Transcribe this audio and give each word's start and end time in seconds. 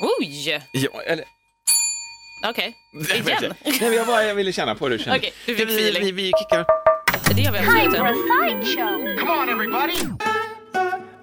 Oj! 0.00 0.60
Ja, 0.72 1.02
eller... 1.06 1.24
Okej, 2.48 2.76
igen. 3.14 3.54
Nej, 3.64 3.76
men 3.80 3.92
jag, 3.92 4.06
bara, 4.06 4.24
jag 4.24 4.34
ville 4.34 4.52
känna 4.52 4.74
på 4.74 4.84
hur 4.88 4.98
du 4.98 5.04
känner. 5.04 5.18
Okej, 5.18 5.32
du 5.46 5.56
fick 5.56 5.68
vi, 5.68 5.74
feeling. 5.74 6.04
vi, 6.04 6.12
vi 6.12 6.32
kickar. 6.38 6.66
Det 7.34 7.42
gör 7.42 7.52
vi 7.52 7.58
absolut. 7.58 7.82
Time 7.82 7.98
for 7.98 8.06
a 8.06 8.48
inte. 8.50 8.66
sideshow. 8.66 9.16
Come 9.18 9.32
on, 9.32 9.48
everybody! 9.48 9.94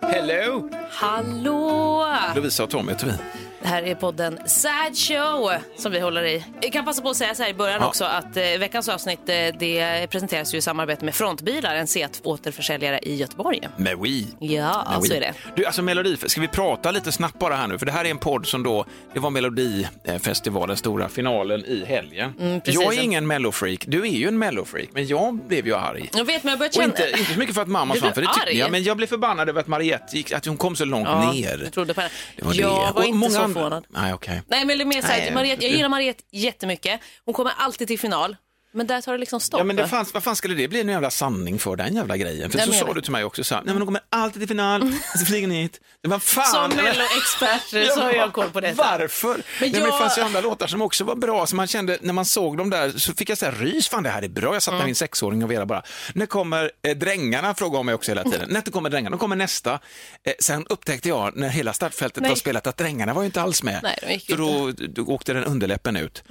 Hello! 0.01 0.69
Hallå! 0.91 2.07
Lovisa 2.35 2.63
och 2.63 2.69
Tommy 2.69 2.91
heter 2.91 3.07
vi. 3.07 3.13
Det 3.61 3.67
här 3.67 3.83
är 3.83 3.95
podden 3.95 4.39
Sad 4.45 4.97
Show 4.97 5.51
som 5.77 5.91
vi 5.91 5.99
håller 5.99 6.23
i. 6.25 6.45
Jag 6.61 6.73
kan 6.73 6.85
passa 6.85 7.01
på 7.01 7.09
att 7.09 7.17
säga 7.17 7.35
så 7.35 7.43
här 7.43 7.49
i 7.49 7.53
början 7.53 7.77
Ja. 7.81 7.87
också 7.87 8.05
att 8.05 8.37
eh, 8.37 8.43
veckans 8.43 8.89
avsnitt 8.89 9.19
eh, 9.29 9.35
det 9.59 10.07
presenteras 10.09 10.53
ju 10.53 10.57
i 10.57 10.61
samarbete 10.61 11.05
med 11.05 11.15
Frontbilar, 11.15 11.75
en 11.75 11.87
Seat-återförsäljare 11.87 12.99
i 13.03 13.15
Göteborg. 13.15 13.67
Med 13.77 13.97
We. 13.97 14.07
Ja, 14.39 14.87
Med 14.91 15.03
så 15.03 15.09
We. 15.13 15.17
är 15.17 15.21
det. 15.21 15.33
Du, 15.55 15.65
alltså 15.65 15.81
Melodi, 15.81 16.17
ska 16.25 16.41
vi 16.41 16.47
prata 16.47 16.91
lite 16.91 17.11
snabbt 17.11 17.39
bara 17.39 17.55
här 17.55 17.67
nu? 17.67 17.79
För 17.79 17.85
det 17.85 17.91
här 17.91 18.05
är 18.05 18.09
en 18.09 18.17
podd 18.17 18.47
som 18.47 18.63
då, 18.63 18.85
det 19.13 19.19
var 19.19 19.29
Melodifestivalens 19.29 20.79
stora 20.79 21.09
finalen 21.09 21.65
i 21.65 21.85
helgen. 21.85 22.33
Mm, 22.39 22.61
jag 22.65 22.93
är 22.97 23.01
ingen 23.01 23.27
mellofreak, 23.27 23.83
du 23.87 24.01
är 24.01 24.05
ju 24.11 24.27
en 24.27 24.37
mellofreak, 24.37 24.89
men 24.93 25.07
jag 25.07 25.35
blev 25.35 25.67
ju 25.67 25.75
arg. 25.75 26.09
Jag 26.13 26.25
vet, 26.25 26.43
men 26.43 26.51
jag 26.51 26.59
börjar 26.59 26.69
Och 26.69 26.73
känna... 26.73 26.85
inte, 26.85 27.19
inte 27.19 27.33
så 27.33 27.39
mycket 27.39 27.55
för 27.55 27.61
att 27.61 27.67
mamma 27.67 27.93
du 27.93 27.99
för 27.99 28.07
det 28.21 28.33
tyckte 28.33 28.51
jag, 28.57 28.71
men 28.71 28.83
jag 28.83 28.97
blev 28.97 29.07
förbannad 29.07 29.49
över 29.49 29.59
att 29.61 29.67
Mariette 29.67 30.17
gick, 30.17 30.31
att 30.31 30.45
hon 30.45 30.57
kom 30.57 30.75
så 30.75 30.85
långt 30.85 31.07
Ja, 31.07 31.31
ner. 31.31 31.57
du 31.57 31.69
trodde 31.69 31.93
på 31.93 32.01
det. 32.01 32.09
Det 32.35 32.45
var 32.45 32.53
jag 32.53 32.87
det. 32.87 32.93
var 32.95 33.03
inte 33.03 33.17
många 33.17 33.31
så 33.31 33.41
förvånad. 33.53 33.85
Nej, 33.89 34.13
okej. 34.13 34.41
Nej, 34.47 34.65
men 34.65 34.77
det 34.77 34.83
är 34.83 34.85
mer 34.85 35.01
så 35.01 35.07
här, 35.07 35.19
Nej, 35.19 35.33
Mariette, 35.33 35.65
jag 35.65 35.71
gillar 35.75 35.89
Mariette 35.89 36.23
jättemycket. 36.31 37.01
Hon 37.25 37.33
kommer 37.33 37.51
alltid 37.57 37.87
till 37.87 37.99
final, 37.99 38.35
men 38.73 38.87
där 38.87 39.01
tar 39.01 39.11
det 39.11 39.17
liksom 39.17 39.39
stopp. 39.39 39.57
Ja, 39.59 39.63
men 39.63 39.75
det 39.75 39.87
fanns, 39.87 40.13
vad 40.13 40.23
fan 40.23 40.35
skulle 40.35 40.55
det 40.55 40.67
bli 40.67 40.81
en 40.81 40.87
jävla 40.89 41.09
sanning 41.11 41.59
för 41.59 41.75
den 41.75 41.95
jävla 41.95 42.17
grejen? 42.17 42.51
För 42.51 42.57
Nej, 42.57 42.67
så 42.67 42.73
jag 42.73 42.87
sa 42.87 42.93
du 42.93 43.01
till 43.01 43.11
mig 43.11 43.23
också, 43.23 43.43
så 43.43 43.55
här, 43.55 43.61
nej 43.61 43.73
men 43.73 43.79
de 43.79 43.85
kommer 43.85 44.01
alltid 44.09 44.41
till 44.41 44.47
final, 44.47 44.93
så 45.19 45.25
flyger 45.25 45.47
ni 45.47 45.61
hit. 45.61 45.79
Det 46.03 46.09
var 46.09 46.19
fan. 46.19 46.45
Som 46.71 46.75
melloexpert 46.83 47.69
så 47.95 48.01
har 48.01 48.11
jag 48.11 48.33
koll 48.33 48.49
på 48.49 48.61
detta. 48.61 48.83
Varför? 48.99 49.27
Men 49.27 49.35
Men, 49.37 49.43
Nej, 49.61 49.71
men 49.71 49.81
det 49.81 49.87
jag- 49.87 49.99
fanns 49.99 50.17
ju 50.17 50.21
andra 50.21 50.41
låtar 50.41 50.67
som 50.67 50.81
också 50.81 51.03
var 51.03 51.15
bra, 51.15 51.45
så 51.47 51.55
man 51.55 51.67
kände, 51.67 51.97
när 52.01 52.13
man 52.13 52.25
såg 52.25 52.57
dem 52.57 52.69
där 52.69 52.91
så 52.91 53.13
fick 53.13 53.29
jag 53.29 53.37
säga 53.37 53.51
rys, 53.51 53.87
fan 53.89 54.03
det 54.03 54.09
här 54.09 54.21
är 54.21 54.29
bra. 54.29 54.53
Jag 54.53 54.63
satt 54.63 54.71
Mm. 54.71 54.79
med 54.79 54.85
min 54.85 54.95
sexåring 54.95 55.43
och 55.43 55.51
Vera 55.51 55.65
bara, 55.65 55.83
när 56.13 56.25
kommer 56.25 56.71
eh, 56.87 56.97
drängarna, 56.97 57.53
frågade 57.55 57.77
hon 57.77 57.85
mig 57.85 57.95
också 57.95 58.11
hela 58.11 58.23
tiden. 58.23 58.49
När 58.51 58.61
kommer 58.61 58.89
drängarna? 58.89 59.15
De 59.15 59.19
kommer 59.19 59.35
nästa. 59.35 59.73
Eh, 59.73 60.33
sen 60.39 60.65
upptäckte 60.69 61.09
jag 61.09 61.35
när 61.37 61.49
hela 61.49 61.73
startfältet 61.73 62.21
Nej. 62.21 62.29
var 62.31 62.35
spelat 62.35 62.67
att 62.67 62.77
drängarna 62.77 63.13
var 63.13 63.21
ju 63.21 63.25
inte 63.25 63.41
alls 63.41 63.63
med. 63.63 63.79
Nej, 63.83 63.97
de 64.07 64.13
gick 64.13 64.29
så 64.29 64.35
då, 64.35 64.71
då 64.71 65.03
åkte 65.05 65.33
den 65.33 65.43
underläppen 65.43 65.95
ut. 65.95 66.23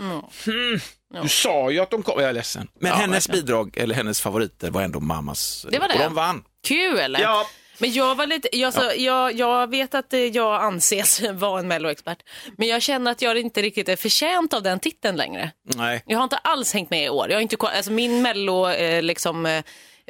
Du 1.22 1.28
sa 1.28 1.70
ju 1.70 1.80
att 1.80 1.90
de 1.90 2.02
kom, 2.02 2.20
jag 2.20 2.28
är 2.28 2.32
ledsen. 2.32 2.68
Men 2.80 2.90
Ja, 2.90 2.96
hennes 2.96 3.28
verkligen. 3.28 3.46
bidrag, 3.46 3.76
eller 3.76 3.94
hennes 3.94 4.20
favoriter 4.20 4.70
var 4.70 4.82
ändå 4.82 5.00
mammas. 5.00 5.66
Det 5.70 5.78
var 5.78 5.88
det. 5.88 5.94
Och 5.94 6.00
de 6.00 6.14
vann. 6.14 6.44
Kul! 6.66 7.16
Ja. 7.20 7.46
Men 7.78 7.92
jag 7.92 8.14
var 8.14 8.26
lite, 8.26 8.48
jag, 8.58 8.74
så, 8.74 8.92
jag, 8.96 9.32
jag 9.34 9.70
vet 9.70 9.94
att 9.94 10.12
eh, 10.12 10.20
jag 10.20 10.62
anses 10.62 11.20
vara 11.32 11.60
en 11.60 11.68
melloexpert, 11.68 12.18
men 12.56 12.68
jag 12.68 12.82
känner 12.82 13.10
att 13.10 13.22
jag 13.22 13.38
inte 13.38 13.62
riktigt 13.62 13.88
är 13.88 13.96
förtjänt 13.96 14.54
av 14.54 14.62
den 14.62 14.80
titeln 14.80 15.16
längre. 15.16 15.50
Nej. 15.64 16.02
Jag 16.06 16.18
har 16.18 16.24
inte 16.24 16.36
alls 16.36 16.74
hängt 16.74 16.90
med 16.90 17.04
i 17.04 17.08
år. 17.08 17.26
Jag 17.30 17.36
har 17.36 17.40
inte, 17.42 17.56
alltså 17.56 17.92
min 17.92 18.22
mello, 18.22 18.68
eh, 18.70 19.02
liksom, 19.02 19.46
eh, 19.46 19.64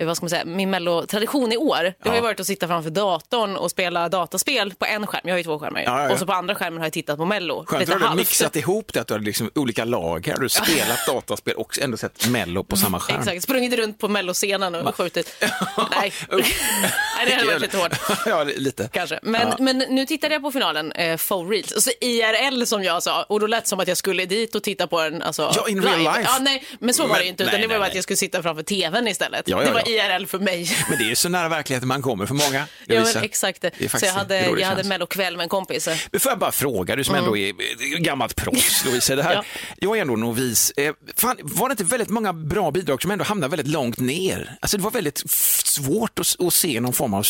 vad 0.06 0.16
ska 0.16 0.24
man 0.24 0.30
säga, 0.30 0.44
min 0.44 0.70
mello-tradition 0.70 1.52
i 1.52 1.56
år, 1.56 1.82
det 2.02 2.08
har 2.08 2.14
ju 2.16 2.16
Ja. 2.18 2.22
varit 2.22 2.40
att 2.40 2.46
sitta 2.46 2.66
framför 2.68 2.90
datorn 2.90 3.56
och 3.56 3.70
spela 3.70 4.08
dataspel 4.08 4.74
på 4.74 4.86
en 4.86 5.06
skärm. 5.06 5.20
Jag 5.24 5.32
har 5.32 5.38
ju 5.38 5.44
två 5.44 5.58
skärmar. 5.58 5.80
Ja, 5.80 5.98
ja, 6.00 6.04
ja. 6.06 6.12
Och 6.12 6.18
så 6.18 6.26
på 6.26 6.32
andra 6.32 6.54
skärmen 6.54 6.78
har 6.78 6.86
jag 6.86 6.92
tittat 6.92 7.16
på 7.16 7.24
mello. 7.24 7.64
Skönt 7.66 7.80
Lite 7.80 7.92
att 7.94 8.00
du 8.00 8.06
har 8.06 8.14
mixat 8.14 8.56
ihop 8.56 8.92
det, 8.92 9.00
att 9.00 9.06
du 9.06 9.14
har 9.14 9.20
liksom 9.20 9.50
olika 9.54 9.84
lager. 9.84 10.34
Du 10.34 10.40
har 10.40 10.48
spelat 10.48 11.06
dataspel 11.06 11.54
och 11.54 11.78
ändå 11.78 11.96
sett 11.96 12.28
Mello 12.28 12.64
på 12.64 12.76
samma 12.76 13.00
skärm. 13.00 13.18
Exakt, 13.20 13.42
sprungit 13.42 13.72
runt 13.78 13.98
på 13.98 14.08
melloscenen 14.08 14.74
och 14.74 14.94
skjutit. 14.96 15.34
Nej. 15.90 16.12
Nej, 16.30 17.26
det 17.26 17.32
hade 17.34 17.46
varit 17.46 17.60
lite 17.60 17.76
hårt. 17.76 17.92
ja, 18.26 18.44
lite. 18.44 18.88
Kanske. 18.92 19.18
Men, 19.22 19.40
Ja. 19.48 19.56
men 19.58 19.78
nu 19.78 20.06
tittade 20.06 20.34
jag 20.34 20.42
på 20.42 20.52
finalen, 20.52 20.92
eh, 20.92 21.16
for 21.16 21.48
reals, 21.48 21.72
alltså 21.72 21.90
IRL 22.00 22.64
som 22.66 22.84
jag 22.84 23.02
sa, 23.02 23.22
och 23.22 23.40
då 23.40 23.46
lät 23.46 23.64
det 23.64 23.68
som 23.68 23.80
att 23.80 23.88
jag 23.88 23.96
skulle 23.96 24.26
dit 24.26 24.54
och 24.54 24.62
titta 24.62 24.86
på 24.86 25.02
den 25.02 25.22
alltså, 25.22 25.52
Ja, 25.56 25.68
in 25.68 25.82
real 25.82 25.98
life. 25.98 26.22
Ja, 26.24 26.38
nej, 26.40 26.64
men 26.78 26.94
så 26.94 27.02
var 27.02 27.08
Men- 27.08 27.18
det 27.18 27.22
ju 27.24 27.28
inte, 27.30 27.42
utan 27.42 27.52
nej, 27.52 27.60
det 27.62 27.66
var 27.66 27.72
nej, 27.74 27.78
bara 27.80 27.88
att 27.88 27.94
jag 27.94 28.02
skulle 28.04 28.16
sitta 28.16 28.42
framför 28.42 28.62
tvn 28.62 29.08
istället. 29.08 29.48
Ja, 29.48 29.58
ja, 29.60 29.64
det 29.68 29.72
var 29.74 29.82
ja. 29.86 29.89
IRL 29.90 30.26
för 30.26 30.38
mig. 30.38 30.70
Men 30.88 30.98
det 30.98 31.04
är 31.04 31.08
ju 31.08 31.14
så 31.14 31.28
nära 31.28 31.48
verkligheten 31.48 31.88
man 31.88 32.02
kommer 32.02 32.26
för 32.26 32.34
många. 32.34 32.66
Ja, 32.86 33.04
men 33.14 33.24
exakt. 33.24 33.60
Det 33.60 33.88
Så 33.88 34.06
jag 34.06 34.12
hade, 34.12 34.46
jag 34.46 34.66
hade 34.66 34.84
mellokväll 34.84 35.36
med 35.36 35.42
en 35.44 35.48
kompis. 35.48 35.88
Men 36.10 36.20
får 36.20 36.32
jag 36.32 36.38
bara 36.38 36.52
fråga, 36.52 36.96
du 36.96 37.04
som 37.04 37.14
ändå 37.14 37.36
är 37.36 37.48
är 37.48 37.98
gammalt 37.98 38.36
proffs, 38.36 38.84
Lovisa. 38.84 39.16
Det 39.16 39.22
här, 39.22 39.34
Ja. 39.34 39.44
Jag 39.76 39.96
är 39.96 40.00
ändå 40.00 40.16
novis. 40.16 40.72
Eh, 40.76 40.94
Fan, 41.16 41.36
var 41.42 41.68
det 41.68 41.72
inte 41.72 41.84
väldigt 41.84 42.08
många 42.08 42.32
bra 42.32 42.70
bidrag 42.70 43.02
som 43.02 43.10
ändå 43.10 43.24
hamnade 43.24 43.50
väldigt 43.56 43.72
långt 43.72 43.98
ner? 43.98 44.56
Alltså 44.60 44.76
det 44.76 44.82
var 44.82 44.90
väldigt 44.90 45.22
svårt 45.64 46.18
att, 46.18 46.40
att 46.40 46.54
se 46.54 46.80
någon 46.80 46.92
form 46.92 47.14
av 47.14 47.26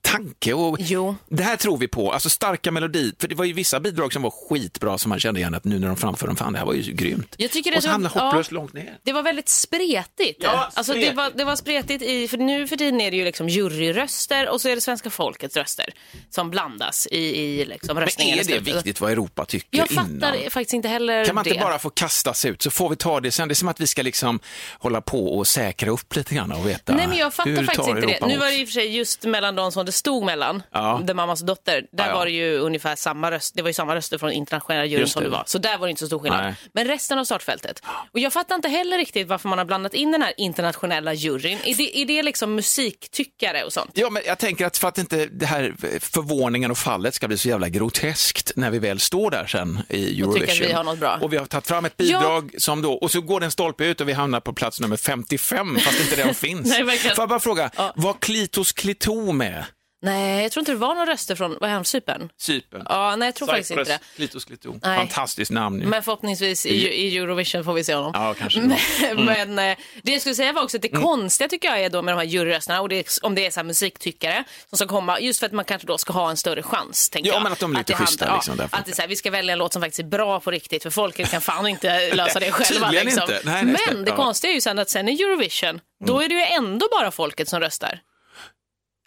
tanke. 0.00 0.52
Och 0.52 0.76
Jo. 0.80 1.16
Det 1.28 1.42
här 1.42 1.56
tror 1.56 1.78
vi 1.78 1.88
på, 1.88 2.12
alltså 2.12 2.30
starka 2.30 2.70
melodi. 2.70 3.12
För 3.18 3.28
det 3.28 3.34
var 3.34 3.44
ju 3.44 3.52
vissa 3.52 3.80
bidrag 3.80 4.12
som 4.12 4.22
var 4.22 4.30
skitbra 4.30 4.98
som 4.98 5.08
man 5.08 5.20
kände 5.20 5.40
igen 5.40 5.54
att 5.54 5.64
nu 5.64 5.78
när 5.78 5.86
de 5.86 5.96
framför 5.96 6.26
dem, 6.26 6.36
fan 6.36 6.52
det 6.52 6.58
här 6.58 6.66
var 6.66 6.74
ju 6.74 6.92
grymt. 6.92 7.34
Jag 7.38 7.50
tycker 7.50 7.70
det 7.70 7.76
och 7.76 7.82
så 7.82 7.88
hamnade 7.88 8.14
ja. 8.18 8.24
hopplöst 8.24 8.52
långt 8.52 8.72
ner. 8.72 8.98
Det 9.02 9.12
var 9.12 9.22
väldigt 9.22 9.48
spretigt. 9.48 10.40
Ja, 10.42 10.70
alltså, 10.74 10.92
det, 10.92 10.98
spretigt. 10.98 11.16
var, 11.16 11.30
det 11.34 11.44
var 11.44 11.56
spretigt 11.56 11.93
i, 12.02 12.28
för 12.28 12.38
nu 12.38 12.66
för 12.66 12.76
tiden 12.76 13.00
är 13.00 13.10
det 13.10 13.16
ju 13.16 13.24
liksom 13.24 13.48
juryröster 13.48 14.48
och 14.48 14.60
så 14.60 14.68
är 14.68 14.74
det 14.74 14.80
svenska 14.80 15.10
folkets 15.10 15.56
röster 15.56 15.94
som 16.30 16.50
blandas 16.50 17.08
i, 17.10 17.18
i 17.18 17.64
liksom 17.64 17.94
Men 17.94 18.04
röstningen. 18.04 18.38
är 18.38 18.42
i 18.42 18.44
det 18.54 18.58
viktigt 18.60 19.00
vad 19.00 19.12
Europa 19.12 19.44
tycker 19.44 19.78
Jag 19.78 19.92
innan? 19.92 20.20
fattar 20.20 20.50
faktiskt 20.50 20.74
inte 20.74 20.88
heller 20.88 21.24
Kan 21.24 21.34
man 21.34 21.44
det. 21.44 21.50
inte 21.50 21.62
bara 21.62 21.78
få 21.78 21.90
kastas 21.90 22.44
ut 22.44 22.62
så 22.62 22.70
får 22.70 22.88
vi 22.88 22.96
ta 22.96 23.20
det 23.20 23.30
sen? 23.30 23.48
Det 23.48 23.52
är 23.52 23.54
som 23.54 23.68
att 23.68 23.80
vi 23.80 23.86
ska 23.86 24.02
liksom 24.02 24.40
hålla 24.78 25.00
på 25.00 25.36
och 25.38 25.46
säkra 25.46 25.90
upp 25.90 26.16
lite 26.16 26.34
grann 26.34 26.52
och 26.52 26.66
veta 26.68 26.94
Nej 26.94 27.06
men 27.06 27.16
jag 27.18 27.34
fattar 27.34 27.64
faktiskt 27.64 27.88
inte 27.88 28.00
det. 28.00 28.06
Europa 28.06 28.26
Nu 28.26 28.36
var 28.38 28.46
det 28.46 28.54
i 28.56 28.64
och 28.64 28.68
för 28.68 28.72
sig 28.72 28.96
just 28.96 29.24
mellan 29.24 29.54
de 29.54 29.72
som 29.72 29.86
det 29.86 29.92
stod 29.92 30.24
mellan, 30.24 30.62
Ja. 30.72 31.02
The 31.06 31.14
Mammas 31.14 31.40
dotter, 31.40 31.86
där 31.92 32.04
Ja, 32.04 32.08
ja. 32.10 32.14
var 32.14 32.26
det 32.26 32.32
ju 32.32 32.58
ungefär 32.58 32.96
samma 32.96 33.30
röst, 33.30 33.54
det 33.56 33.62
var 33.62 33.68
ju 33.68 33.74
samma 33.74 33.94
röster 33.94 34.18
från 34.18 34.32
internationella 34.32 34.84
juryn 34.86 35.08
som 35.08 35.22
det. 35.22 35.28
det 35.28 35.32
var. 35.36 35.42
Så 35.46 35.58
där 35.58 35.78
var 35.78 35.86
det 35.86 35.90
inte 35.90 36.00
så 36.00 36.06
stor 36.06 36.18
skillnad. 36.18 36.44
Nej. 36.44 36.54
Men 36.72 36.86
resten 36.86 37.18
av 37.18 37.24
startfältet. 37.24 37.82
Och 38.12 38.18
jag 38.18 38.32
fattar 38.32 38.54
inte 38.54 38.68
heller 38.68 38.96
riktigt 38.98 39.28
varför 39.28 39.48
man 39.48 39.58
har 39.58 39.64
blandat 39.64 39.94
in 39.94 40.12
den 40.12 40.22
här 40.22 40.32
internationella 40.36 41.12
juryn. 41.14 41.58
Är 41.74 41.76
det, 41.76 41.98
är 41.98 42.06
det 42.06 42.22
liksom 42.22 42.54
musiktyckare 42.54 43.64
och 43.64 43.72
sånt? 43.72 43.90
Ja, 43.94 44.10
men 44.10 44.22
jag 44.26 44.38
tänker 44.38 44.66
att 44.66 44.78
för 44.78 44.88
att 44.88 44.98
inte 44.98 45.26
det 45.26 45.46
här 45.46 45.74
förvåningen 46.00 46.70
och 46.70 46.78
fallet 46.78 47.14
ska 47.14 47.28
bli 47.28 47.38
så 47.38 47.48
jävla 47.48 47.68
groteskt 47.68 48.52
när 48.56 48.70
vi 48.70 48.78
väl 48.78 49.00
står 49.00 49.30
där 49.30 49.46
sen 49.46 49.80
i 49.88 50.22
Och 50.22 50.36
Eurovision. 50.36 50.64
att 50.64 50.70
vi 50.70 50.72
har 50.72 50.84
något 50.84 50.98
bra. 50.98 51.18
Och 51.22 51.32
vi 51.32 51.36
har 51.36 51.46
tagit 51.46 51.66
fram 51.66 51.84
ett 51.84 51.96
bidrag 51.96 52.54
som 52.58 52.82
då, 52.82 52.92
och 52.92 53.10
så 53.10 53.20
går 53.20 53.40
det 53.40 53.46
en 53.46 53.50
stolpe 53.52 53.84
ut 53.84 54.00
och 54.00 54.08
vi 54.08 54.12
hamnar 54.12 54.40
på 54.40 54.52
plats 54.52 54.80
nummer 54.80 54.96
55 54.96 55.78
fast 55.80 56.00
inte 56.00 56.16
den 56.16 56.34
finns. 56.44 56.68
Nej, 56.68 56.82
verkligen. 56.82 57.16
Får 57.16 57.22
jag 57.22 57.28
bara 57.28 57.40
fråga, 57.40 57.70
Ja. 57.76 57.92
var 57.96 58.12
Klitos 58.20 58.72
Klito 58.72 59.32
med? 59.32 59.64
Nej, 60.04 60.42
jag 60.42 60.52
tror 60.52 60.60
inte 60.60 60.72
det 60.72 60.78
var 60.78 60.94
några 60.94 61.12
röster 61.12 61.34
från, 61.34 61.56
vad 61.60 61.70
är 61.70 61.74
han, 61.74 61.84
Cypern? 61.84 62.28
Cypern. 62.38 62.82
Ja, 62.88 63.16
nej 63.16 63.26
jag 63.26 63.34
tror 63.34 63.48
faktiskt 63.48 63.70
inte 63.70 63.84
det. 63.84 63.98
Klitos 64.16 64.44
Klito. 64.44 64.74
Nej. 64.82 64.98
Fantastiskt 64.98 65.50
namn 65.50 65.80
ju. 65.80 65.86
Men 65.86 66.02
förhoppningsvis 66.02 66.66
i, 66.66 66.88
i 66.88 67.18
Eurovision 67.18 67.64
får 67.64 67.72
vi 67.72 67.84
se 67.84 67.94
honom. 67.94 68.10
Ja, 68.14 68.34
kanske 68.34 68.58
Mm. 68.60 68.70
det 69.00 69.14
Men, 69.14 69.24
men 69.54 69.70
eh, 69.70 69.76
det 70.02 70.12
jag 70.12 70.20
skulle 70.20 70.34
säga 70.34 70.52
var 70.52 70.62
också 70.62 70.76
att 70.76 70.82
det 70.82 70.88
konstiga 70.88 71.48
tycker 71.48 71.68
jag 71.68 71.80
är 71.80 71.90
då 71.90 72.02
med 72.02 72.14
de 72.14 72.18
här 72.18 72.24
juryrösterna 72.24 72.80
och 72.80 72.88
det 72.88 73.18
om 73.22 73.34
det 73.34 73.46
är 73.46 73.50
så 73.50 73.60
här 73.60 73.64
musiktyckare 73.64 74.44
som 74.70 74.76
ska 74.78 74.86
komma, 74.86 75.20
just 75.20 75.40
för 75.40 75.46
att 75.46 75.52
man 75.52 75.64
kanske 75.64 75.86
då 75.86 75.98
ska 75.98 76.12
ha 76.12 76.30
en 76.30 76.36
större 76.36 76.62
chans. 76.62 77.10
Tänker 77.10 77.28
Ja, 77.30 77.34
jag. 77.34 77.42
men 77.42 77.52
att 77.52 77.58
de 77.58 77.74
är 77.74 77.78
lite 77.78 77.92
handlar- 77.94 78.06
schyssta, 78.06 78.34
liksom, 78.34 78.54
ja, 78.58 78.64
att 78.70 78.84
det 78.84 78.90
är 78.90 78.94
så 78.94 79.02
här, 79.02 79.08
vi 79.08 79.16
ska 79.16 79.30
välja 79.30 79.52
en 79.52 79.58
låt 79.58 79.72
som 79.72 79.82
faktiskt 79.82 79.98
är 80.00 80.04
bra 80.04 80.40
på 80.40 80.50
riktigt 80.50 80.82
för 80.82 80.90
folket 80.90 81.30
kan 81.30 81.40
fan 81.40 81.66
inte 81.66 82.10
lösa 82.14 82.40
det 82.40 82.52
själva. 82.52 82.86
Tydligen 82.86 83.06
Liksom. 83.06 83.22
inte. 83.22 83.40
Nej, 83.44 83.64
nej, 83.64 83.64
men 83.64 83.74
det 84.04 84.10
ja. 84.10 84.14
Mm. 84.14 84.16
konstiga 84.16 84.50
är 84.50 84.54
ju 84.54 84.60
sen 84.60 84.78
att 84.78 84.90
sen 84.90 85.08
i 85.08 85.22
Eurovision, 85.22 85.80
då 86.04 86.20
är 86.22 86.28
det 86.28 86.34
ju 86.34 86.40
ändå 86.42 86.88
bara 86.90 87.10
folket 87.10 87.48
som 87.48 87.60
röstar. 87.60 88.00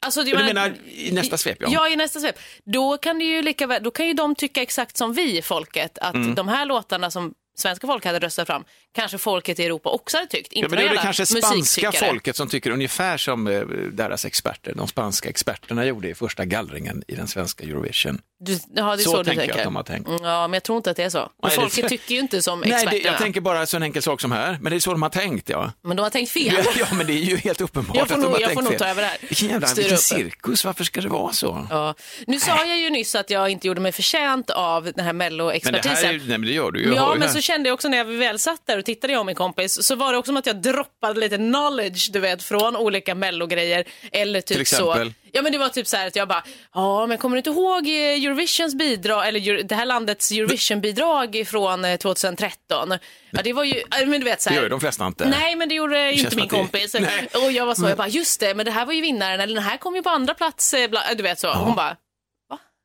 Alltså, 0.02 0.24
det- 0.24 0.32
Du 0.38 0.44
menar 0.44 0.74
i 0.88 1.12
nästa 1.12 1.38
svep, 1.38 1.58
ja. 1.62 1.68
Ja, 1.72 1.90
i 1.90 1.96
nästa 1.96 2.20
svep. 2.20 2.40
Då 2.66 2.98
kan, 2.98 3.20
det 3.20 3.26
ju 3.26 3.42
lika 3.42 3.68
väl, 3.68 3.84
då 3.84 3.92
kan 3.92 4.08
ju 4.08 4.14
de 4.14 4.36
tycka 4.36 4.62
exakt 4.62 4.98
som 4.98 5.14
vi, 5.14 5.42
folket, 5.42 5.98
att 5.98 6.16
Mm. 6.16 6.36
de 6.36 6.48
här 6.48 6.66
låtarna 6.66 7.12
som 7.12 7.34
svenska 7.58 7.88
folk 7.88 8.06
hade 8.06 8.20
röstat 8.20 8.48
fram, 8.48 8.64
kanske 8.98 9.18
folket 9.18 9.60
i 9.60 9.66
Europa 9.66 9.90
också 9.90 10.18
hade 10.18 10.30
tyckt. 10.30 10.54
Inte 10.54 10.66
Ja, 10.66 10.70
men 10.70 10.80
det 10.80 10.86
är 10.86 10.90
väl 10.90 10.98
kanske 11.04 11.26
spanska 11.26 11.92
folket 11.92 12.36
som 12.36 12.48
tycker 12.50 12.72
ungefär 12.72 13.18
som 13.18 13.48
eh, 13.48 13.62
deras 13.92 14.26
experter, 14.26 14.74
de 14.76 14.88
spanska 14.88 15.30
experterna 15.30 15.86
gjorde 15.86 16.10
i 16.10 16.16
första 16.16 16.46
gallringen 16.46 17.04
i 17.08 17.16
den 17.16 17.28
svenska 17.28 17.64
Eurovision. 17.64 18.22
Du, 18.40 18.54
ja, 18.54 18.60
det 18.76 18.80
är 18.82 18.98
Så 18.98 19.12
så, 19.12 19.18
du 19.18 19.24
tänker 19.24 19.42
jag 19.42 19.48
tänker. 19.48 19.60
att 19.60 19.64
de 19.64 19.76
har 19.76 19.84
tänkt. 19.84 20.08
Mm, 20.10 20.24
Ja, 20.24 20.48
men 20.48 20.54
jag 20.54 20.64
tror 20.64 20.78
inte 20.78 20.90
att 20.92 20.98
det 20.98 21.04
är 21.04 21.10
så. 21.10 21.18
Nej, 21.20 21.30
det- 21.44 21.50
folket 21.52 21.90
tycker 21.90 22.16
ju 22.16 22.20
inte 22.22 22.42
som 22.42 22.60
Nej, 22.66 22.72
experterna. 22.72 23.02
det, 23.04 23.08
jag 23.10 23.18
tänker 23.18 23.42
bara 23.42 23.66
så 23.66 23.78
en 23.78 23.84
enkel 23.84 24.02
sak 24.02 24.22
som 24.22 24.32
här, 24.32 24.58
men 24.62 24.70
det 24.70 24.76
är 24.76 24.80
så 24.80 24.92
de 24.92 25.02
har 25.02 25.10
tänkt 25.10 25.50
ja. 25.50 25.72
Men 25.82 25.98
de 25.98 26.04
har 26.04 26.10
tänkt 26.10 26.32
fel. 26.32 26.54
Ja, 26.66 26.72
ja 26.90 26.96
men 26.96 27.08
det 27.08 27.14
är 27.14 27.18
ju 27.24 27.38
helt 27.38 27.62
uppenbart 27.62 27.98
Jag 27.98 28.08
får 28.08 28.16
att 28.16 28.22
de 28.22 28.26
nog- 28.26 28.34
har 28.34 28.40
jag 28.40 28.48
tänkt 28.50 28.58
får 28.58 28.62
nog 28.64 28.72
fel. 28.72 28.80
ta 28.80 28.88
över 28.88 29.02
det 29.02 29.08
här. 29.08 29.18
Vilken 29.22 29.50
jävla 29.50 29.68
vilken 29.68 29.84
upp 29.86 29.90
det. 29.92 29.98
cirkus, 29.98 30.66
varför 30.66 30.84
ska 30.84 31.02
det 31.02 31.08
vara 31.10 31.34
så? 31.34 31.68
Ja. 31.70 31.96
Nu 32.28 32.40
sa 32.40 32.66
jag 32.66 32.78
ju 32.78 32.90
nyss 32.90 33.16
att 33.16 33.30
jag 33.30 33.50
inte 33.50 33.68
gjorde 33.68 33.82
mig 33.82 33.92
förtjänt 33.92 34.50
av 34.50 34.84
den 34.84 34.94
här 34.96 35.04
Men 35.04 35.08
det 35.08 35.14
mello-expertisen. 35.14 35.96
här 35.96 36.14
nej 36.14 36.28
men 36.28 36.42
det 36.42 36.52
gör 36.54 36.72
du 36.72 36.84
ju. 36.84 36.94
Ja, 36.96 37.16
men 37.20 37.30
så 37.34 37.42
kände 37.42 37.70
jag 37.70 37.74
också 37.74 37.88
när 37.90 37.98
jag 37.98 38.06
väl 38.06 38.40
satt 38.40 38.62
där 38.66 38.78
och 38.78 38.86
tittade 38.88 39.14
jag 39.14 39.20
och 39.20 39.26
min 39.26 39.36
kompis 39.36 39.84
så 39.88 39.96
var 39.96 40.12
det 40.12 40.18
också 40.18 40.30
som 40.30 40.38
att 40.38 40.46
jag 40.46 40.62
droppade 40.62 41.20
lite 41.20 41.38
knowledge, 41.38 42.10
du 42.12 42.20
vet, 42.20 42.44
från 42.44 42.76
olika 42.76 43.16
mellogrejer. 43.16 43.84
Eller 44.12 44.42
typ 44.42 44.48
Till 44.48 44.62
exempel? 44.62 45.08
så. 45.08 45.14
Ja, 45.32 45.42
men 45.42 45.52
det 45.52 45.58
var 45.58 45.70
typ 45.70 45.88
så 45.88 45.98
här 45.98 46.08
att 46.08 46.16
jag 46.16 46.28
bara, 46.28 46.44
ja, 46.74 47.06
men 47.06 47.18
kommer 47.18 47.36
du 47.36 47.38
inte 47.38 47.50
ihåg 47.50 47.88
eh, 47.88 47.94
Eurovisions 48.26 48.76
bidrag, 48.76 49.28
eller 49.28 49.64
det 49.64 49.76
här 49.76 49.86
landets 49.86 50.32
Eurovision-bidrag 50.32 51.44
från 51.48 51.86
eh, 51.86 51.96
2013? 51.98 52.94
Ja, 53.32 53.42
det 53.44 53.54
var 53.54 53.64
ju, 53.64 53.74
ja, 53.92 54.06
men 54.06 54.20
du 54.20 54.26
vet 54.26 54.42
så 54.42 54.50
Det 54.50 54.54
här. 54.54 54.58
gör 54.62 54.64
ju 54.66 54.70
de 54.70 54.80
flesta 54.80 55.08
inte. 55.08 55.26
Nej, 55.30 55.56
men 55.56 55.70
det 55.70 55.76
gjorde 55.76 56.12
känns 56.12 56.24
inte 56.24 56.36
min 56.36 56.48
det- 56.48 56.56
kompis. 56.56 56.94
Nej. 57.00 57.28
Och 57.46 57.52
jag 57.52 57.66
var 57.66 57.76
så, 57.76 57.88
jag 57.90 57.98
bara, 57.98 58.08
just 58.08 58.40
det, 58.40 58.54
men 58.56 58.66
det 58.66 58.72
här 58.72 58.86
var 58.86 58.94
ju 58.94 59.02
vinnaren, 59.02 59.40
eller 59.40 59.56
den 59.56 59.64
här 59.64 59.78
kom 59.78 59.96
ju 59.96 60.04
på 60.04 60.10
andra 60.10 60.34
plats, 60.34 60.74
eh, 60.74 60.90
du 61.18 61.24
vet 61.24 61.40
så. 61.40 61.54
Hon 61.54 61.76
bara, 61.76 61.96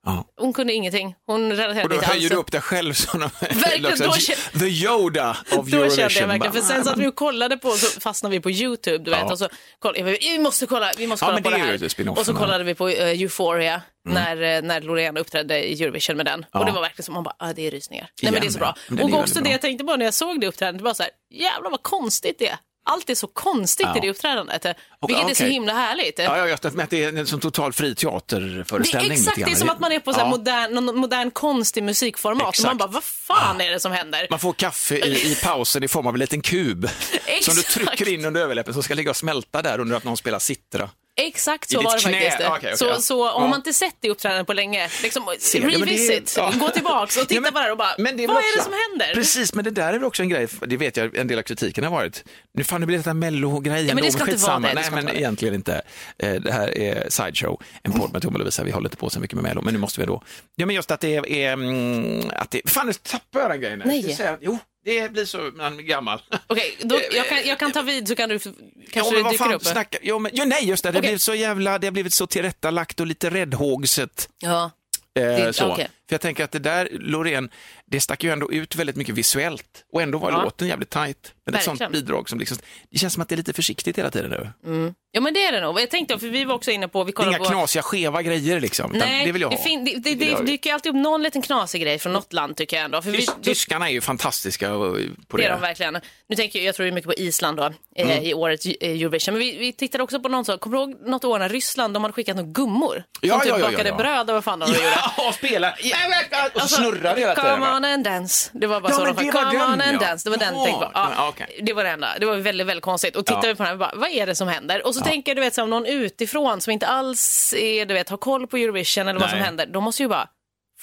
Ja. 0.06 0.25
Hon 0.37 0.52
kunde 0.52 0.72
ingenting. 0.72 1.14
Hon 1.26 1.50
relaterade 1.52 1.82
Och 1.82 1.88
då 1.88 1.94
inte 1.94 2.06
höjer 2.06 2.22
alls. 2.22 2.31
du 2.31 2.37
upp 2.37 2.52
dig 2.52 2.60
själv 2.60 2.93
som 2.94 3.31
liksom, 3.78 4.12
the 4.58 4.66
Yoda 4.66 5.31
of 5.31 5.66
Då 5.70 5.76
Eurovision. 5.76 5.90
kände 6.10 6.20
jag 6.20 6.26
verkligen, 6.28 6.52
för 6.52 6.60
sen 6.75 6.84
satt 6.84 6.99
vi 6.99 7.06
och 7.06 7.14
kollade 7.16 7.56
på, 7.56 7.70
så 7.70 8.00
fastnade 8.00 8.37
vi 8.37 8.40
på 8.40 8.50
YouTube, 8.50 8.99
du 9.04 9.10
vet, 9.10 9.20
Ja. 9.20 9.32
och 9.32 9.38
så 9.38 9.49
kollade 9.78 10.02
vi, 10.02 10.19
vi 10.20 10.38
måste 10.38 10.66
kolla, 10.66 10.90
vi 10.96 11.06
måste 11.06 11.25
Ja, 11.25 11.26
kolla 11.28 11.34
men 11.34 11.43
på 11.43 11.50
det 11.50 11.56
här. 11.56 12.10
Och 12.19 12.25
så 12.26 12.31
Mm. 12.32 12.43
kollade 12.43 12.64
vi 12.64 12.75
på 12.75 12.88
uh, 12.88 12.94
Euphoria, 12.94 13.82
när, 14.08 14.43
eh, 14.56 14.62
när 14.62 14.81
Loreen 14.81 15.16
uppträdde 15.16 15.64
i 15.64 15.82
Eurovision 15.82 16.16
med 16.16 16.26
den. 16.26 16.46
Ja. 16.52 16.58
Och 16.60 16.66
det 16.66 16.72
var 16.72 16.81
verkligen 16.81 17.05
som, 17.05 17.14
man 17.14 17.22
bara, 17.25 17.34
ah, 17.38 17.52
det 17.52 17.66
är 17.66 17.70
rysningar. 17.70 18.08
Nej 18.22 18.32
men 18.32 18.40
det 18.40 18.46
är 18.46 18.50
så 18.50 18.58
bra. 18.58 18.76
den 18.88 19.00
Och 19.12 19.19
också 19.20 19.40
det 19.40 19.50
jag 19.50 19.60
tänkte 19.60 19.84
på 19.84 19.96
när 19.96 20.05
jag 20.05 20.14
såg 20.14 20.40
det 20.40 20.46
uppträdandet, 20.46 20.78
det 20.78 20.84
var 20.84 20.94
så 20.94 21.02
här, 21.02 21.12
jävlar 21.31 21.70
vad 21.70 21.82
konstigt 21.82 22.38
det 22.38 22.48
är. 22.48 22.56
Allt 22.84 23.11
är 23.11 23.14
så 23.14 23.26
konstigt 23.26 23.87
Ja. 23.90 23.96
i 23.96 24.00
det 24.00 24.11
uppträdandet, 24.11 24.67
Och- 25.00 25.11
vilket 25.11 25.31
är 25.31 25.34
så 25.34 25.44
himla 25.44 25.73
härligt. 25.73 26.19
Ja, 26.19 26.38
ja, 26.38 26.49
just 26.49 26.62
det, 26.62 26.87
det 26.90 27.05
är 27.05 27.19
en 27.19 27.26
sån 27.26 27.40
total 27.40 27.73
fri 27.73 27.88
Det 27.88 27.94
teaterföreställning. 27.94 29.11
är 29.11 29.14
exakt, 29.14 29.37
det 29.37 29.43
är 29.52 29.55
som 29.56 29.70
att 29.70 29.81
man 29.81 29.93
är 29.93 29.99
på 30.00 30.12
så 30.14 30.20
Ja. 30.20 30.29
modern, 30.29 30.75
någon 30.75 30.96
modern 30.96 31.31
konst 31.31 31.76
i 31.76 31.81
musikformat. 31.82 32.40
Och 32.40 32.44
man 32.44 32.49
Exakt. 32.50 32.79
bara, 32.79 32.88
vad 32.88 33.05
fan 33.05 33.61
är 33.61 33.70
det 33.70 33.81
som 33.81 33.93
händer? 33.93 34.26
Man 34.31 34.38
får 34.38 34.52
kaffe 34.52 34.96
i, 34.96 35.32
i 35.32 35.34
pausen 35.43 35.82
i 35.84 35.88
form 35.88 36.06
av 36.06 36.14
en 36.14 36.20
liten 36.20 36.40
kub 36.43 36.88
som 37.43 37.55
du 37.55 37.61
Exakt. 37.61 37.70
trycker 37.70 38.08
in 38.08 38.25
under 38.25 38.40
överläppen 38.40 38.75
som 38.75 38.82
ska 38.82 38.94
ligga 38.94 39.11
och 39.11 39.17
smälta 39.17 39.62
där 39.62 39.81
under 39.81 39.96
att 39.96 40.05
någon 40.05 40.17
spelar 40.17 40.38
sittra. 40.38 40.90
Exakt 41.20 41.70
så 41.70 41.82
var 41.82 41.93
det 41.97 42.03
knä. 42.03 42.12
faktiskt. 42.12 42.37
Okej, 42.37 42.49
okej, 42.56 42.76
så, 42.76 42.85
ja. 42.85 42.97
så 43.00 43.31
om 43.31 43.43
Ja. 43.43 43.49
man 43.49 43.59
inte 43.59 43.73
sett 43.73 43.97
det 44.00 44.11
uppträdandet 44.11 44.47
på 44.47 44.53
länge, 44.53 44.88
liksom, 45.03 45.25
revisit, 45.53 46.35
ja. 46.37 46.53
gå 46.61 46.69
tillbaks 46.69 47.17
och 47.17 47.23
titta 47.23 47.35
Ja, 47.35 47.41
men- 47.41 47.53
på 47.53 47.59
det 47.61 47.70
och 47.70 47.79
bara, 47.79 47.94
men 47.99 48.17
det 48.17 48.25
är 48.25 48.29
vad 48.29 48.37
väl 48.37 48.44
är 48.44 48.56
det 48.56 48.61
också- 48.61 48.70
som 48.70 48.79
händer? 48.91 49.14
Precis, 49.14 49.55
men 49.55 49.64
det 49.64 49.70
där 49.70 49.88
är 49.88 49.93
väl 49.93 50.05
också 50.05 50.23
en 50.23 50.29
grej, 50.29 50.47
det 50.67 50.76
vet 50.76 50.97
jag 50.97 51.17
en 51.17 51.26
del 51.26 51.38
av 51.38 51.43
kritiken 51.43 51.85
har 51.85 51.91
varit. 51.91 52.25
Nu 52.55 52.64
fan 52.64 52.81
det 52.81 52.87
blir 52.87 52.97
detta 52.99 53.14
mello-grejen 53.14 53.87
Ja, 53.88 53.94
men 53.94 54.05
det 54.05 54.12
ska 54.12 54.31
inte 54.31 54.37
vara 54.47 54.59
det, 54.59 54.75
Nej, 54.75 54.85
men 54.93 55.05
vara 55.05 55.14
egentligen 55.14 55.55
inte. 55.55 55.82
Eh, 56.19 56.32
Det 56.35 56.53
här 56.53 56.79
är 56.79 57.06
Sideshow, 57.11 57.62
en 57.82 57.93
podd 57.93 58.12
med 58.12 58.23
Tom 58.23 58.32
och 58.35 58.38
Lovisa, 58.38 58.65
vi 58.65 58.70
håller 58.70 58.87
inte 58.88 58.97
på 58.97 59.11
så 59.11 59.20
mycket 59.20 59.35
med 59.35 59.43
mello, 59.43 59.62
men 59.62 59.75
nu 59.75 59.81
måste 59.81 60.00
vi 60.00 60.06
då. 60.06 60.23
Ja, 60.56 60.67
men 60.67 60.76
just 60.76 60.91
att 60.91 61.00
det 61.00 61.17
är, 61.17 61.29
är 61.29 61.53
mm, 61.53 62.31
att 62.37 62.50
det, 62.50 62.61
fan 62.70 62.87
nu 62.87 62.93
tappar 62.93 63.41
jag 63.41 63.50
den 63.50 63.61
grejen. 63.61 63.79
nu. 63.79 63.85
Nej. 63.85 64.17
Jo, 64.41 64.58
det 64.84 65.12
blir 65.12 65.25
så, 65.25 65.38
man 65.55 65.79
är 65.79 65.82
gammal. 65.82 66.23
Okej, 66.46 66.76
då, 66.82 67.00
jag, 67.12 67.29
kan, 67.29 67.38
jag 67.46 67.58
kan 67.58 67.73
ta 67.73 67.82
vid 67.82 68.08
så 68.08 68.14
kan 68.14 68.29
du 68.29 68.34
f- 68.34 68.43
Ja, 68.46 68.52
kanske 68.93 69.14
men 69.14 69.25
det 69.25 69.31
dyker 69.31 69.52
upp. 69.55 69.64
snackar, 69.64 70.00
jo, 70.02 70.19
men, 70.19 70.31
jo, 70.34 70.44
nej 70.44 70.64
just 70.69 70.82
det, 70.84 70.90
det 70.90 70.94
har 70.96 71.00
Okej. 71.00 71.08
blivit 71.08 71.23
så 71.23 71.34
jävla, 71.34 71.79
det 71.79 71.87
har 71.87 71.93
blivit 71.93 72.14
så 72.14 72.26
tillrättalagt 72.26 73.00
och 73.00 73.06
lite 73.06 73.31
räddhågset. 73.31 74.29
Ja. 74.38 74.70
Eh, 75.14 75.23
Det- 75.23 75.52
så. 75.52 75.73
okej. 75.73 75.88
För 76.12 76.14
jag 76.14 76.20
tänker 76.20 76.44
att 76.44 76.53
det 76.53 76.59
där, 76.59 76.88
Loreen, 76.93 77.50
det 77.87 78.00
stack 78.00 78.25
ju 78.25 78.31
ändå 78.32 78.53
ut 78.53 78.76
väldigt 78.76 78.97
mycket 78.97 79.14
visuellt 79.14 79.85
och 79.93 80.03
ändå 80.03 80.19
var 80.19 80.31
Ja. 80.31 80.43
låten 80.43 80.69
jävligt 80.69 80.91
tajt. 80.91 81.32
Men 81.47 81.55
ett 81.55 81.62
sånt 81.64 81.93
bidrag 81.93 82.29
som 82.29 82.38
liksom, 82.38 82.59
det 82.91 82.99
känns 82.99 83.12
som 83.12 83.23
att 83.23 83.29
det 83.29 83.35
är 83.35 83.37
lite 83.37 83.53
försiktigt 83.53 83.99
hela 83.99 84.11
tiden 84.11 84.31
nu. 84.31 84.93
ja, 85.12 85.20
men 85.20 85.35
det 85.35 85.43
är 85.44 85.53
det 85.53 85.61
nog. 85.61 85.81
Jag 85.81 85.91
tänkte, 85.91 86.19
för 86.19 86.26
vi 86.29 86.44
var 86.44 86.55
också 86.55 86.70
inne 86.70 86.88
på, 86.88 87.05
vi 87.05 87.12
Det 87.12 87.12
är 87.12 87.17
kollade 87.17 87.37
inga 87.37 87.44
på... 87.44 87.50
knasiga, 87.50 87.82
skeva 87.82 88.23
grejer 88.23 88.61
liksom. 88.61 88.91
Nej, 88.94 89.26
det 89.26 89.32
vill 89.32 89.43
jag 89.43 89.50
ha. 89.50 89.56
det, 89.85 89.94
det, 89.99 90.11
jag 90.11 90.19
det 90.19 90.32
ha. 90.35 90.43
dyker 90.43 90.75
alltid 90.75 90.91
upp 90.91 90.97
någon 91.03 91.23
liten 91.23 91.43
knasig 91.43 91.82
grej 91.82 91.99
från 91.99 92.12
något 92.12 92.32
land 92.32 92.56
tycker 92.56 92.76
jag 92.76 92.85
ändå. 92.85 93.03
För 93.03 93.11
vi, 93.11 93.19
Tys- 93.19 93.43
Tyskarna 93.43 93.88
är 93.88 93.93
ju 93.93 94.00
fantastiska 94.00 94.75
och- 94.75 94.97
på 95.29 95.37
Det 95.37 95.43
det. 95.43 95.47
är 95.49 95.53
de 95.53 95.61
verkligen. 95.61 95.99
Nu 96.29 96.37
tänker 96.37 96.58
jag, 96.58 96.67
jag 96.67 96.75
tror 96.75 96.87
ju 96.87 96.93
mycket 96.93 97.08
på 97.08 97.15
Island 97.15 97.56
då, 97.56 97.65
eh, 97.65 97.73
Mm. 98.11 98.25
i 98.25 98.35
årets 98.35 98.67
eh, 98.67 98.73
Eurovision. 98.81 99.35
Men 99.35 99.41
vi, 99.41 99.56
vi 99.58 99.73
tittade 99.73 100.05
också 100.05 100.20
på 100.20 100.29
någon 100.29 100.44
som, 100.44 100.58
kommer 100.58 100.76
du 100.76 100.82
ihåg 100.82 100.97
något 101.08 101.25
år 101.25 101.38
när 101.38 101.49
Ryssland, 101.49 101.94
de 101.94 102.03
hade 102.05 102.12
skickat 102.12 102.37
några 102.37 102.50
gummor? 102.50 103.05
Ja, 103.20 103.32
som 103.35 103.41
typ 103.41 103.49
ja, 103.50 103.58
ja, 103.58 103.65
ja, 103.65 103.70
bakade 103.70 103.88
ja. 103.88 103.97
bröd 103.97 104.31
och 104.31 104.35
vad 104.35 104.44
fan 104.44 104.58
de 104.58 104.67
gjorde. 104.69 104.99
Ja, 105.17 105.32
spela. 105.38 105.75
Och 106.08 106.52
så 106.52 106.60
Alltså, 106.60 106.76
snurrar 106.76 107.14
det 107.14 107.20
hela 107.20 107.34
tiden. 107.34 107.50
Come 107.60 107.76
on 107.76 107.84
and 107.84 108.04
dance. 108.04 108.50
Det 108.52 108.66
var 108.66 108.81
bara 108.81 108.93
Ja, 108.93 108.96
så 108.99 109.04
de 109.04 109.31
Come 109.31 109.52
den, 109.52 109.62
on 109.62 109.81
and 109.81 109.94
ja. 110.02 110.08
dance. 110.08 110.26
Det 110.28 110.31
var 110.31 110.37
den 110.38 110.54
på. 110.54 110.90
ja, 110.94 111.28
okej. 111.28 111.60
Det 111.62 111.72
var 111.72 111.84
det 111.84 111.90
enda. 111.90 112.08
Det 112.20 112.26
var 112.26 112.37
väldigt, 112.37 112.66
väldigt 112.66 112.84
konstigt. 112.84 113.16
Och 113.16 113.26
tittade 113.26 113.46
Ja. 113.46 113.52
vi 113.52 113.56
på 113.56 113.62
den 113.62 113.70
här 113.70 113.76
bara, 113.76 113.93
vad 113.94 114.10
är 114.10 114.26
det 114.26 114.34
som 114.34 114.49
händer? 114.49 114.87
Och 114.87 114.94
så 114.94 115.00
tänker 115.00 115.31
jag, 115.31 115.37
du 115.37 115.40
vet, 115.40 115.54
som 115.54 115.70
någon 115.70 115.87
utifrån 115.87 116.60
som 116.60 116.70
inte 116.70 116.87
alls 116.87 117.54
är, 117.58 117.87
du 117.87 117.94
vet, 117.94 118.08
har 118.08 118.16
koll 118.16 118.46
på 118.46 118.56
Eurovision 118.56 119.08
eller 119.08 119.20
vad 119.20 119.28
som 119.31 119.38
Nej. 119.38 119.46
händer. 119.46 119.66
De 119.66 119.84
måste 119.84 120.02
ju 120.02 120.08
bara, 120.08 120.28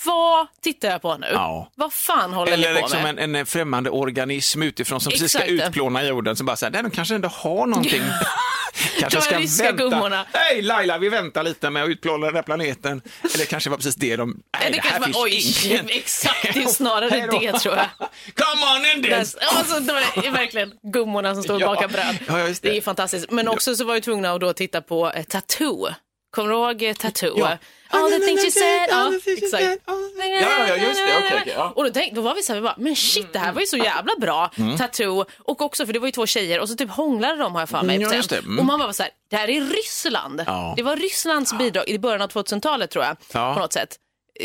vad 0.06 0.48
tittar 0.62 0.90
jag 0.90 1.02
på 1.02 1.18
nu? 1.18 1.28
Ja. 1.34 1.72
Vad 1.76 1.94
fan 1.94 2.34
håller 2.34 2.52
Eller 2.52 2.70
ni 2.74 2.76
på 2.82 2.88
liksom 2.88 3.02
med? 3.04 3.20
en, 3.20 3.36
en 3.36 3.46
främmande 3.46 3.90
organism 3.90 4.64
utifrån 4.64 5.02
som 5.02 5.12
precis 5.12 5.32
ska 5.32 5.40
Exakt. 5.44 5.68
utplåna 5.70 6.04
jorden 6.04 6.36
som 6.36 6.46
bara 6.46 6.56
säger, 6.56 6.72
nej 6.72 6.84
de 6.84 6.92
kanske 6.92 7.16
ändå 7.16 7.28
har 7.28 7.66
någonting. 7.68 8.02
kanske 9.00 9.48
ska 9.48 9.64
vänta. 9.64 9.72
gummorna. 9.84 10.26
Hej 10.34 10.62
Laila, 10.62 10.98
vi 10.98 11.10
väntar 11.10 11.44
lite 11.44 11.70
med 11.70 11.84
att 11.84 11.90
utplåna 11.90 12.26
den 12.26 12.36
här 12.36 12.44
planeten. 12.44 13.02
Eller 13.36 13.46
kanske 13.46 13.70
var 13.70 13.78
precis 13.78 13.96
det 13.96 14.16
de, 14.16 14.42
nej 14.60 14.72
det 14.72 14.78
det, 14.78 14.82
här 14.90 15.02
finns 15.04 15.16
var, 15.18 15.24
oj, 15.24 15.84
exakt, 15.98 16.54
det 16.54 16.60
är 16.64 16.68
snarare 16.68 17.10
det 17.40 17.60
tror 17.60 17.76
jag. 17.76 17.88
Come 18.36 18.66
on! 18.96 19.04
Ja, 19.12 19.18
Alltså, 19.58 19.80
det 19.80 19.94
var 19.94 20.32
verkligen 20.32 20.74
gummorna 20.84 21.34
som 21.34 21.44
stod 21.44 21.56
och 21.56 21.62
Ja. 21.62 21.68
bakade 21.68 21.94
bröd. 21.94 22.18
Ja, 22.28 22.34
det. 22.38 22.62
det. 22.62 22.78
är 22.78 22.82
fantastiskt. 22.82 23.32
Men 23.32 23.48
också 23.48 23.76
så 23.76 23.84
var 23.86 23.94
vi 23.94 24.02
tvungna 24.02 24.32
att 24.32 24.42
då 24.42 24.54
titta 24.54 24.82
på 24.82 25.12
eh, 25.12 25.24
Tattoo. 25.24 25.88
Kommer 26.32 26.50
du 26.50 26.56
ihåg 26.56 26.82
eh, 26.84 26.94
Tattoo? 26.94 27.40
Ja. 27.40 27.58
All 27.92 28.10
the 28.12 28.20
things 28.20 28.42
you 28.44 28.52
said. 28.52 28.88
Ja, 28.90 28.96
All 28.96 29.12
the 29.14 29.20
things 29.20 29.42
you 29.42 29.46
exakt. 29.46 29.64
said, 29.64 29.80
all 29.86 30.10
the- 30.16 30.28
Ja, 30.42 30.68
ja, 30.68 30.76
just 30.76 31.00
det. 31.08 31.18
Okej, 31.18 31.40
okej, 31.42 31.54
ja. 31.56 31.74
Och 31.76 31.84
då, 31.84 31.90
tänkte, 31.90 32.16
då 32.16 32.22
var 32.22 32.36
vi 32.36 32.44
så 32.44 32.54
här, 32.54 32.60
vi 32.60 32.64
bara, 32.64 32.76
men 32.78 32.96
shit, 32.96 33.34
det 33.34 33.40
här 33.40 33.52
var 33.54 33.62
ju 33.62 33.68
så 33.68 33.78
jävla 33.78 34.12
bra. 34.20 34.52
Mm. 34.58 34.78
Tattoo. 34.78 35.26
Och 35.40 35.62
också, 35.62 35.86
för 35.86 35.94
det 35.94 36.00
var 36.00 36.08
ju 36.08 36.12
två 36.12 36.26
tjejer 36.26 36.60
och 36.60 36.70
så 36.70 36.76
typ 36.76 36.90
hånglade 36.92 37.36
de 37.38 37.54
har 37.56 37.62
jag 37.62 37.70
för 37.70 37.82
mig. 37.84 37.96
Mm, 37.96 38.10
ja, 38.10 38.16
just 38.16 38.30
det. 38.30 38.38
Mm. 38.38 38.60
Och 38.60 38.66
man 38.66 38.80
bara 38.80 38.94
så 38.94 39.04
här, 39.04 39.12
det 39.30 39.36
här 39.36 39.50
är 39.50 39.62
Ryssland. 39.62 40.44
Ja. 40.48 40.74
Det 40.78 40.84
var 40.84 40.96
Rysslands 40.96 41.58
bidrag 41.58 41.88
i 41.90 42.00
början 42.00 42.22
av 42.22 42.28
2000-talet 42.30 42.92
tror 42.92 43.06
jag. 43.06 43.18
Ja. 43.34 43.54
På 43.54 43.60
något 43.60 43.74
sätt. 43.74 43.96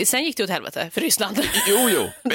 Sen 0.06 0.24
gick 0.24 0.36
det 0.36 0.44
åt 0.44 0.50
helvete 0.50 0.90
för 0.94 1.00
Ryssland. 1.00 1.40
Jo, 1.68 1.88
jo. 1.90 2.10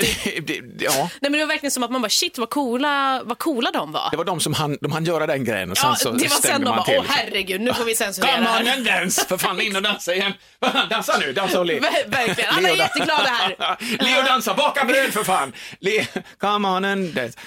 Ja. 0.79 0.91
Nej 0.97 1.09
men 1.21 1.31
det 1.31 1.39
var 1.39 1.45
verkligen 1.47 1.71
som 1.71 1.83
att 1.83 1.91
man 1.91 2.01
bara 2.01 2.09
shit 2.09 2.37
vad 2.37 2.49
coola, 2.49 3.21
vad 3.25 3.37
coola 3.37 3.71
de 3.71 3.91
var. 3.91 4.07
det 4.11 4.17
var 4.17 4.23
de 4.25 4.39
som 4.39 4.53
han, 4.53 4.77
de 4.81 4.91
han 4.91 5.05
göra 5.05 5.27
den 5.27 5.43
grejen 5.45 5.71
och 5.71 5.77
sen 5.77 5.89
Ja, 5.89 5.95
så 5.95 6.11
det 6.11 6.27
var 6.29 6.41
sen 6.41 6.61
de 6.61 6.65
bara, 6.65 6.83
till. 6.83 6.95
åh 6.99 7.05
herregud, 7.07 7.61
nu 7.61 7.73
får 7.73 7.83
vi 7.83 7.95
censurera 7.95 8.35
Come 8.35 8.61
on 8.61 8.67
and 8.67 8.85
dance! 8.85 9.25
För 9.27 9.37
fan, 9.37 9.61
in 9.61 9.75
och 9.75 9.81
dansa 9.81 10.13
igen. 10.15 10.33
Dansa 10.89 11.17
nu, 11.17 11.33
dansa 11.33 11.59
och 11.59 11.65
le. 11.65 11.79
Ver- 11.79 12.09
verkligen. 12.09 12.49
Alla 12.53 12.69
är 12.69 12.75
jätteglada 12.75 13.29
här. 13.29 13.55
Leo 14.03 14.23
dansa, 14.25 14.53
baka 14.53 14.85
bröd 14.85 15.13
för 15.13 15.23
fan! 15.23 15.53
Le, 15.79 16.05
come 16.39 16.67
on 16.67 16.85
and 16.85 17.13
dance. 17.15 17.39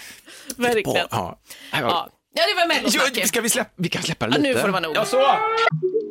Verkligen. 0.56 1.06
Ja. 1.10 1.38
Ja. 1.72 2.08
ja, 2.34 2.42
det 2.54 2.54
var 2.60 2.66
mellosnacket. 2.68 3.28
ska 3.28 3.40
vi 3.40 3.48
släppa, 3.50 3.70
vi 3.76 3.88
kan 3.88 4.02
släppa 4.02 4.26
det 4.26 4.32
Ja, 4.32 4.38
lite. 4.38 4.48
nu 4.48 4.54
får 4.60 4.66
det 4.68 4.72
vara 4.72 4.80
nog. 4.82 4.96
Ja, 4.96 5.04
så. 5.04 5.34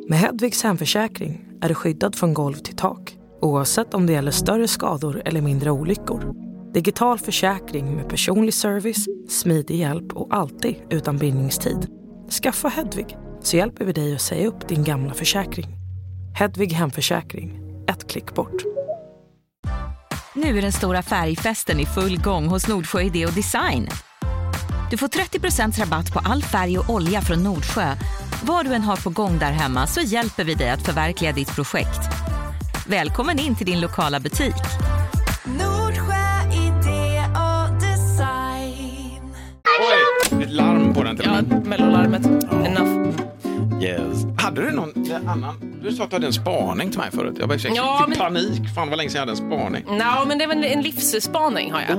Med 0.08 0.18
Hedvigs 0.18 0.62
hemförsäkring 0.62 1.44
är 1.62 1.68
du 1.68 1.74
skyddad 1.74 2.16
från 2.16 2.34
golv 2.34 2.54
till 2.56 2.76
tak 2.76 2.98
oavsett 3.42 3.94
om 3.94 4.06
det 4.06 4.12
gäller 4.12 4.30
större 4.30 4.68
skador 4.68 5.22
eller 5.24 5.40
mindre 5.40 5.70
olyckor. 5.70 6.34
Digital 6.74 7.18
försäkring 7.18 7.96
med 7.96 8.08
personlig 8.08 8.54
service, 8.54 9.06
smidig 9.28 9.76
hjälp 9.76 10.12
och 10.12 10.34
alltid 10.34 10.76
utan 10.90 11.18
bindningstid. 11.18 11.88
Skaffa 12.42 12.68
Hedvig 12.68 13.16
så 13.40 13.56
hjälper 13.56 13.84
vi 13.84 13.92
dig 13.92 14.14
att 14.14 14.20
säga 14.20 14.48
upp 14.48 14.68
din 14.68 14.84
gamla 14.84 15.14
försäkring. 15.14 15.66
Hedvig 16.34 16.72
hemförsäkring, 16.72 17.60
ett 17.88 18.10
klick 18.10 18.34
bort. 18.34 18.62
Nu 20.34 20.58
är 20.58 20.62
den 20.62 20.72
stora 20.72 21.02
färgfesten 21.02 21.80
i 21.80 21.86
full 21.86 22.18
gång 22.20 22.46
hos 22.46 22.68
Nordsjö 22.68 23.00
Idé 23.00 23.26
och 23.26 23.32
Design. 23.32 23.88
Du 24.90 24.96
får 24.96 25.08
30% 25.08 25.80
rabatt 25.80 26.12
på 26.12 26.18
all 26.18 26.42
färg 26.42 26.78
och 26.78 26.90
olja 26.90 27.20
från 27.20 27.42
Nordsjö. 27.42 27.94
Vad 28.44 28.66
du 28.66 28.74
än 28.74 28.82
har 28.82 28.96
på 28.96 29.10
gång 29.10 29.38
där 29.38 29.52
hemma 29.52 29.86
så 29.86 30.00
hjälper 30.00 30.44
vi 30.44 30.54
dig 30.54 30.70
att 30.70 30.86
förverkliga 30.86 31.32
ditt 31.32 31.54
projekt. 31.54 32.00
Välkommen 32.86 33.38
in 33.38 33.56
till 33.56 33.66
din 33.66 33.80
lokala 33.80 34.20
butik. 34.20 34.54
Nordsjö 35.44 36.52
idé 36.52 37.22
och 37.34 37.80
design. 37.80 39.34
Oj, 40.32 40.42
ett 40.42 40.50
larm 40.50 40.94
på 40.94 41.02
den 41.02 41.16
till 41.16 41.26
Ja, 41.50 41.58
mellolarmet. 41.64 42.26
Enough. 42.66 43.18
Yes. 43.82 44.24
Hade 44.38 44.62
du 44.62 44.70
någon 44.70 45.12
annan? 45.28 45.78
Du 45.84 45.92
sa 45.96 46.04
att 46.04 46.10
du 46.10 46.16
hade 46.16 46.26
en 46.26 46.32
spaning 46.32 46.90
till 46.90 46.98
mig 46.98 47.10
förut. 47.10 47.36
Jag 47.40 47.46
var 47.46 47.58
fick 47.58 47.76
Ja, 47.76 48.04
men- 48.08 48.18
panik. 48.18 48.74
Fan 48.74 48.88
vad 48.88 48.96
länge 48.98 49.10
sedan 49.10 49.18
jag 49.18 49.26
hade 49.26 49.32
en 49.32 49.50
spaning. 49.50 49.84
Nå, 49.98 50.24
men 50.26 50.38
det 50.38 50.46
var 50.46 50.54
en, 50.54 50.64
en 50.64 50.82
livsspaning 50.82 51.72
har 51.72 51.80
jag. 51.88 51.98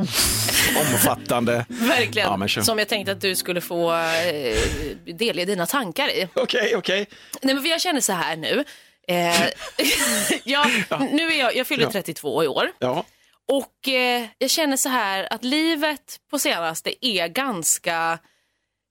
Omfattande. 0.80 1.66
Verkligen. 1.70 2.28
Ja, 2.28 2.38
men. 2.38 2.50
Som 2.50 2.80
jag 2.80 2.88
tänkte 2.88 3.12
att 3.12 3.22
du 3.22 3.36
skulle 3.36 3.62
få 3.62 3.94
eh, 3.94 5.14
delge 5.14 5.46
dina 5.46 5.66
tankar 5.66 6.08
i. 6.10 6.28
Okej, 6.36 6.76
okej. 6.76 7.06
Nej, 7.42 7.56
men 7.56 7.66
jag 7.66 7.82
känner 7.82 8.02
så 8.02 8.14
här 8.14 8.36
nu. 8.36 8.64
Eh, 9.08 9.42
ja, 10.44 10.66
nu 11.12 11.32
är 11.34 11.40
jag, 11.40 11.56
jag 11.56 11.68
fyller 11.68 11.84
Ja. 11.84 11.92
32 11.92 12.44
i 12.44 12.48
år. 12.48 12.72
Ja. 12.80 13.06
Och 13.52 13.88
eh, 13.88 14.26
jag 14.38 14.50
känner 14.50 14.78
så 14.78 14.90
här 14.90 15.34
att 15.34 15.44
livet 15.44 16.20
på 16.32 16.40
senaste 16.40 17.06
är 17.06 17.28
ganska, 17.28 18.20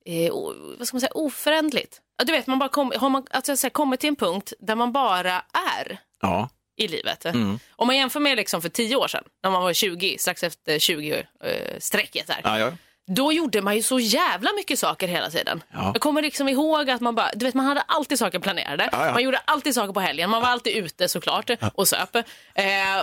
eh, 0.06 0.32
vad 0.78 0.86
ska 0.86 0.94
man 0.94 1.00
säga, 1.00 1.12
oförändligt. 1.14 2.00
Du 2.24 2.32
vet, 2.32 2.46
man 2.46 2.58
bara 2.58 2.68
kom, 2.68 2.92
har 2.96 3.08
man 3.08 3.26
alltså, 3.30 3.52
jag 3.52 3.58
säger, 3.58 3.70
kommit 3.70 4.00
till 4.00 4.08
en 4.08 4.16
punkt 4.16 4.52
där 4.60 4.74
man 4.74 4.92
bara 4.92 5.32
är 5.76 5.98
Ja. 6.20 6.48
i 6.76 6.88
livet. 6.88 7.24
Mm. 7.24 7.58
Om 7.76 7.86
man 7.86 7.96
jämför 7.96 8.20
med 8.20 8.36
liksom 8.36 8.62
för 8.62 8.68
10 8.68 8.96
år 8.96 9.08
sedan, 9.08 9.24
när 9.42 9.50
man 9.50 9.62
var 9.62 9.72
20, 9.72 10.18
strax 10.18 10.42
efter 10.42 10.78
20-strecket 10.78 12.26
där. 12.26 12.40
Ja, 12.44 12.58
ja. 12.58 12.72
Då 13.06 13.32
gjorde 13.32 13.62
man 13.62 13.76
ju 13.76 13.82
så 13.82 13.98
jävla 14.00 14.50
mycket 14.56 14.78
saker 14.78 15.08
hela 15.08 15.30
tiden. 15.30 15.62
Ja. 15.72 15.90
Jag 15.94 16.00
kommer 16.02 16.22
liksom 16.22 16.48
ihåg 16.48 16.90
att 16.90 17.00
man 17.00 17.14
bara, 17.14 17.30
du 17.34 17.44
vet 17.46 17.54
man 17.54 17.66
hade 17.66 17.80
alltid 17.80 18.18
saker 18.18 18.38
planerade. 18.38 18.88
Ja, 18.92 19.06
ja. 19.06 19.12
Man 19.12 19.22
gjorde 19.22 19.38
alltid 19.44 19.74
saker 19.74 19.92
på 19.92 20.00
helgen. 20.00 20.30
Man 20.30 20.42
var 20.42 20.48
alltid 20.48 20.76
ute 20.76 21.08
såklart 21.08 21.50
och 21.74 21.88
söp. 21.88 22.16
Eh, 22.16 22.24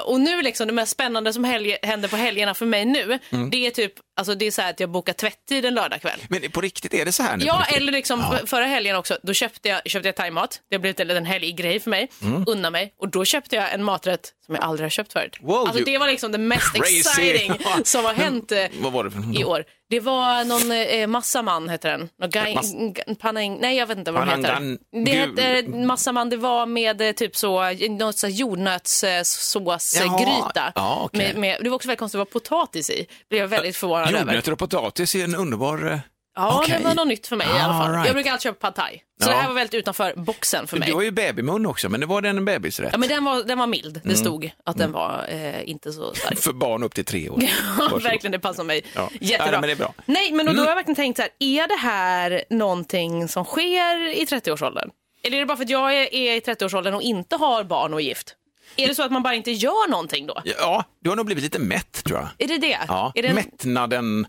och 0.06 0.20
nu 0.20 0.42
liksom 0.42 0.68
det 0.68 0.74
mest 0.74 0.92
spännande 0.92 1.34
som 1.34 1.44
händer 1.44 2.08
på 2.08 2.16
helgerna 2.16 2.54
för 2.54 2.66
mig 2.66 2.86
nu, 2.86 3.20
Mm. 3.32 3.50
det 3.50 3.68
är 3.68 3.72
typ 3.72 3.94
Alltså 4.20 4.36
det 4.36 4.46
är 4.48 4.52
så 4.52 4.62
att 4.62 4.80
jag 4.80 4.90
bokar 4.90 5.14
tvättid 5.14 5.66
en 5.66 5.74
lördagkväll. 5.74 6.20
Men 6.30 6.52
på 6.52 6.62
riktigt, 6.62 6.94
är 6.94 7.06
det 7.06 7.12
så 7.12 7.24
här 7.24 7.38
nu? 7.38 7.46
Ja, 7.46 7.66
eller 7.66 7.92
liksom 7.92 8.24
förra 8.46 8.66
helgen 8.66 8.96
också, 8.96 9.18
då 9.24 9.34
köpte 9.34 9.70
jag, 9.70 9.82
köpte 9.86 10.08
jag 10.08 10.16
thaimat. 10.16 10.62
Det 10.70 10.76
har 10.76 10.80
blivit 10.82 11.00
en 11.00 11.08
liten 11.08 11.26
helggrej 11.26 11.80
för 11.80 11.90
mig, 11.90 12.10
Mm. 12.22 12.44
unna 12.48 12.70
mig. 12.70 12.94
Och 13.00 13.10
då 13.10 13.26
köpte 13.26 13.56
jag 13.56 13.74
en 13.74 13.84
maträtt 13.84 14.34
som 14.46 14.56
jag 14.56 14.64
aldrig 14.64 14.86
har 14.86 14.90
köpt 14.90 15.14
förut. 15.14 15.38
Wow, 15.42 15.58
alltså 15.68 15.84
det 15.84 15.98
var 15.98 16.08
liksom 16.08 16.32
det 16.32 16.38
mest 16.38 16.74
Crazy. 16.74 17.00
exciting 17.00 17.54
som 17.84 18.06
har 18.06 18.14
hänt 18.14 18.52
eh, 18.52 18.58
det 18.58 18.70
för 19.12 19.40
i 19.42 19.44
år. 19.44 19.64
Det 19.90 20.00
var 20.00 20.46
någon 20.46 20.72
eh, 20.72 21.08
massaman 21.08 21.70
heter 21.70 21.90
den. 21.90 22.10
Någon 22.20 22.30
gai, 22.30 22.56
Mass- 22.56 22.94
g- 22.96 23.04
panang, 23.20 23.58
nej 23.62 23.78
jag 23.78 23.88
vet 23.88 23.98
inte 23.98 24.12
vad 24.12 24.28
den 24.28 24.46
heter. 24.46 24.60
Det 25.06 25.12
hette 25.12 25.68
massaman, 25.70 26.30
det 26.30 26.38
var 26.38 26.66
med 26.66 27.02
eh, 27.02 27.12
typ 27.12 27.36
så, 27.36 27.64
något 27.90 28.18
så 28.18 28.28
jordnötssåsgryta. 28.28 30.72
Ja, 30.76 31.00
okej. 31.04 31.28
med, 31.34 31.42
med, 31.42 31.58
det 31.64 31.70
var 31.70 31.76
också 31.76 31.88
väldigt 31.88 32.00
konstigt, 32.00 32.14
det 32.16 32.20
var 32.20 32.26
potatis 32.26 32.90
i. 32.90 33.06
Blev 33.30 33.42
jag 33.42 33.48
väldigt 33.48 33.76
förvånad 33.76 34.08
över. 34.10 34.20
Jordnötter 34.20 34.52
och 34.52 34.60
potatis 34.60 35.16
är 35.16 35.24
en 35.24 35.36
underbar... 35.36 36.02
Ja, 36.36 36.60
Okej. 36.64 36.78
det 36.78 36.84
var 36.88 36.96
något 36.96 37.08
nytt 37.08 37.28
för 37.28 37.36
mig 37.36 37.48
i 37.48 37.52
alla 37.52 37.64
All 37.74 37.82
fall. 37.84 37.92
right. 37.92 38.06
Jag 38.06 38.16
brukar 38.16 38.32
alltid 38.32 38.44
köpa 38.44 38.72
pad 38.72 38.76
thai. 38.76 38.98
Så 39.24 39.30
Ja. 39.30 39.34
det 39.34 39.42
här 39.42 39.48
var 39.48 39.56
väldigt 39.56 39.74
utanför 39.74 40.14
boxen 40.16 40.68
för 40.68 40.78
mig. 40.78 40.88
Du 40.90 40.96
har 40.96 41.02
ju 41.02 41.12
babymun 41.12 41.66
också, 41.66 41.90
men 41.90 42.00
det 42.00 42.06
var 42.06 42.22
den 42.22 42.38
en 42.38 42.46
bebisrätt? 42.46 42.90
Ja, 42.92 42.98
men 42.98 43.10
den 43.10 43.24
var, 43.24 43.44
den 43.44 43.58
var 43.58 43.68
mild. 43.68 43.98
Mm. 43.98 44.02
Det 44.10 44.16
stod 44.16 44.52
att 44.66 44.78
den 44.78 44.92
var 44.92 45.26
eh, 45.30 45.70
inte 45.70 45.92
så 45.94 46.14
stark. 46.14 46.40
För 46.42 46.54
barn 46.54 46.84
upp 46.84 46.96
till 46.96 47.06
tre 47.06 47.30
år. 47.30 47.42
Varsågod. 47.80 48.04
verkligen, 48.04 48.32
det 48.32 48.40
passar 48.40 48.64
mig 48.64 48.82
Ja. 48.96 49.10
jättebra. 49.22 49.54
Ja, 49.54 49.60
men 49.62 49.68
det 49.68 49.72
är 49.72 49.76
bra. 49.76 49.94
Mm. 49.98 50.04
Nej, 50.06 50.32
men 50.32 50.46
då, 50.46 50.52
då 50.54 50.60
har 50.62 50.68
jag 50.68 50.76
verkligen 50.76 50.96
tänkt 50.96 51.18
så 51.18 51.22
här, 51.22 51.32
är 51.40 51.68
det 51.68 51.76
här 51.82 52.44
någonting 52.50 53.28
som 53.28 53.46
sker 53.46 54.08
i 54.22 54.26
30-årsåldern? 54.26 54.90
Eller 55.24 55.38
är 55.38 55.40
det 55.42 55.46
bara 55.46 55.58
för 55.58 55.64
att 55.64 55.70
jag 55.70 55.96
är, 55.96 56.14
är 56.16 56.36
i 56.36 56.40
30-årsåldern 56.40 56.94
och 56.94 57.02
inte 57.02 57.36
har 57.36 57.64
barn 57.64 57.94
och 57.94 58.02
är 58.02 58.06
gift? 58.06 58.36
Är 58.76 58.88
det 58.88 58.96
så 58.96 59.04
att 59.04 59.12
man 59.12 59.24
bara 59.24 59.34
inte 59.36 59.52
gör 59.52 59.90
någonting 59.90 60.28
då? 60.28 60.42
Ja, 60.60 60.84
du 61.02 61.10
har 61.10 61.16
nog 61.18 61.26
blivit 61.26 61.44
lite 61.44 61.60
mätt 61.60 62.04
tror 62.04 62.18
jag. 62.20 62.28
Är 62.38 62.48
det 62.48 62.58
det? 62.68 62.80
Ja, 62.88 63.12
är 63.16 63.22
det 63.22 63.28
en... 63.28 63.36
mättnaden 63.36 64.28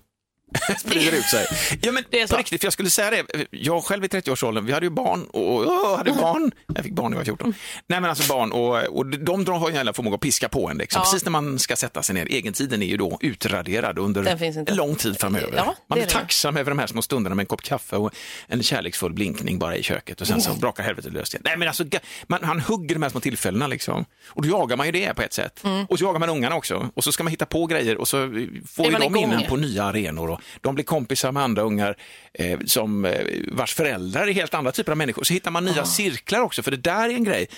sprider 0.80 1.12
ut 1.18 1.24
sig. 1.24 1.46
Ja, 1.82 1.92
men 1.92 2.04
Det 2.10 2.20
är 2.20 2.26
så. 2.26 2.34
på 2.34 2.38
riktigt, 2.38 2.60
för 2.60 2.66
jag 2.66 2.72
skulle 2.72 2.90
säga 2.90 3.10
det, 3.10 3.46
jag 3.50 3.84
själv 3.84 4.04
i 4.04 4.08
30-årsåldern, 4.08 4.64
vi 4.66 4.72
hade 4.72 4.86
ju 4.86 4.90
barn 4.90 5.24
och 5.24 5.60
och 5.90 5.98
hade 5.98 6.12
barn. 6.12 6.50
Jag 6.74 6.84
fick 6.84 6.92
barn 6.92 7.10
när 7.10 7.16
jag 7.16 7.20
var 7.20 7.24
14. 7.24 7.54
Nej 7.86 8.00
men 8.00 8.10
alltså 8.10 8.32
barn 8.32 8.52
och, 8.52 8.98
och 8.98 9.06
de 9.06 9.44
drar- 9.44 9.58
har 9.58 9.68
ju 9.68 9.70
en 9.72 9.76
jävla 9.76 9.92
förmåga 9.92 10.14
att 10.14 10.20
piska 10.20 10.48
på 10.48 10.68
en 10.70 10.78
liksom. 10.78 11.00
Ja. 11.00 11.04
Precis 11.04 11.24
när 11.24 11.30
man 11.30 11.58
ska 11.58 11.76
sätta 11.76 12.02
sig 12.02 12.14
ner. 12.14 12.32
Egentiden 12.32 12.82
är 12.82 12.86
ju 12.86 12.96
då 12.96 13.18
utraderad 13.20 13.98
under 13.98 14.24
en 14.70 14.76
lång 14.76 14.94
tid 14.96 15.20
framöver. 15.20 15.52
Ja, 15.56 15.74
man 15.86 15.98
är 15.98 16.02
är 16.02 16.06
tacksam 16.06 16.56
över 16.56 16.70
de 16.70 16.78
här 16.78 16.86
små 16.86 17.02
stunderna 17.02 17.34
med 17.34 17.42
en 17.42 17.46
kopp 17.46 17.62
kaffe 17.62 17.96
och 17.96 18.14
en 18.46 18.62
kärleksfull 18.62 19.12
blinkning 19.12 19.58
bara 19.58 19.76
i 19.76 19.82
köket 19.82 20.20
och 20.20 20.26
sen 20.26 20.40
så 20.40 20.54
brakar 20.54 20.82
helvetet 20.84 21.12
löst 21.12 21.34
igen. 21.34 21.42
Nej 21.44 21.56
men 21.56 21.68
alltså, 21.68 21.84
man, 22.26 22.44
han 22.44 22.60
hugger 22.60 22.94
de 22.94 23.02
här 23.02 23.10
små 23.10 23.20
tillfällena 23.20 23.66
liksom. 23.66 24.04
Och 24.26 24.42
då 24.42 24.48
jagar 24.48 24.76
man 24.76 24.86
ju 24.86 24.92
det 24.92 25.14
på 25.14 25.22
ett 25.22 25.32
sätt. 25.32 25.64
Mm. 25.64 25.86
Och 25.86 25.98
så 25.98 26.04
jagar 26.04 26.18
man 26.20 26.28
ungarna 26.28 26.56
också. 26.56 26.90
Och 26.94 27.04
så 27.04 27.12
ska 27.12 27.22
man 27.24 27.30
hitta 27.30 27.46
på 27.46 27.66
grejer 27.66 27.96
och 27.96 28.08
så 28.08 28.22
eh, 28.22 28.28
får 28.68 28.86
ju 28.86 28.92
de 28.98 29.16
in 29.16 29.44
på 29.48 29.56
nya 29.56 29.84
arenor 29.84 30.30
och 30.30 30.39
de 30.60 30.74
blir 30.74 30.84
kompisar 30.84 31.32
med 31.32 31.42
andra 31.42 31.62
ungar 31.62 31.96
eh, 32.34 32.60
som, 32.66 33.04
eh, 33.04 33.26
vars 33.52 33.74
föräldrar 33.74 34.26
är 34.28 34.32
helt 34.32 34.54
andra 34.54 34.72
typer 34.72 34.92
av 34.92 34.98
människor. 34.98 35.24
Så 35.24 35.32
hittar 35.32 35.50
man 35.50 35.64
nya 35.64 35.84
cirklar 35.84 36.40
också, 36.40 36.62
för 36.62 36.70
det 36.70 36.76
där 36.76 37.08
är 37.08 37.14
en 37.14 37.24
grej 37.24 37.48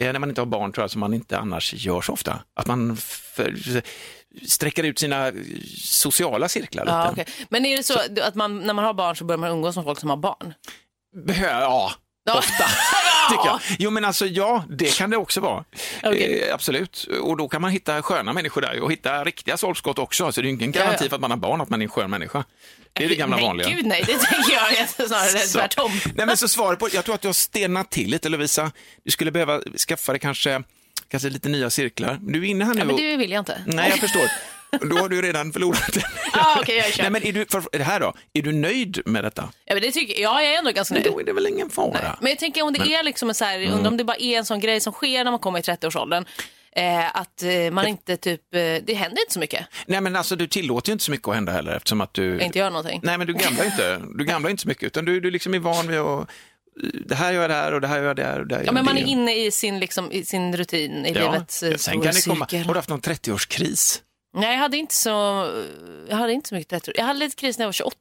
eh, 0.00 0.12
när 0.12 0.18
man 0.18 0.28
inte 0.28 0.40
har 0.40 0.46
barn 0.46 0.72
tror 0.72 0.82
jag 0.82 0.90
som 0.90 1.00
man 1.00 1.14
inte 1.14 1.38
annars 1.38 1.74
gör 1.74 2.00
så 2.00 2.12
ofta. 2.12 2.38
Att 2.54 2.66
man 2.66 2.96
för, 2.96 3.54
sträcker 4.46 4.84
ut 4.84 4.98
sina 4.98 5.32
sociala 5.84 6.48
cirklar 6.48 6.84
lite. 6.84 6.94
Ja, 6.94 7.10
okej. 7.12 7.26
Men 7.48 7.66
är 7.66 7.76
det 7.76 7.82
så, 7.82 7.98
att 8.22 8.34
man, 8.34 8.58
när 8.58 8.74
man 8.74 8.84
har 8.84 8.94
barn 8.94 9.16
så 9.16 9.24
börjar 9.24 9.38
man 9.38 9.50
umgås 9.50 9.76
med 9.76 9.84
folk 9.84 10.00
som 10.00 10.10
har 10.10 10.16
barn? 10.16 10.54
Behö- 11.26 11.60
ja, 11.60 11.92
Ja. 12.24 12.38
ofta. 12.38 12.64
Tycker 13.30 13.46
jag. 13.46 13.60
Jo 13.78 13.90
men 13.90 14.04
alltså 14.04 14.26
ja, 14.26 14.64
det 14.68 14.96
kan 14.96 15.10
det 15.10 15.16
också 15.16 15.40
vara. 15.40 15.64
Okej. 16.02 16.42
Eh, 16.48 16.54
absolut. 16.54 17.06
Och 17.22 17.36
då 17.36 17.48
kan 17.48 17.62
man 17.62 17.70
hitta 17.70 18.02
sköna 18.02 18.32
människor 18.32 18.60
där 18.60 18.80
och 18.80 18.92
hitta 18.92 19.24
riktiga 19.24 19.56
sållskott 19.56 19.98
också. 19.98 20.32
Så 20.32 20.40
det 20.40 20.44
är 20.46 20.48
ju 20.48 20.54
ingen 20.54 20.72
Ja, 20.72 20.80
garanti 20.80 21.04
ja. 21.04 21.08
för 21.08 21.16
att 21.16 21.20
man 21.20 21.30
har 21.30 21.38
barn 21.38 21.60
att 21.60 21.68
man 21.70 21.80
är 21.82 21.84
en 21.84 21.90
skön 21.90 22.10
människa. 22.10 22.44
Det 22.92 23.04
är 23.04 23.08
det 23.08 23.14
gamla 23.16 23.36
nej, 23.36 23.44
vanliga. 23.44 23.68
gud 23.68 23.86
nej, 23.86 24.02
det 24.06 24.18
tänker 24.18 24.52
jag 24.52 24.88
snarare 25.08 25.38
Så. 25.38 25.58
tvärtom. 25.58 25.92
Nej, 26.14 26.26
men 26.26 26.36
så 26.36 26.48
svaret 26.48 26.78
på, 26.78 26.88
jag 26.92 27.04
tror 27.04 27.14
att 27.14 27.20
du 27.22 27.28
har 27.28 27.32
stelnat 27.32 27.90
till 27.90 28.10
lite 28.10 28.28
Lovisa. 28.28 28.72
Du 29.04 29.10
skulle 29.10 29.30
behöva 29.30 29.60
skaffa 29.88 30.12
dig 30.12 30.20
kanske, 30.20 30.62
kanske 31.10 31.28
lite 31.30 31.48
nya 31.48 31.70
cirklar. 31.70 32.18
Du 32.20 32.38
är 32.40 32.44
inne 32.44 32.64
här 32.64 32.74
nu 32.74 32.80
Ja, 32.80 32.84
men 32.84 32.96
det 32.96 33.16
vill 33.16 33.30
jag 33.32 33.40
inte. 33.40 33.62
Nej, 33.66 33.90
jag 33.90 33.98
förstår. 33.98 34.22
Då 34.70 34.96
har 34.96 35.08
du 35.08 35.22
redan 35.22 35.52
förlorat 35.52 35.92
det. 35.92 36.02
Ja, 36.32 36.58
okej, 36.60 36.76
jag 36.76 36.92
kör. 36.92 37.02
Nej, 37.02 37.10
men 37.10 37.22
är 37.22 37.32
du, 37.32 37.46
för, 37.50 37.62
det 37.72 37.84
här 37.84 38.00
då, 38.00 38.14
är 38.32 38.42
du 38.42 38.52
nöjd 38.52 39.02
med 39.04 39.24
detta? 39.24 39.48
Ja, 39.64 39.74
men 39.74 39.82
det 39.82 39.90
tycker, 39.92 40.22
ja, 40.22 40.42
jag 40.42 40.54
är 40.54 40.58
ändå 40.58 40.70
ganska 40.70 40.94
nöjd. 40.94 41.06
Då 41.06 41.20
är 41.20 41.24
det 41.24 41.32
väl 41.32 41.46
ingen 41.46 41.70
fara? 41.70 42.18
Men 42.20 42.30
jag 42.30 42.38
tänker 42.38 42.62
om 42.62 42.72
det 42.72 42.94
är 42.94 43.02
liksom 43.02 43.34
så 43.34 43.44
här, 43.44 43.66
undrar 43.72 43.90
om 43.90 43.96
det 43.96 44.04
bara 44.04 44.16
är 44.16 44.38
en 44.38 44.44
sån 44.44 44.60
grej 44.60 44.80
som 44.80 44.92
sker 44.92 45.24
när 45.24 45.30
man 45.30 45.40
kommer 45.40 45.58
i 45.58 45.62
30-årsåldern. 45.62 46.24
Eh, 46.72 47.16
att 47.16 47.42
eh, 47.42 47.70
man 47.70 47.86
inte 47.86 48.16
typ, 48.16 48.54
eh, 48.54 48.60
det 48.60 48.94
händer 48.94 49.22
inte 49.22 49.32
så 49.32 49.40
mycket. 49.40 49.66
Nej, 49.86 50.00
men 50.00 50.16
alltså 50.16 50.36
du 50.36 50.46
tillåter 50.46 50.88
ju 50.88 50.92
inte 50.92 51.04
så 51.04 51.10
mycket 51.10 51.28
att 51.28 51.34
hända 51.34 51.52
heller 51.52 51.72
eftersom 51.76 52.00
att 52.00 52.14
du... 52.14 52.32
Jag 52.32 52.42
inte 52.42 52.58
gör 52.58 52.70
någonting. 52.70 53.00
Nej, 53.02 53.18
men 53.18 53.26
du 53.26 53.32
gamlar 53.32 53.64
inte. 53.64 54.00
Du 54.14 54.24
gamlar 54.24 54.50
inte 54.50 54.62
så 54.62 54.68
mycket, 54.68 54.84
utan 54.84 55.04
du, 55.04 55.20
du 55.20 55.30
liksom 55.30 55.54
är 55.54 55.58
van 55.58 55.88
vid 55.88 55.98
att 55.98 56.30
det 57.06 57.14
här 57.14 57.32
gör 57.32 57.40
jag 57.40 57.50
där 57.50 57.72
och 57.72 57.80
det 57.80 57.86
här 57.86 57.96
gör 57.98 58.04
jag 58.06 58.16
där 58.16 58.40
och 58.40 58.46
där 58.46 58.56
gör 58.58 58.64
Ja, 58.64 58.72
men 58.72 58.84
man 58.84 58.94
det. 58.94 59.00
är 59.00 59.04
inne 59.04 59.34
i 59.34 59.50
sin, 59.50 59.80
liksom, 59.80 60.12
i 60.12 60.24
sin 60.24 60.56
rutin, 60.56 61.06
i 61.06 61.14
livets 61.14 61.62
eh, 61.62 61.68
sen 61.70 61.78
stora 61.78 62.04
kan 62.04 62.14
det 62.14 62.24
komma. 62.24 62.46
Har 62.66 62.74
du 62.74 62.78
haft 62.78 62.88
någon 62.88 63.00
30-årskris? 63.00 64.00
Nej, 64.38 64.52
jag 64.52 64.58
hade 64.58 64.76
inte 64.76 64.94
så, 64.94 65.08
jag 66.08 66.16
hade 66.16 66.32
inte 66.32 66.48
så 66.48 66.54
mycket 66.54 66.70
30 66.84 66.92
Jag 66.94 67.04
hade 67.04 67.18
lite 67.18 67.36
kris 67.36 67.58
när 67.58 67.64
jag 67.64 67.68
var 67.68 67.72
28. 67.72 67.94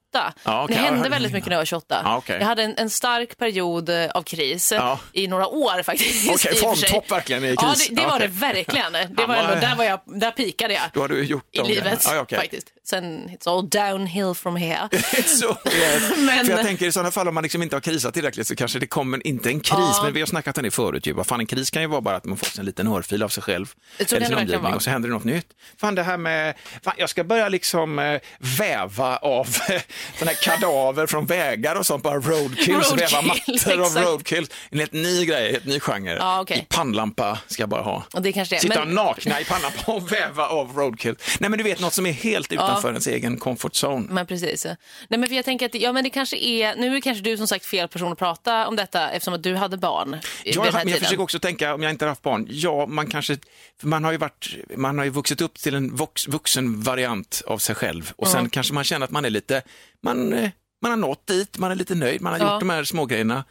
Ja, 0.43 0.63
okej. 0.63 0.75
Det 0.75 0.81
Ja, 0.81 0.87
hände 0.89 1.09
väldigt 1.09 1.31
mycket 1.33 1.47
när 1.49 1.55
jag 1.55 1.59
var 1.59 1.65
28. 1.65 2.01
Ja, 2.03 2.17
okej. 2.17 2.37
Jag 2.39 2.45
hade 2.47 2.63
en, 2.63 2.75
en 2.77 2.89
stark 2.89 3.37
period 3.37 3.89
eh, 3.89 4.09
av 4.11 4.21
kris 4.23 4.71
Ja. 4.71 4.99
i 5.13 5.27
några 5.27 5.47
år 5.47 5.83
faktiskt. 5.83 6.29
Okej, 6.29 6.37
sig. 6.37 6.55
formtopp 6.55 7.11
verkligen 7.11 7.43
i 7.43 7.55
Ja, 7.57 7.61
kris. 7.73 7.87
det, 7.87 7.95
det 7.95 8.01
Ja, 8.01 8.07
var 8.09 8.19
det 8.19 8.27
verkligen. 8.27 8.93
Det 8.93 9.09
Ja, 9.17 9.25
var 9.27 9.35
ändå, 9.35 9.55
där, 9.55 9.75
var 9.75 9.83
jag, 9.83 9.99
där 10.05 10.31
pikade 10.31 10.73
jag. 10.73 11.01
Har 11.01 11.07
du 11.07 11.23
gjort 11.23 11.43
I 11.51 11.61
livet. 11.61 12.07
Ja, 12.11 12.25
faktiskt. 12.37 12.67
Sen 12.89 13.29
it's 13.29 13.47
all 13.49 13.69
downhill 13.69 14.33
from 14.33 14.55
here. 14.55 14.89
Så, 15.25 15.49
eh, 15.49 15.55
Men- 16.17 16.45
För 16.45 16.51
jag 16.53 16.65
tänker 16.65 16.85
i 16.85 16.91
sådana 16.91 17.11
fall 17.11 17.27
om 17.27 17.33
man 17.33 17.43
liksom 17.43 17.63
inte 17.63 17.75
har 17.75 17.81
krisat 17.81 18.13
tillräckligt 18.13 18.47
så 18.47 18.55
kanske 18.55 18.79
det 18.79 18.87
kommer, 18.87 19.27
inte 19.27 19.49
en 19.49 19.59
kris, 19.59 19.73
Ja. 19.79 20.01
men 20.03 20.13
vi 20.13 20.19
har 20.19 20.27
snackat 20.27 20.57
om 20.57 20.63
det 20.63 20.71
förut 20.71 21.07
ju. 21.07 21.13
Vad 21.13 21.27
fan, 21.27 21.39
en 21.39 21.45
kris 21.45 21.71
kan 21.71 21.81
ju 21.81 21.87
vara 21.87 22.01
bara 22.01 22.15
att 22.15 22.25
man 22.25 22.37
får 22.37 22.59
en 22.59 22.65
liten 22.65 22.87
örfil 22.87 23.23
av 23.23 23.29
sig 23.29 23.43
själv. 23.43 23.73
Eller 23.97 24.25
sin 24.25 24.33
omgivning 24.35 24.61
vara. 24.61 24.75
och 24.75 24.83
så 24.83 24.89
händer 24.89 25.09
det 25.09 25.15
något 25.15 25.23
nytt. 25.23 25.47
Fan 25.77 25.95
det 25.95 26.03
här 26.03 26.17
med, 26.17 26.55
fan, 26.83 26.93
jag 26.97 27.09
ska 27.09 27.23
börja 27.23 27.49
liksom 27.49 27.99
eh, 27.99 28.19
väva 28.59 29.17
av 29.17 29.43
sådana 29.43 30.31
här 30.31 30.33
kadaver 30.43 31.07
från 31.07 31.25
vägar 31.25 31.75
och 31.75 31.85
sånt, 31.85 32.03
bara 32.03 32.15
roadkills, 32.19 32.91
Roadkill, 32.91 32.97
väva 32.97 33.21
mattor 33.21 33.81
av 33.81 34.03
roadkills. 34.03 34.49
En 34.69 34.79
helt 34.79 34.93
ny 34.93 35.25
grej, 35.25 35.47
en 35.47 35.53
helt 35.53 35.65
ny 35.65 35.79
genre. 35.79 36.15
Ja, 36.19 36.41
okej. 36.41 36.57
I 36.57 36.65
pannlampa 36.75 37.39
ska 37.47 37.61
jag 37.61 37.69
bara 37.69 37.81
ha. 37.81 38.03
Och 38.13 38.21
det 38.21 38.31
kanske 38.33 38.55
det 38.55 38.59
är. 38.59 38.61
Sitta 38.61 38.85
Men- 38.85 38.95
nakna 38.95 39.41
i 39.41 39.45
pannlampa 39.45 39.91
och 39.91 40.11
väva 40.11 40.47
av 40.47 40.75
roadkill. 40.77 41.15
Nej 41.39 41.49
men 41.49 41.57
du 41.57 41.63
vet 41.63 41.79
något 41.79 41.93
som 41.93 42.05
är 42.05 42.11
helt 42.11 42.51
utanför 42.51 42.76
ens 42.85 43.07
egen 43.07 43.37
comfort 43.37 43.73
zone. 43.83 44.07
Men 44.09 44.25
precis. 44.25 44.65
Nej, 44.65 44.75
men 45.19 45.27
för 45.27 45.35
jag 45.35 45.45
tänker 45.45 45.65
att 45.65 45.75
ja, 45.75 45.93
men 45.93 46.03
det 46.03 46.09
kanske 46.09 46.37
är, 46.37 46.75
nu 46.75 46.95
är 46.95 47.01
kanske 47.01 47.23
du 47.23 47.37
som 47.37 47.47
sagt 47.47 47.65
fel 47.65 47.87
person 47.87 48.11
att 48.11 48.19
prata 48.19 48.67
om 48.67 48.75
detta 48.75 49.09
eftersom 49.11 49.33
att 49.33 49.43
du 49.43 49.55
hade 49.55 49.77
barn 49.77 50.17
Ja, 50.43 50.65
jag 50.65 50.81
tiden. 50.81 50.99
försöker 50.99 51.23
också 51.23 51.39
tänka, 51.39 51.73
om 51.73 51.83
jag 51.83 51.89
inte 51.91 52.05
har 52.05 52.09
haft 52.09 52.21
barn, 52.21 52.47
ja, 52.49 52.85
man 52.85 53.07
kanske, 53.07 53.37
man 53.83 54.03
har 54.03 54.11
ju 54.11 54.17
varit, 54.17 54.55
man 54.77 54.97
har 54.97 55.05
ju 55.05 55.11
vuxit 55.11 55.41
upp 55.41 55.59
till 55.59 55.75
en 55.75 55.95
vux, 55.95 56.27
vuxen 56.27 56.81
variant 56.81 57.41
av 57.47 57.57
sig 57.57 57.75
själv 57.75 58.11
och 58.15 58.27
sen 58.27 58.49
kanske 58.49 58.73
man 58.73 58.83
känner 58.83 59.03
att 59.05 59.11
man 59.11 59.25
är 59.25 59.29
lite, 59.29 59.61
man, 60.03 60.33
eh, 60.33 60.49
man 60.81 60.91
har 60.91 60.97
nått 60.97 61.27
dit, 61.27 61.57
man 61.57 61.71
är 61.71 61.75
lite 61.75 61.95
nöjd, 61.95 62.21
man 62.21 62.33
har 62.33 62.39
Ja. 62.39 62.53
gjort 62.53 62.59
de 62.61 62.69
här 62.69 62.83
smågrejerna. 62.83 63.43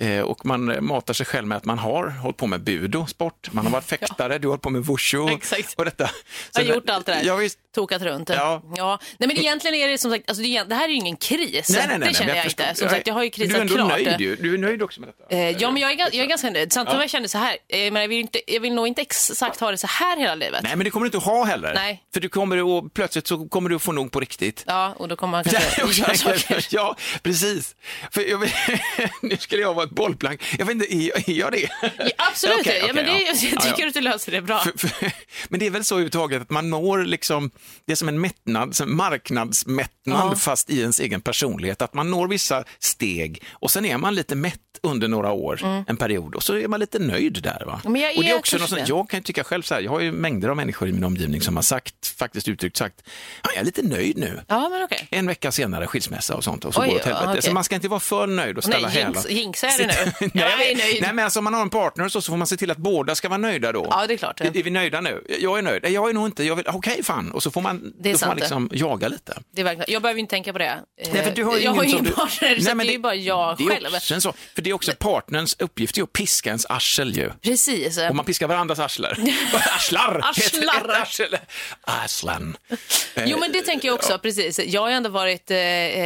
Eh, 0.00 0.20
och 0.20 0.46
man 0.46 0.70
eh, 0.70 0.80
matar 0.80 1.14
sig 1.14 1.26
själv 1.26 1.46
med 1.46 1.56
att 1.56 1.64
man 1.64 1.78
har 1.78 2.08
hållit 2.08 2.36
på 2.36 2.46
med 2.46 2.60
budo, 2.60 3.06
sport, 3.06 3.48
man 3.52 3.64
har 3.66 3.72
varit 3.72 3.84
fäktare, 3.88 4.38
du 4.38 4.46
har 4.48 4.52
hållit 4.52 4.62
på 4.62 4.70
med 4.70 4.84
wushu 4.86 5.28
Exakt. 5.28 5.74
och 5.76 5.84
detta. 5.84 6.10
Jag 6.54 6.64
har 6.64 6.74
gjort 6.74 6.90
allt 6.90 7.06
det 7.06 7.12
där. 7.14 7.22
Ja, 7.24 7.36
visst. 7.36 7.58
Tokat 7.74 8.02
runt. 8.02 8.28
Ja. 8.28 8.62
Ja. 8.76 8.98
Nej, 9.18 9.28
men 9.28 9.38
egentligen 9.38 9.74
är 9.76 9.88
det 9.88 9.98
som 9.98 10.10
sagt, 10.10 10.24
alltså 10.28 10.42
det, 10.42 10.56
är- 10.56 10.64
det 10.64 10.74
här 10.74 10.84
är 10.84 10.88
ju 10.88 10.94
ingen 10.94 11.16
kris. 11.16 11.68
Nej, 11.70 11.84
nej, 11.88 11.98
nej, 11.98 12.08
det 12.08 12.14
känner 12.14 12.34
jag, 12.34 12.44
förstår- 12.44 12.66
inte. 12.66 12.78
Som 12.80 12.88
sagt, 12.88 13.06
jag 13.06 13.14
har 13.14 13.22
ju 13.24 13.30
krisat 13.30 13.50
Du 13.50 13.56
är 13.56 13.60
ändå 13.60 13.74
klart. 13.74 13.88
nöjd 13.88 14.20
ju, 14.20 14.36
du 14.36 14.54
är 14.54 14.58
nöjd 14.58 14.82
också 14.82 15.00
med 15.00 15.08
detta. 15.08 15.34
Eh, 15.36 15.50
ja, 15.50 15.70
men 15.70 15.82
jag 15.82 15.92
är, 15.92 15.98
jag 15.98 16.14
är 16.14 16.26
ganska 16.26 16.50
nöjd. 16.50 16.72
Samtidigt 16.72 16.92
som 16.94 17.00
jag 17.00 17.10
känner 17.10 17.28
så 17.28 17.38
här, 17.38 17.56
eh, 17.68 17.92
men 17.92 18.02
jag, 18.02 18.08
vill 18.08 18.20
inte, 18.20 18.40
jag 18.46 18.60
vill 18.60 18.74
nog 18.74 18.86
inte 18.86 19.02
exakt 19.02 19.60
ha 19.60 19.70
det 19.70 19.76
så 19.78 19.86
här 19.86 20.16
hela 20.16 20.34
livet. 20.34 20.60
Nej, 20.62 20.76
men 20.76 20.84
det 20.84 20.90
kommer 20.90 21.04
du 21.04 21.16
inte 21.16 21.28
ha 21.30 21.44
heller. 21.44 21.74
Nej. 21.74 22.02
För 22.14 22.20
du 22.20 22.28
kommer 22.28 22.78
att, 22.78 22.94
plötsligt 22.94 23.26
så 23.26 23.48
kommer 23.48 23.70
du 23.70 23.76
att 23.76 23.82
få 23.82 23.92
nog 23.92 24.12
på 24.12 24.20
riktigt. 24.20 24.64
Ja, 24.66 24.94
och 24.96 25.08
då 25.08 25.16
kommer 25.16 25.30
man 25.30 25.44
kanske 25.44 25.80
Ja, 25.80 25.92
göra 25.92 26.14
saker. 26.38 26.66
ja, 26.70 26.96
precis. 27.22 27.76
För 28.10 28.22
jag, 28.30 28.50
nu 29.22 29.36
skulle 29.36 29.62
jag 29.62 29.74
vara 29.74 29.85
ett 29.86 29.90
bollplank. 29.94 30.42
Jag 30.58 30.66
vet 30.66 30.74
inte, 30.74 30.94
är, 30.94 31.30
jag 31.30 31.52
det? 31.52 31.68
Ja, 31.98 32.10
absolut, 32.16 32.56
Okej, 32.60 32.84
ja, 32.86 32.92
men 32.94 33.04
okej, 33.04 33.14
det, 33.14 33.46
ja. 33.46 33.50
jag 33.52 33.52
Ja, 33.56 33.60
tycker 33.60 33.82
ja. 33.82 33.88
att 33.88 33.94
du 33.94 34.00
löser 34.00 34.32
det 34.32 34.42
bra. 34.42 34.58
För, 34.58 34.78
för, 34.78 35.12
men 35.48 35.60
det 35.60 35.66
är 35.66 35.70
väl 35.70 35.84
så 35.84 35.94
överhuvudtaget 35.94 36.42
att 36.42 36.50
man 36.50 36.70
når 36.70 37.04
liksom, 37.04 37.50
det 37.86 37.92
är 37.92 37.96
som 37.96 38.08
en 38.08 38.20
mättnad, 38.20 38.76
som 38.76 38.96
marknadsmättnad 38.96 40.40
fast 40.40 40.70
i 40.70 40.80
ens 40.80 41.00
egen 41.00 41.20
personlighet. 41.20 41.82
Att 41.82 41.94
man 41.94 42.10
når 42.10 42.28
vissa 42.28 42.64
steg 42.78 43.42
och 43.52 43.70
sen 43.70 43.84
är 43.84 43.98
man 43.98 44.14
lite 44.14 44.34
mätt 44.34 44.60
under 44.82 45.08
några 45.08 45.32
år, 45.32 45.84
en 45.88 45.96
period 45.96 46.34
och 46.34 46.42
så 46.42 46.54
är 46.56 46.68
man 46.68 46.80
lite 46.80 46.98
nöjd 46.98 47.42
där. 47.42 47.62
Va? 47.66 47.80
Mm. 47.84 47.92
Men 47.92 48.02
jag 48.02 48.16
och 48.16 48.22
det 48.24 48.30
är 48.30 48.36
också 48.36 48.58
något 48.58 48.70
det. 48.70 48.84
jag 48.88 49.10
kan 49.10 49.22
tycka 49.22 49.44
själv 49.44 49.62
så 49.62 49.74
här, 49.74 49.80
jag 49.80 49.90
har 49.90 50.00
ju 50.00 50.12
mängder 50.12 50.48
av 50.48 50.56
människor 50.56 50.88
i 50.88 50.92
min 50.92 51.04
omgivning 51.04 51.40
som 51.40 51.56
har 51.56 51.62
sagt 51.62 52.06
faktiskt 52.18 52.48
uttryckt 52.48 52.76
sagt, 52.76 53.02
"Ja, 53.42 53.50
jag 53.54 53.60
är 53.60 53.64
lite 53.64 53.82
nöjd 53.82 54.18
nu. 54.18 54.40
Ja, 54.48 54.68
men 54.68 54.82
okej. 54.82 55.06
En 55.10 55.26
vecka 55.26 55.52
senare 55.52 55.86
skilsmässa 55.86 56.34
och 56.34 56.44
sånt 56.44 56.64
och 56.64 56.74
så 56.74 56.80
Oj, 56.82 56.86
går 56.86 56.94
det 56.94 57.00
åt 57.00 57.06
helvete. 57.06 57.26
okej. 57.30 57.42
Så 57.42 57.52
man 57.52 57.64
ska 57.64 57.74
inte 57.74 57.88
vara 57.88 58.00
för 58.00 58.26
nöjd 58.26 58.56
och 58.58 58.64
ställa 58.64 58.88
Nej, 58.88 58.96
jinx- 59.06 59.28
jinxar 59.30 59.68
jag 59.80 59.88
det 59.88 60.14
nu? 60.20 60.30
nej, 60.34 60.44
Jag 60.58 60.66
är 60.70 60.76
nöjd. 60.76 61.02
nej, 61.02 61.12
men 61.12 61.24
alltså 61.24 61.40
om 61.40 61.44
man 61.44 61.54
har 61.54 61.62
en 61.62 61.70
partner 61.70 62.08
så, 62.08 62.20
så 62.20 62.32
får 62.32 62.36
man 62.36 62.46
se 62.46 62.56
till 62.56 62.70
att 62.70 62.76
båda 62.76 63.14
ska 63.14 63.28
vara 63.28 63.38
nöjda 63.38 63.72
då. 63.72 63.86
Ja, 63.90 64.06
det 64.06 64.14
är 64.14 64.18
klart. 64.18 64.40
Är, 64.40 64.56
är 64.56 64.62
vi 64.62 64.70
nöjda 64.70 65.00
nu? 65.00 65.24
Jag 65.40 65.58
är 65.58 65.62
nöjd. 65.62 65.82
Nej, 65.82 65.92
Jag 65.92 66.08
är 66.10 66.14
nog 66.14 66.26
inte. 66.26 66.44
Jag 66.44 66.56
vill... 66.56 66.64
Okej, 66.68 67.02
fan. 67.04 67.32
Och 67.32 67.42
så 67.42 67.50
får 67.50 67.60
man, 67.60 67.92
Det 68.00 68.08
är 68.08 68.12
då 68.12 68.18
får 68.18 68.26
man 68.26 68.36
liksom 68.36 68.70
jaga 68.72 69.08
lite. 69.08 69.38
Det 69.54 69.60
är 69.60 69.64
verkligen, 69.64 69.92
jag 69.92 70.02
behöver 70.02 70.20
inte 70.20 70.30
tänka 70.30 70.52
på 70.52 70.58
det. 70.58 70.64
Eh, 71.00 71.08
Nej, 71.12 71.24
för 71.24 71.30
du 71.30 71.44
har 71.44 71.56
ju 71.56 71.62
jag 71.64 71.70
har 71.70 71.84
ingen 71.84 71.96
ingen 71.98 72.04
som 72.14 72.24
du- 72.24 72.28
partner, 72.28 72.58
så 72.58 72.64
Nej, 72.64 72.74
men 72.74 72.86
det 72.86 72.94
är 72.94 72.98
bara 72.98 73.14
jag 73.14 73.56
det 73.58 73.64
är 73.64 73.68
själv. 73.68 73.86
också 73.94 74.20
så, 74.20 74.32
för 74.54 74.62
det 74.62 74.70
är 74.70 74.74
också 74.74 74.92
partnerns 74.98 75.56
uppgift 75.58 75.98
är 75.98 76.02
att 76.02 76.12
piska 76.12 76.50
ens 76.50 76.66
arsel 76.68 77.16
ju. 77.16 77.30
Precis. 77.42 77.98
Och 77.98 78.14
man 78.16 78.24
piskar 78.24 78.46
varandras 78.46 78.78
arslar. 78.86 79.18
Arslar! 79.76 80.20
Arslar. 80.24 80.86
Det 80.86 80.96
arsel? 81.02 81.36
Arslan. 81.80 82.56
Jo 83.26 83.38
men 83.38 83.52
det 83.52 83.62
tänker 83.62 83.88
jag 83.88 83.94
också, 83.94 84.18
precis. 84.18 84.58
Jag 84.58 84.80
har 84.80 84.88
ju 84.88 84.94
ändå 84.94 85.10
varit, 85.10 85.50
eh, 85.50 85.56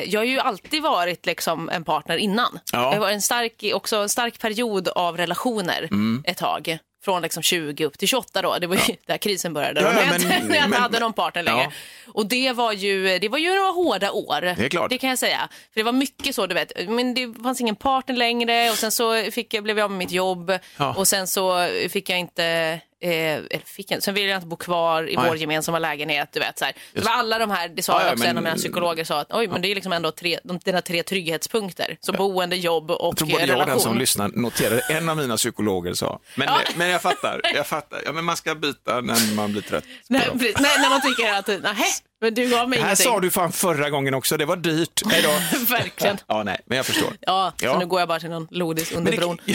jag 0.04 0.20
har 0.20 0.24
ju 0.24 0.38
alltid 0.40 0.82
varit 0.82 1.26
liksom 1.26 1.68
en 1.68 1.84
partner 1.84 2.16
innan. 2.16 2.58
Ja. 2.72 2.92
Jag 2.92 3.00
var 3.00 3.10
en 3.10 3.22
stark, 3.22 3.59
också 3.74 3.96
en 3.96 4.08
stark 4.08 4.38
period 4.38 4.88
av 4.88 5.16
relationer 5.16 5.82
Mm. 5.82 6.22
ett 6.26 6.36
tag. 6.36 6.78
Från 7.04 7.22
liksom 7.22 7.42
20 7.42 7.84
upp 7.84 7.98
till 7.98 8.08
28 8.08 8.42
då, 8.42 8.58
det 8.58 8.66
var 8.66 8.76
ju 8.76 8.96
där 9.06 9.16
krisen 9.18 9.52
började. 9.52 9.80
Ja, 9.80 9.86
då, 9.88 9.92
när, 9.94 10.00
ja, 10.06 10.12
jag, 10.12 10.22
men- 10.28 10.48
när 10.48 10.56
jag 10.56 10.64
inte 10.64 10.78
hade 10.78 11.00
någon 11.00 11.12
partner 11.12 11.42
längre. 11.42 11.62
Ja. 11.62 11.72
Och 12.12 12.26
det 12.26 12.52
var, 12.52 12.72
ju, 12.72 13.18
det 13.18 13.28
var 13.28 13.38
ju 13.38 13.48
några 13.54 13.70
hårda 13.70 14.10
år. 14.12 14.40
Det 14.40 14.64
är 14.64 14.68
klart. 14.68 14.90
Det 14.90 14.98
kan 14.98 15.10
jag 15.10 15.18
säga. 15.18 15.48
För 15.72 15.80
det 15.80 15.82
var 15.82 15.92
mycket 15.92 16.34
så, 16.34 16.46
du 16.46 16.54
vet. 16.54 16.88
Men 16.88 17.14
det 17.14 17.34
fanns 17.42 17.60
ingen 17.60 17.76
partner 17.76 18.16
längre 18.16 18.70
och 18.70 18.76
sen 18.76 18.92
så 18.92 19.22
fick 19.30 19.54
jag, 19.54 19.64
blev 19.64 19.78
jag 19.78 19.84
av 19.84 19.90
med 19.90 19.98
mitt 19.98 20.10
jobb 20.12 20.52
Ja. 20.76 20.94
och 20.94 21.08
sen 21.08 21.26
så 21.26 21.68
fick 21.90 22.08
jag 22.10 22.18
inte 22.18 22.80
Eh, 23.02 23.10
eller 23.10 23.64
fick 23.64 23.90
jag, 23.90 24.02
sen 24.02 24.14
ville 24.14 24.26
jag 24.28 24.36
inte 24.36 24.46
bo 24.46 24.56
kvar 24.56 25.08
i 25.10 25.16
Nej. 25.16 25.24
vår 25.28 25.36
gemensamma 25.36 25.78
lägenhet. 25.78 26.28
Du 26.32 26.40
vet, 26.40 26.58
så 26.58 26.64
här. 26.64 26.74
Det 26.92 27.00
var 27.00 27.10
alla 27.12 27.38
de 27.38 27.50
här, 27.50 27.68
det 27.68 27.82
sa 27.82 27.92
Ja, 28.00 28.06
ja, 28.06 28.12
också 28.12 28.18
men- 28.18 28.30
en 28.30 28.36
av 28.36 28.42
mina 28.42 28.56
psykologer, 28.56 29.04
sa 29.04 29.20
att 29.20 29.32
oj, 29.32 29.48
men 29.48 29.62
det 29.62 29.68
är 29.70 29.74
liksom 29.74 29.92
ändå 29.92 30.10
tre, 30.10 30.38
de, 30.44 30.58
dina 30.58 30.82
tre 30.82 31.02
trygghetspunkter. 31.02 31.96
Så 32.00 32.12
boende, 32.12 32.56
jobb 32.56 32.90
och 32.90 32.98
Jag 33.08 33.16
tror 33.16 33.28
både 33.28 33.42
eh, 33.42 33.48
jag 33.48 33.54
och 33.54 33.58
den 33.58 33.66
relation. 33.68 33.82
som 33.92 33.98
lyssnar 33.98 34.28
noterade 34.28 34.80
en 34.80 35.08
av 35.08 35.16
mina 35.16 35.36
psykologer 35.36 35.94
sa. 35.94 36.20
Men, 36.36 36.48
Ja. 36.48 36.60
men 36.76 36.88
jag 36.88 37.02
fattar, 37.02 37.40
jag 37.54 37.66
fattar. 37.66 38.02
Ja, 38.06 38.12
men 38.12 38.24
man 38.24 38.36
ska 38.36 38.54
byta 38.54 39.00
när 39.00 39.34
man 39.34 39.52
blir 39.52 39.62
trött. 39.62 39.84
Nej, 40.08 40.28
när 40.34 40.90
man 40.90 41.00
tycker 41.02 41.32
att, 41.32 41.46
nej, 41.46 41.84
men 42.20 42.34
du 42.34 42.48
gav 42.50 42.68
mig 42.68 42.78
Det 42.78 42.82
här 42.84 42.88
ingenting. 42.90 43.04
sa 43.06 43.20
du 43.20 43.30
fan 43.30 43.52
förra 43.52 43.90
gången 43.90 44.14
också, 44.14 44.36
det 44.36 44.44
var 44.44 44.56
dyrt. 44.56 45.02
Då. 45.04 45.56
Verkligen. 45.74 46.18
Ja, 46.26 46.42
nej, 46.42 46.60
men 46.66 46.76
jag 46.76 46.86
förstår. 46.86 47.12
Ja, 47.20 47.52
Ja. 47.60 47.72
så 47.72 47.78
nu 47.78 47.86
går 47.86 48.00
jag 48.00 48.08
bara 48.08 48.20
till 48.20 48.30
någon 48.30 48.48
lodis 48.50 48.92
under 48.92 49.16
bron. 49.16 49.38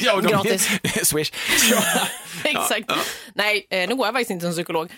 ja, 0.00 0.20
de, 0.20 0.28
Gratis. 0.28 0.68
Swish. 1.08 1.32
Ja. 1.70 1.82
Exakt. 2.44 2.90
Nej, 3.34 3.66
eh, 3.70 3.88
nu 3.88 3.94
går 3.96 4.06
jag 4.06 4.14
faktiskt 4.14 4.30
inte 4.30 4.44
som 4.46 4.52
psykolog. 4.52 4.92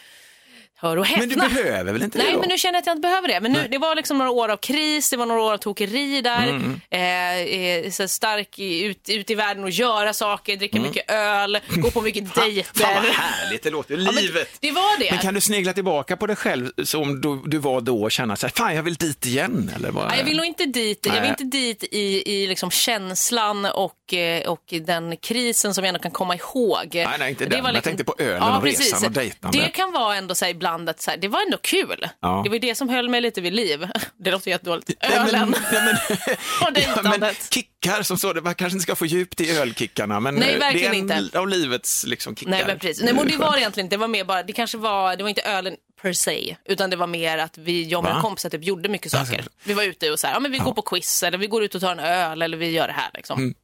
Hör 0.80 0.96
och 0.96 1.06
häpna. 1.06 1.20
Men 1.26 1.28
du 1.28 1.54
behöver 1.54 1.92
väl 1.92 2.02
inte 2.02 2.18
det 2.18 2.24
Nej, 2.24 2.32
då? 2.32 2.40
men 2.40 2.48
nu 2.48 2.58
känner 2.58 2.74
jag 2.74 2.80
att 2.80 2.86
jag 2.86 2.96
inte 2.96 3.08
behöver 3.08 3.28
det. 3.28 3.40
Men 3.40 3.52
nu, 3.52 3.68
det 3.70 3.78
var 3.78 3.94
liksom 3.94 4.18
några 4.18 4.30
år 4.30 4.48
av 4.48 4.56
kris, 4.56 5.10
det 5.10 5.16
var 5.16 5.26
några 5.26 5.42
år 5.42 5.52
av 5.52 5.58
tokeri 5.58 6.20
där. 6.20 6.48
Mm. 6.48 6.80
Eh, 6.90 7.84
eh, 7.86 7.90
så 7.90 8.08
stark 8.08 8.58
ut, 8.58 9.08
ut 9.08 9.30
i 9.30 9.34
världen 9.34 9.64
och 9.64 9.70
göra 9.70 10.12
saker, 10.12 10.56
dricka 10.56 10.80
mycket 10.80 11.10
öl, 11.10 11.58
gå 11.68 11.90
på 11.90 12.00
mycket 12.00 12.34
dejter. 12.34 12.84
Mm. 12.84 12.94
Fan 12.94 13.04
vad 13.04 13.14
härligt 13.14 13.62
det 13.62 13.70
låter, 13.70 13.96
Ja, 13.96 14.12
men 14.12 14.24
livet. 14.24 14.48
det 14.60 14.70
var 14.72 14.98
det. 15.00 15.10
Men 15.10 15.20
kan 15.20 15.34
du 15.34 15.40
snegla 15.40 15.72
tillbaka 15.72 16.16
på 16.16 16.26
dig 16.26 16.36
själv 16.36 16.70
som 16.84 17.20
du, 17.20 17.42
du 17.46 17.58
var 17.58 17.80
då 17.80 18.02
och 18.02 18.10
känna 18.12 18.36
så 18.36 18.46
här, 18.46 18.52
fan 18.56 18.74
jag 18.74 18.82
vill 18.82 18.94
dit 18.94 19.26
igen? 19.26 19.70
Eller 19.76 19.90
vad? 19.90 20.08
Nej, 20.08 20.18
jag 20.18 20.24
vill 20.24 20.36
nog 20.36 20.46
inte 20.46 20.64
dit, 20.66 21.06
jag 21.06 21.12
vill 21.12 21.20
Nej. 21.22 21.30
inte 21.30 21.44
dit 21.44 21.84
i, 21.90 22.32
i 22.32 22.46
liksom 22.46 22.70
känslan 22.70 23.64
och, 23.64 23.92
eh, 24.14 24.50
och 24.50 24.64
den 24.86 25.16
krisen 25.16 25.74
som 25.74 25.84
jag 25.84 25.88
ändå 25.88 26.00
kan 26.00 26.10
komma 26.10 26.34
ihåg. 26.36 26.88
Nej, 26.94 27.06
nej, 27.18 27.30
inte 27.30 27.44
Det 27.44 27.50
den. 27.50 27.62
var 27.64 27.72
liksom- 27.72 27.74
Jag 27.74 27.84
tänkte 27.98 28.04
på 28.04 28.14
ölen 28.18 28.36
Ja, 28.42 28.56
och 28.56 28.62
resan 28.64 28.84
precis. 28.86 29.04
och 29.06 29.12
dejtandet. 29.12 29.62
Det 29.64 29.70
kan 29.70 29.92
vara 29.92 30.16
ändå 30.16 30.34
så 30.34 30.44
här 30.44 30.52
ibland 30.52 30.88
att 30.88 31.00
så 31.00 31.10
här, 31.10 31.18
det 31.18 31.28
var 31.28 31.42
ändå 31.42 31.58
kul. 31.62 32.06
Ja. 32.20 32.40
Det 32.44 32.48
var 32.50 32.54
ju 32.56 32.60
det 32.60 32.74
som 32.74 32.88
höll 32.88 33.08
mig 33.08 33.20
lite 33.20 33.40
vid 33.40 33.52
liv. 33.52 33.88
Det 34.24 34.30
låter 34.30 34.50
jättedåligt. 34.50 34.90
Ölen 35.04 35.54
nej, 35.72 35.82
men- 35.84 35.94
och 36.26 36.36
Ja, 36.60 36.70
dejtandet. 36.70 37.52
kickar 37.54 38.02
som 38.02 38.18
så, 38.18 38.32
det 38.32 38.40
man 38.40 38.54
kanske 38.54 38.74
inte 38.74 38.82
ska 38.82 38.96
få 38.96 39.06
djupt 39.06 39.40
i 39.40 39.56
ölkickarna, 39.56 40.20
men 40.20 40.34
Nej, 40.34 40.54
eh, 40.54 40.58
verkligen 40.60 41.06
det 41.06 41.14
är 41.14 41.18
en 41.18 41.24
inte. 41.24 41.38
av 41.38 41.48
livets 41.48 42.04
liksom, 42.06 42.36
kickar. 42.36 42.50
Nej 42.50 42.64
men 42.66 42.78
precis. 42.78 43.02
Nej, 43.04 43.14
men 43.14 43.26
det 43.28 43.36
var 43.36 43.56
egentligen 43.56 43.84
inte. 43.86 43.96
Det 43.96 44.00
var 44.00 44.08
mer 44.08 44.24
bara, 44.24 44.42
det 44.42 44.52
kanske 44.52 44.78
var, 44.78 45.16
det 45.16 45.22
var 45.22 45.28
inte 45.28 45.42
ölen 45.42 45.74
per 46.02 46.12
se, 46.12 46.56
utan 46.64 46.90
det 46.90 46.96
var 46.96 47.06
mer 47.06 47.38
att 47.38 47.58
vi, 47.58 47.84
jag 47.88 47.98
och 47.98 48.04
mina 48.04 48.20
kompisar 48.20 48.50
typ 48.50 48.64
gjorde 48.64 48.88
mycket 48.88 49.12
saker. 49.12 49.32
Alltså. 49.36 49.50
Vi 49.64 49.74
var 49.74 49.82
ute 49.82 50.10
och 50.10 50.20
så 50.20 50.26
här, 50.26 50.34
ja 50.34 50.40
men 50.40 50.52
vi 50.52 50.58
går 50.58 50.72
på 50.72 50.82
quiz 50.82 51.22
eller 51.22 51.38
vi 51.38 51.46
går 51.46 51.64
ut 51.64 51.74
och 51.74 51.80
tar 51.80 51.92
en 51.92 51.98
öl 51.98 52.42
eller 52.42 52.56
vi 52.56 52.70
gör 52.70 52.86
det 52.86 52.92
här 52.92 53.10
liksom. 53.14 53.54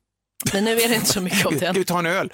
Men 0.52 0.64
nu 0.64 0.80
är 0.80 0.88
det 0.88 0.94
inte 0.94 1.06
så 1.06 1.20
mycket 1.20 1.46
av 1.46 1.52
Ska 1.52 1.72
det. 1.72 1.78
vi 1.78 1.84
ta 1.84 1.98
en 1.98 2.06
öl? 2.06 2.32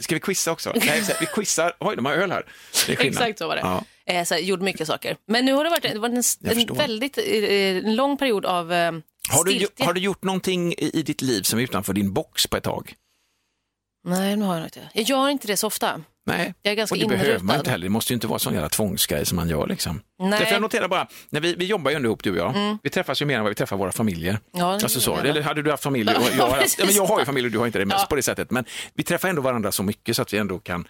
Ska 0.00 0.14
vi 0.14 0.20
quizza 0.20 0.52
också? 0.52 0.72
Nej, 0.86 1.02
vi 1.20 1.26
quizar. 1.26 1.76
Oj, 1.80 1.96
de 1.96 2.04
har 2.04 2.12
öl 2.12 2.30
här. 2.30 2.44
Exakt 2.88 3.38
så 3.38 3.48
var 3.48 3.56
det. 3.56 3.62
Ja. 3.62 3.84
Eh, 4.06 4.24
så 4.24 4.34
här, 4.34 4.40
gjorde 4.40 4.64
mycket 4.64 4.86
saker. 4.86 5.16
Men 5.28 5.44
nu 5.44 5.52
har 5.52 5.64
det 5.64 5.70
varit, 5.70 5.82
det 5.82 5.98
var 5.98 6.08
en, 6.08 6.22
en 6.68 6.76
väldigt 6.76 7.18
eh, 7.18 7.24
en 7.86 7.96
lång 7.96 8.16
period 8.16 8.44
av 8.46 8.72
eh, 8.72 8.92
Har, 9.28 9.44
du, 9.44 9.66
har 9.84 9.92
du 9.92 10.00
gjort 10.00 10.24
någonting 10.24 10.72
i, 10.72 10.90
i 10.94 11.02
ditt 11.02 11.22
liv 11.22 11.42
som 11.42 11.58
är 11.58 11.62
utanför 11.62 11.92
din 11.92 12.12
box 12.12 12.46
på 12.46 12.56
ett 12.56 12.64
tag? 12.64 12.94
Nej, 14.04 14.36
nu 14.36 14.44
har 14.44 14.54
jag 14.56 14.64
inte. 14.66 14.88
Jag 14.94 15.04
gör 15.04 15.28
inte 15.28 15.46
det 15.46 15.56
så 15.56 15.66
ofta. 15.66 16.00
Nej, 16.26 16.54
Jag 16.62 16.72
är 16.72 16.76
ganska 16.76 16.94
och 16.94 16.98
det 17.00 17.06
behöver 17.06 17.32
man 17.32 17.40
inrutad. 17.40 17.58
inte 17.58 17.70
heller. 17.70 17.84
Det 17.84 17.90
måste 17.90 18.12
ju 18.12 18.14
inte 18.14 18.26
vara 18.26 18.38
sån 18.38 18.52
jävla 18.54 18.68
tvångsgrej 18.68 19.26
som 19.26 19.36
man 19.36 19.48
gör. 19.48 19.66
Liksom. 19.66 20.00
Nej. 20.18 20.26
Mm. 20.26 20.38
Därför 20.38 20.52
jag 20.52 20.62
noterar 20.62 20.88
bara, 20.88 21.06
när 21.30 21.40
vi, 21.40 21.54
vi 21.54 21.64
jobbar 21.64 21.90
ju 21.90 21.96
ändå 21.96 22.06
ihop 22.08 22.22
du 22.22 22.30
och 22.30 22.36
jag. 22.36 22.78
Vi 22.82 22.90
träffas 22.90 23.22
ju 23.22 23.26
mer 23.26 23.36
än 23.36 23.42
vad 23.42 23.50
vi 23.50 23.54
träffar 23.54 23.76
våra 23.76 23.92
familjer. 23.92 24.38
Ja, 24.52 24.72
alltså 24.72 25.00
så. 25.00 25.16
Eller 25.16 25.42
hade 25.42 25.62
du 25.62 25.70
haft 25.70 25.82
familj? 25.82 26.10
Och 26.16 26.22
Ja, 26.22 26.28
jag, 26.38 26.46
har 26.46 26.56
haft, 26.56 26.78
ja, 26.78 26.84
men 26.86 26.94
jag 26.94 27.06
har 27.06 27.18
ju 27.18 27.24
familj 27.24 27.46
och 27.46 27.52
du 27.52 27.58
har 27.58 27.66
inte 27.66 27.78
det 27.78 27.84
mest 27.86 28.00
Ja. 28.00 28.06
på 28.06 28.16
det 28.16 28.22
sättet. 28.22 28.50
Men 28.50 28.64
vi 28.94 29.02
träffar 29.02 29.28
ändå 29.28 29.42
varandra 29.42 29.72
så 29.72 29.82
mycket 29.82 30.16
så 30.16 30.22
att 30.22 30.32
vi 30.34 30.38
ändå 30.38 30.58
kan 30.58 30.88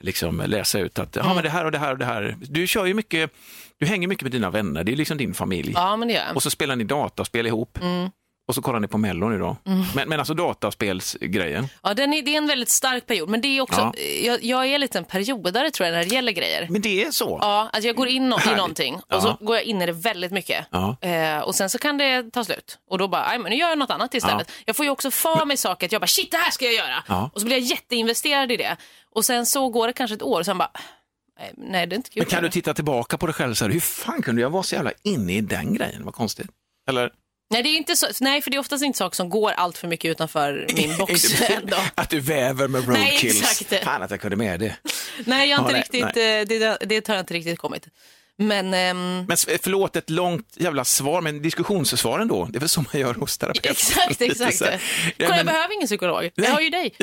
liksom 0.00 0.42
läsa 0.46 0.78
ut 0.78 0.98
att 0.98 1.16
Mm. 1.16 1.28
ja, 1.28 1.34
men 1.34 1.42
det 1.44 1.50
här 1.50 1.64
och 1.64 1.72
det 1.72 1.78
här 1.78 1.92
och 1.92 1.98
det 1.98 2.04
här. 2.04 2.36
Du 2.40 2.66
kör 2.66 2.84
ju 2.86 2.94
mycket, 2.94 3.30
du 3.78 3.86
hänger 3.86 4.08
mycket 4.08 4.22
med 4.22 4.32
dina 4.32 4.50
vänner, 4.50 4.84
det 4.84 4.92
är 4.92 4.96
liksom 4.96 5.16
din 5.18 5.34
familj. 5.34 5.72
Ja, 5.74 5.96
men 5.96 6.08
det 6.08 6.14
gör 6.14 6.22
jag. 6.26 6.36
Och 6.36 6.42
så 6.42 6.50
spelar 6.50 6.76
ni 6.76 6.84
dataspel 6.84 7.46
ihop. 7.46 7.78
Mm. 7.82 8.10
Och 8.48 8.54
så 8.54 8.62
kollar 8.62 8.80
ni 8.80 8.88
på 8.88 8.98
Mellon 8.98 9.34
idag. 9.34 9.56
Men, 9.94 10.08
men 10.08 10.18
alltså 10.18 10.34
dataspelsgrejen. 10.34 11.68
Ja, 11.82 11.94
den 11.94 12.12
är, 12.14 12.22
det 12.22 12.34
är 12.34 12.38
en 12.38 12.46
väldigt 12.46 12.68
stark 12.68 13.06
period, 13.06 13.28
men 13.28 13.40
det 13.40 13.48
är 13.48 13.60
också, 13.60 13.80
Ja. 13.80 14.00
jag, 14.22 14.44
jag 14.44 14.66
är 14.66 14.78
lite 14.78 14.98
en 14.98 15.04
periodare 15.04 15.70
tror 15.70 15.86
jag 15.86 15.94
när 15.94 16.04
det 16.04 16.14
gäller 16.14 16.32
grejer. 16.32 16.66
Men 16.70 16.82
det 16.82 17.02
är 17.04 17.10
så. 17.10 17.38
Ja, 17.42 17.68
alltså 17.72 17.86
jag 17.86 17.96
går 17.96 18.08
in 18.08 18.32
no- 18.32 18.52
i 18.52 18.56
någonting 18.56 18.94
och 18.94 19.02
Ja. 19.08 19.20
så 19.20 19.36
går 19.44 19.56
jag 19.56 19.64
in 19.64 19.82
i 19.82 19.86
det 19.86 19.92
väldigt 19.92 20.32
mycket. 20.32 20.66
Ja. 20.70 20.96
Eh, 21.00 21.38
och 21.38 21.54
sen 21.54 21.70
så 21.70 21.78
kan 21.78 21.98
det 21.98 22.30
ta 22.32 22.44
slut. 22.44 22.78
Och 22.90 22.98
då 22.98 23.08
bara, 23.08 23.26
"Aj, 23.26 23.38
men 23.38 23.50
nu 23.50 23.56
gör 23.58 23.68
jag 23.68 23.78
något 23.78 23.90
annat 23.90 24.14
istället. 24.14 24.50
Jag 24.64 24.76
får 24.76 24.84
ju 24.86 24.90
också 24.90 25.10
för 25.10 25.44
mig 25.44 25.56
saker 25.56 25.86
att 25.86 25.92
jag 25.92 26.00
bara, 26.00 26.06
shit 26.06 26.30
det 26.30 26.36
här 26.36 26.50
ska 26.50 26.64
jag 26.64 26.74
göra. 26.74 27.04
Ja. 27.08 27.30
Och 27.34 27.40
så 27.40 27.46
blir 27.46 27.56
jag 27.56 27.64
jätteinvesterad 27.64 28.52
i 28.52 28.56
det. 28.56 28.76
Och 29.14 29.24
sen 29.24 29.46
så 29.46 29.68
går 29.68 29.86
det 29.86 29.92
kanske 29.92 30.14
ett 30.14 30.22
år 30.22 30.38
och 30.40 30.46
sen 30.46 30.58
bara, 30.58 30.70
"Nej, 31.40 31.52
nej 31.56 31.86
det 31.86 31.94
är 31.94 31.96
inte 31.96 32.10
kul. 32.10 32.20
Men 32.20 32.26
kan 32.30 32.36
du 32.36 32.42
längre." 32.42 32.52
titta 32.52 32.74
tillbaka 32.74 33.18
på 33.18 33.26
dig 33.26 33.34
själv 33.34 33.54
så 33.54 33.64
här, 33.64 33.72
hur 33.72 33.80
fan 33.80 34.22
kunde 34.22 34.42
jag 34.42 34.50
vara 34.50 34.62
så 34.62 34.74
jävla 34.74 34.92
inne 35.02 35.32
i 35.32 35.40
den 35.40 35.74
grejen? 35.74 36.04
Vad 36.04 36.14
konstigt. 36.14 36.46
Eller? 36.88 37.10
Nej, 37.50 37.62
det 37.62 37.68
är 37.68 37.76
inte 37.76 37.96
så, 37.96 38.06
nej, 38.20 38.42
för 38.42 38.50
det 38.50 38.56
är 38.56 38.58
oftast 38.58 38.84
inte 38.84 38.98
saker 38.98 39.16
som 39.16 39.28
går 39.28 39.50
allt 39.50 39.78
för 39.78 39.88
mycket 39.88 40.10
utanför 40.10 40.66
min 40.76 40.96
box. 40.98 41.24
Inte- 41.30 41.46
ändå. 41.54 41.76
att 41.94 42.10
du 42.10 42.20
väver 42.20 42.68
med 42.68 42.88
Nej, 42.88 43.10
roadkills. 43.10 43.60
exakt. 43.60 43.84
Fan 43.84 44.02
att 44.02 44.10
jag 44.10 44.20
kunde 44.20 44.36
med 44.36 44.60
det. 44.60 44.76
Nej, 45.24 45.48
jag 45.50 45.58
har 45.58 45.76
inte 45.78 45.96
Ja, 45.98 46.06
nej, 46.06 46.12
riktigt, 46.42 46.52
eh, 46.52 46.58
det, 46.58 46.86
det 46.86 47.08
har 47.08 47.18
inte 47.20 47.34
riktigt 47.34 47.58
kommit. 47.58 47.86
Men 48.36 48.74
ehm, 48.74 49.24
Men 49.28 49.36
förlåt 49.62 49.96
ett 49.96 50.10
långt 50.10 50.46
jävla 50.56 50.84
svar, 50.84 51.20
men 51.20 51.42
diskussionssvar 51.42 52.18
ändå. 52.18 52.48
Det 52.50 52.58
är 52.58 52.60
väl 52.60 52.68
så 52.78 52.80
man 52.92 53.00
gör 53.00 53.14
hos 53.14 53.38
terapeuten. 53.38 53.70
exakt, 53.72 54.20
exakt. 54.20 54.60
Ja, 54.60 54.68
Kolla, 55.18 55.28
men 55.28 55.36
jag 55.36 55.46
behöver 55.46 55.74
ingen 55.74 55.86
psykolog. 55.86 56.30
Jag 56.34 56.50
har 56.50 56.60
ju 56.60 56.70
dig. 56.70 56.94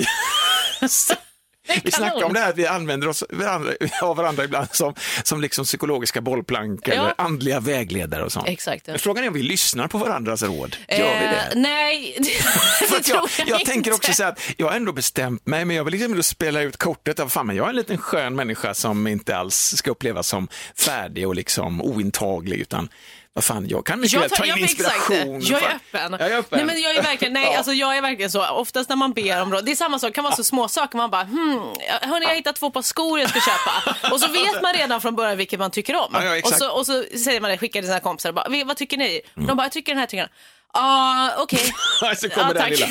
Vi 1.84 1.91
snackar 1.91 2.24
om 2.24 2.34
det 2.34 2.39
här 2.39 2.50
att 2.50 2.58
vi 2.58 2.67
använder 2.67 3.08
oss 3.08 3.24
varandra, 3.30 3.71
av 4.02 4.15
varandra 4.17 4.43
ibland 4.43 4.67
som, 4.71 4.93
som 5.24 5.41
liksom 5.41 5.65
psykologiska 5.65 6.21
bollplank 6.21 6.80
Ja. 6.88 6.93
eller 6.93 7.13
andliga 7.17 7.60
vägledare 7.60 8.24
och 8.24 8.32
sånt. 8.32 8.47
Exakt. 8.47 8.88
Men 8.88 9.00
Frågan 9.00 9.24
är 9.24 9.28
om 9.28 9.34
vi 9.34 9.43
lyssnar 9.43 9.88
på 9.88 9.97
varandras 9.97 10.43
råd. 10.43 10.76
Gör 10.89 10.97
vi 10.97 11.04
Eh, 11.04 11.32
det? 11.32 11.52
nej, 11.56 12.17
det, 12.19 12.86
att 12.86 12.91
jag, 12.91 13.04
tror 13.04 13.30
jag, 13.38 13.47
jag 13.60 13.65
tänker 13.65 13.93
också 13.93 14.13
så 14.13 14.24
att 14.24 14.39
jag 14.58 14.67
har 14.67 14.74
ändå 14.76 14.91
bestämt 14.93 15.45
mig, 15.47 15.65
men 15.65 15.76
jag 15.76 15.84
vill 15.84 15.91
liksom 15.93 16.24
spela 16.24 16.62
ut 16.62 16.78
kortet 16.78 17.19
av 17.19 17.30
fan, 17.30 17.47
men 17.47 17.56
jag 17.56 17.65
är 17.65 17.69
en 17.69 17.76
liten 17.76 17.97
skön 17.97 18.36
människa 18.36 18.74
som 18.74 19.08
inte 19.08 19.38
alls 19.38 19.74
ska 19.78 19.91
upplevas 19.91 20.28
som 20.28 20.47
färdig 20.78 21.28
och 21.28 21.36
liksom 21.36 21.82
ointaglig, 21.82 22.58
utan 22.60 22.89
vad 23.34 23.44
fan, 23.44 23.67
jag 23.67 23.86
kan 23.86 24.00
mycket 24.00 24.13
Jag, 24.22 24.30
tar, 24.30 24.36
ta 24.36 24.44
in 24.44 24.50
jag, 24.50 24.60
inspiration. 24.60 25.41
jag 25.41 25.63
är 25.63 25.76
öppen. 25.76 26.12
Jag 26.20 26.32
är 26.32 26.38
öppen. 26.38 26.58
Nej, 26.58 26.65
men 26.65 26.82
jag 26.82 26.96
är 26.96 27.02
verkligen, 27.04 27.34
nej, 27.34 27.44
Ja. 27.52 27.58
alltså, 27.58 27.74
jag 27.74 27.98
är 27.98 28.02
verkligen 28.02 28.32
så. 28.32 28.48
Oftast 28.50 28.89
när 28.89 28.96
man 28.96 29.13
ber 29.13 29.41
om 29.41 29.52
råd, 29.54 29.65
det 29.65 29.72
är 29.72 29.76
samma 29.76 30.00
sak, 30.00 30.15
kan 30.15 30.24
vara 30.24 30.36
så 30.36 30.44
små 30.44 30.67
saker 30.67 30.98
man 30.98 31.10
bara, 31.10 31.24
hmm, 31.24 31.60
hörni, 32.02 32.26
jag 32.26 32.36
hittat 32.36 32.56
två 32.56 32.72
par 32.72 32.82
skor 32.82 33.20
jag 33.20 33.30
ska 33.30 33.39
köpa. 33.39 34.10
Och 34.13 34.20
så 34.20 34.28
vet 34.32 34.62
man 34.62 34.74
redan 34.74 35.02
från 35.02 35.15
början 35.15 35.38
vilket 35.38 35.60
man 35.60 35.72
tycker 35.72 35.96
om. 35.96 36.10
Ja, 36.13 36.24
ja, 36.36 36.41
och, 36.44 36.54
så, 36.54 36.72
och 36.72 36.86
så 36.86 37.04
säger 37.24 37.41
man 37.41 37.50
det, 37.52 37.58
skickar 37.58 37.82
till 37.82 37.88
sina 37.88 38.00
kompisar 38.00 38.30
och 38.30 38.36
bara, 38.36 38.50
"Vi- 38.50 38.63
vad 38.63 38.78
tycker 38.78 38.98
ni? 38.98 39.22
De 39.36 39.58
bara, 39.58 39.63
jag 39.63 39.72
tycker 39.72 39.91
den 39.91 40.00
här 40.00 40.06
tycker 40.08 40.22
jag. 40.22 40.30
Ja, 40.74 41.32
okej. 41.38 41.74
så 42.17 42.30
kommer 42.30 42.54
här 42.54 42.62
tack. 42.62 42.70
lilla. 42.70 42.88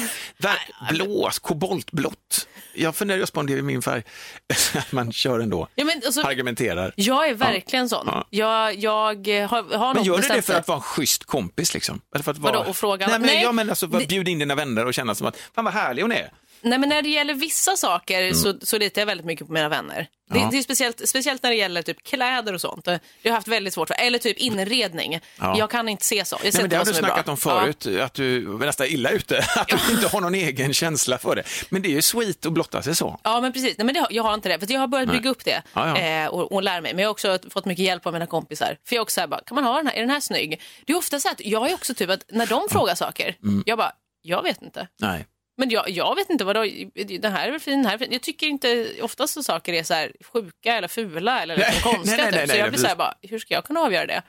Blå, 0.91 1.31
koboltblått. 1.41 2.47
Jag 2.75 2.97
funderar 2.97 3.19
just 3.19 3.33
på 3.33 3.41
om 3.41 3.47
det 3.47 3.59
är 3.59 3.63
min 3.63 3.83
färg. 3.83 4.03
Man 4.91 5.13
kör 5.13 5.41
ändå, 5.41 5.69
Ja, 5.75 5.85
men, 5.85 6.03
alltså, 6.07 6.21
argumenterar. 6.21 6.93
jag 6.97 7.29
är 7.29 7.35
verkligen 7.35 7.89
sån. 7.89 8.07
Ja. 8.07 8.27
Jag, 8.31 8.75
jag 8.75 9.29
har, 9.49 9.77
har 9.79 9.95
Men 9.95 10.05
gör 10.05 10.19
du 10.19 10.29
det 10.29 10.43
för 10.43 10.55
att 10.55 10.69
vara 10.69 10.77
en 10.77 10.83
schysst 10.83 11.25
kompis? 11.25 11.75
Liksom? 11.75 12.01
Eller 12.15 12.23
för 12.25 12.31
att 12.31 12.39
vara... 12.39 12.53
Vadå, 12.53 12.71
och 12.71 12.77
fråga 12.77 13.07
Nej, 13.07 13.19
men, 13.19 13.27
Nej. 13.27 13.43
Ja, 13.43 13.53
men 13.53 13.71
alltså, 13.71 13.87
bjud 13.87 14.29
in 14.29 14.39
dina 14.39 14.55
vänner 14.55 14.87
och 14.87 14.95
känna 14.95 15.15
som 15.15 15.27
att, 15.27 15.37
fan 15.55 15.65
vad 15.65 15.75
härlig 15.75 16.03
hon 16.03 16.13
är. 16.13 16.31
Nej, 16.63 16.79
men 16.79 16.89
när 16.89 17.03
det 17.03 17.09
gäller 17.09 17.35
vissa 17.35 17.77
saker 17.77 18.33
så, 18.33 18.55
så 18.63 18.79
litar 18.79 19.01
jag 19.01 19.07
väldigt 19.07 19.27
mycket 19.27 19.47
på 19.47 19.53
mina 19.53 19.69
vänner. 19.69 19.97
Det, 19.97 20.07
Mm. 20.37 20.43
Ja. 20.43 20.49
det 20.51 20.59
är 20.59 20.63
speciellt, 20.63 21.09
speciellt 21.09 21.43
när 21.43 21.51
det 21.51 21.57
gäller 21.57 21.83
typ 21.83 22.03
kläder 22.03 22.55
och 22.55 22.61
sånt. 22.61 22.85
Det 22.85 23.01
har 23.25 23.31
haft 23.31 23.49
väldigt 23.49 23.75
svårt 23.75 23.89
för. 23.89 23.95
Eller 24.01 24.19
typ 24.19 24.37
inredning. 24.39 25.21
Ja. 25.39 25.55
Jag 25.59 25.71
kan 25.71 25.89
inte 25.89 26.05
se 26.05 26.25
så. 26.25 26.37
Jag 26.45 26.53
ser 26.53 26.59
Nej, 26.59 26.63
men 26.63 26.71
det 26.71 26.77
har 26.77 26.85
du 26.85 26.95
snackat 26.95 27.29
om 27.29 27.37
förut, 27.37 27.87
att 28.03 28.15
du 28.15 28.37
är 28.45 28.67
nästan 28.67 28.87
illa 28.87 29.11
ute, 29.11 29.39
att 29.57 29.69
du 29.89 29.93
inte 29.95 30.09
har 30.09 30.21
någon 30.21 30.35
egen 30.35 30.75
känsla 30.75 31.19
för 31.19 31.37
det. 31.37 31.43
Men 31.69 31.83
det 31.83 31.89
är 31.89 31.91
ju 31.93 32.03
sweet 32.03 32.47
att 32.47 32.53
blotta 32.53 32.83
sig 32.83 32.97
så. 32.97 33.21
Ja, 33.25 33.41
men 33.41 33.53
precis. 33.53 33.79
Nej, 33.79 33.85
men 33.85 33.95
det, 33.95 34.07
jag 34.11 34.23
har 34.23 34.35
inte 34.35 34.49
det. 34.49 34.59
För 34.59 34.73
jag 34.73 34.81
har 34.81 34.87
börjat 34.87 35.09
Nej. 35.09 35.17
bygga 35.17 35.31
upp 35.31 35.45
det 35.45 35.63
Ja, 35.73 35.99
ja. 35.99 36.25
Eh, 36.25 36.27
och, 36.29 36.53
och 36.53 36.63
lära 36.63 36.81
mig. 36.81 36.95
Men 36.95 37.03
jag 37.03 37.09
har 37.09 37.13
också 37.13 37.39
fått 37.51 37.65
mycket 37.65 37.85
hjälp 37.85 38.07
av 38.07 38.13
mina 38.13 38.27
kompisar. 38.27 38.77
För 38.89 38.95
jag 38.97 39.01
är 39.01 39.03
också 39.03 39.15
så 39.15 39.21
här, 39.21 39.29
bara, 39.29 39.41
kan 39.47 39.55
man 39.55 39.65
ha 39.65 39.77
den 39.77 39.87
här? 39.87 39.95
Är 39.95 40.01
den 40.01 40.11
här 40.11 40.21
snygg? 40.21 40.61
Det 40.87 40.93
är 40.93 40.97
ofta 40.97 41.21
så 41.21 41.29
att 41.29 41.41
jag 41.45 41.71
är 41.71 41.75
också 41.75 41.95
typ 41.95 42.11
att 42.11 42.25
när 42.29 42.47
de 42.47 42.69
frågar 42.71 42.95
saker, 42.95 43.37
Mm. 43.43 43.63
jag 43.67 43.79
bara, 43.79 43.93
jag 44.23 44.43
vet 44.43 44.63
inte. 44.63 44.89
Nej. 45.01 45.27
Men 45.61 45.71
jag, 45.71 45.91
jag 45.91 46.15
vet 46.17 46.31
inte 46.31 46.45
vad 46.45 46.57
då, 46.57 46.65
den 47.21 47.33
här 47.33 47.47
är 47.47 47.51
väl 47.51 47.61
fin, 47.61 47.75
den 47.83 47.87
här 47.87 47.95
är 47.95 47.99
fin. 47.99 48.13
Jag 48.13 48.23
tycker 48.23 48.47
inte 48.47 48.87
oftast 49.03 49.35
så 49.35 49.43
saker 49.43 49.73
är 49.73 49.83
så 49.83 49.95
här 49.95 50.13
sjuka 50.33 50.75
eller 50.77 50.89
fula 50.89 51.43
eller 51.43 51.57
liksom 51.57 51.75
Nej, 51.85 51.95
konstiga. 51.97 52.17
nej, 52.23 52.31
nej, 52.33 52.41
typ. 52.43 52.51
så 52.51 52.57
jag 52.57 52.69
blir 52.71 52.81
så 52.81 52.87
här 52.87 52.97
bara, 52.97 53.15
hur 53.23 53.39
ska 53.39 53.55
jag 53.55 53.65
kunna 53.65 53.81
avgöra 53.81 54.07
det? 54.07 54.23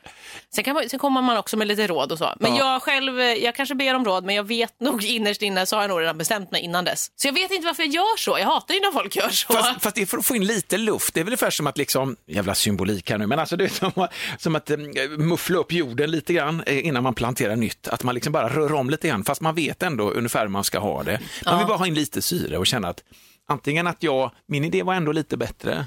Sen, 0.55 0.63
kan 0.63 0.73
man, 0.73 0.89
sen 0.89 0.99
kommer 0.99 1.21
man 1.21 1.37
också 1.37 1.57
med 1.57 1.67
lite 1.67 1.87
råd 1.87 2.11
och 2.11 2.17
så. 2.17 2.33
Men 2.39 2.55
Ja. 2.55 2.73
jag 2.73 2.81
själv, 2.81 3.19
jag 3.21 3.55
kanske 3.55 3.75
ber 3.75 3.93
om 3.95 4.05
råd, 4.05 4.23
men 4.25 4.35
jag 4.35 4.43
vet 4.43 4.79
nog 4.79 5.03
innerst 5.05 5.41
inne 5.41 5.65
så 5.65 5.75
har 5.75 5.83
jag 5.83 5.89
nog 5.89 6.01
redan 6.01 6.17
bestämt 6.17 6.51
mig 6.51 6.61
innan 6.61 6.85
dess. 6.85 7.11
Så 7.15 7.27
jag 7.27 7.33
vet 7.33 7.51
inte 7.51 7.65
varför 7.67 7.83
jag 7.83 7.93
gör 7.93 8.17
så. 8.17 8.37
Jag 8.39 8.45
hatar 8.45 8.73
ju 8.73 8.79
när 8.79 8.91
folk 8.91 9.15
gör 9.15 9.29
så. 9.29 9.53
Fast, 9.53 9.81
fast 9.83 9.95
det 9.95 10.01
är 10.01 10.05
för 10.05 10.17
att 10.17 10.25
få 10.25 10.35
in 10.35 10.45
lite 10.45 10.77
luft. 10.77 11.13
Det 11.13 11.19
är 11.19 11.23
väl 11.23 11.29
ungefär 11.31 11.49
som 11.49 11.67
att, 11.67 11.77
liksom, 11.77 12.15
jävla 12.27 12.55
symbolik 12.55 13.09
här 13.11 13.17
nu, 13.17 13.27
men 13.27 13.39
alltså 13.39 13.55
det 13.57 13.63
är 13.65 13.69
som, 13.69 13.91
att- 13.95 14.13
som 14.37 14.55
att 14.55 14.69
eh, 14.69 14.77
muffla 15.17 15.57
upp 15.57 15.71
jorden 15.71 16.11
lite 16.11 16.33
grann 16.33 16.63
eh, 16.65 16.85
innan 16.87 17.03
man 17.03 17.13
planterar 17.13 17.55
nytt. 17.55 17.87
Att 17.87 18.03
man 18.03 18.15
liksom 18.15 18.33
bara 18.33 18.49
rör 18.49 18.73
om 18.73 18.89
lite 18.89 19.07
grann, 19.07 19.23
fast 19.23 19.41
man 19.41 19.55
vet 19.55 19.83
ändå 19.83 20.09
ungefär 20.11 20.41
hur 20.41 20.47
man 20.47 20.63
ska 20.63 20.79
ha 20.79 21.03
det. 21.03 21.19
Man 21.45 21.57
vill 21.57 21.67
bara 21.67 21.77
ha 21.77 21.87
in 21.87 21.93
lite 21.93 22.21
syre 22.21 22.57
och 22.57 22.67
känna 22.67 22.87
att 22.87 23.03
antingen 23.47 23.87
att 23.87 24.03
jag, 24.03 24.31
min 24.45 24.65
idé 24.65 24.83
var 24.83 24.93
ändå 24.93 25.11
lite 25.11 25.37
bättre, 25.37 25.85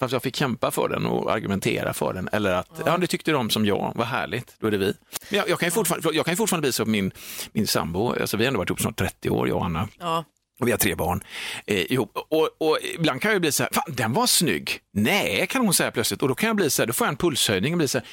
fast 0.00 0.12
jag 0.12 0.22
fick 0.22 0.36
kämpa 0.36 0.70
för 0.70 0.88
den 0.88 1.06
och 1.06 1.32
argumentera 1.32 1.92
för 1.92 2.12
den, 2.12 2.28
eller 2.32 2.52
att 2.52 2.82
ja. 2.86 2.98
det 2.98 3.06
tyckte 3.06 3.32
de 3.32 3.50
som 3.50 3.66
jag, 3.66 3.92
vad 3.94 4.06
härligt, 4.06 4.56
då 4.58 4.66
är 4.66 4.70
det 4.70 4.78
vi. 4.78 4.94
Men 5.30 5.38
jag, 5.38 5.48
jag, 5.48 5.58
kan 5.58 5.66
ju 5.66 5.70
fortfarande, 5.70 6.10
jag 6.12 6.24
kan 6.24 6.32
ju 6.32 6.36
fortfarande 6.36 6.68
bli 6.68 6.84
på 6.84 6.90
min, 6.90 7.12
min 7.52 7.66
sambo, 7.66 8.14
alltså 8.20 8.36
vi 8.36 8.44
har 8.44 8.48
ändå 8.48 8.58
varit 8.58 8.70
ihop 8.70 8.80
snart 8.80 8.98
30 8.98 9.30
år, 9.30 9.48
jag 9.48 9.56
och 9.56 9.64
Anna. 9.64 9.88
Ja. 9.98 10.24
Och 10.60 10.66
vi 10.66 10.70
har 10.70 10.78
tre 10.78 10.94
barn 10.94 11.24
eh, 11.66 11.92
ihop. 11.92 12.16
Och, 12.28 12.48
och 12.58 12.78
ibland 12.94 13.22
kan 13.22 13.32
jag 13.32 13.40
bli 13.40 13.52
så 13.52 13.62
här, 13.62 13.70
fan 13.72 13.94
den 13.96 14.12
var 14.12 14.26
snygg. 14.26 14.78
Nej, 14.92 15.46
kan 15.46 15.64
hon 15.64 15.74
säga 15.74 15.90
plötsligt. 15.90 16.22
Och 16.22 16.28
då 16.28 16.34
kan 16.34 16.46
jag 16.46 16.56
bli 16.56 16.70
så 16.70 16.82
här, 16.82 16.86
då 16.86 16.92
får 16.92 17.06
jag 17.06 17.12
en 17.12 17.16
pulshöjning 17.16 17.72
och 17.72 17.78
bli 17.78 17.88
så 17.88 17.98
här, 17.98 18.06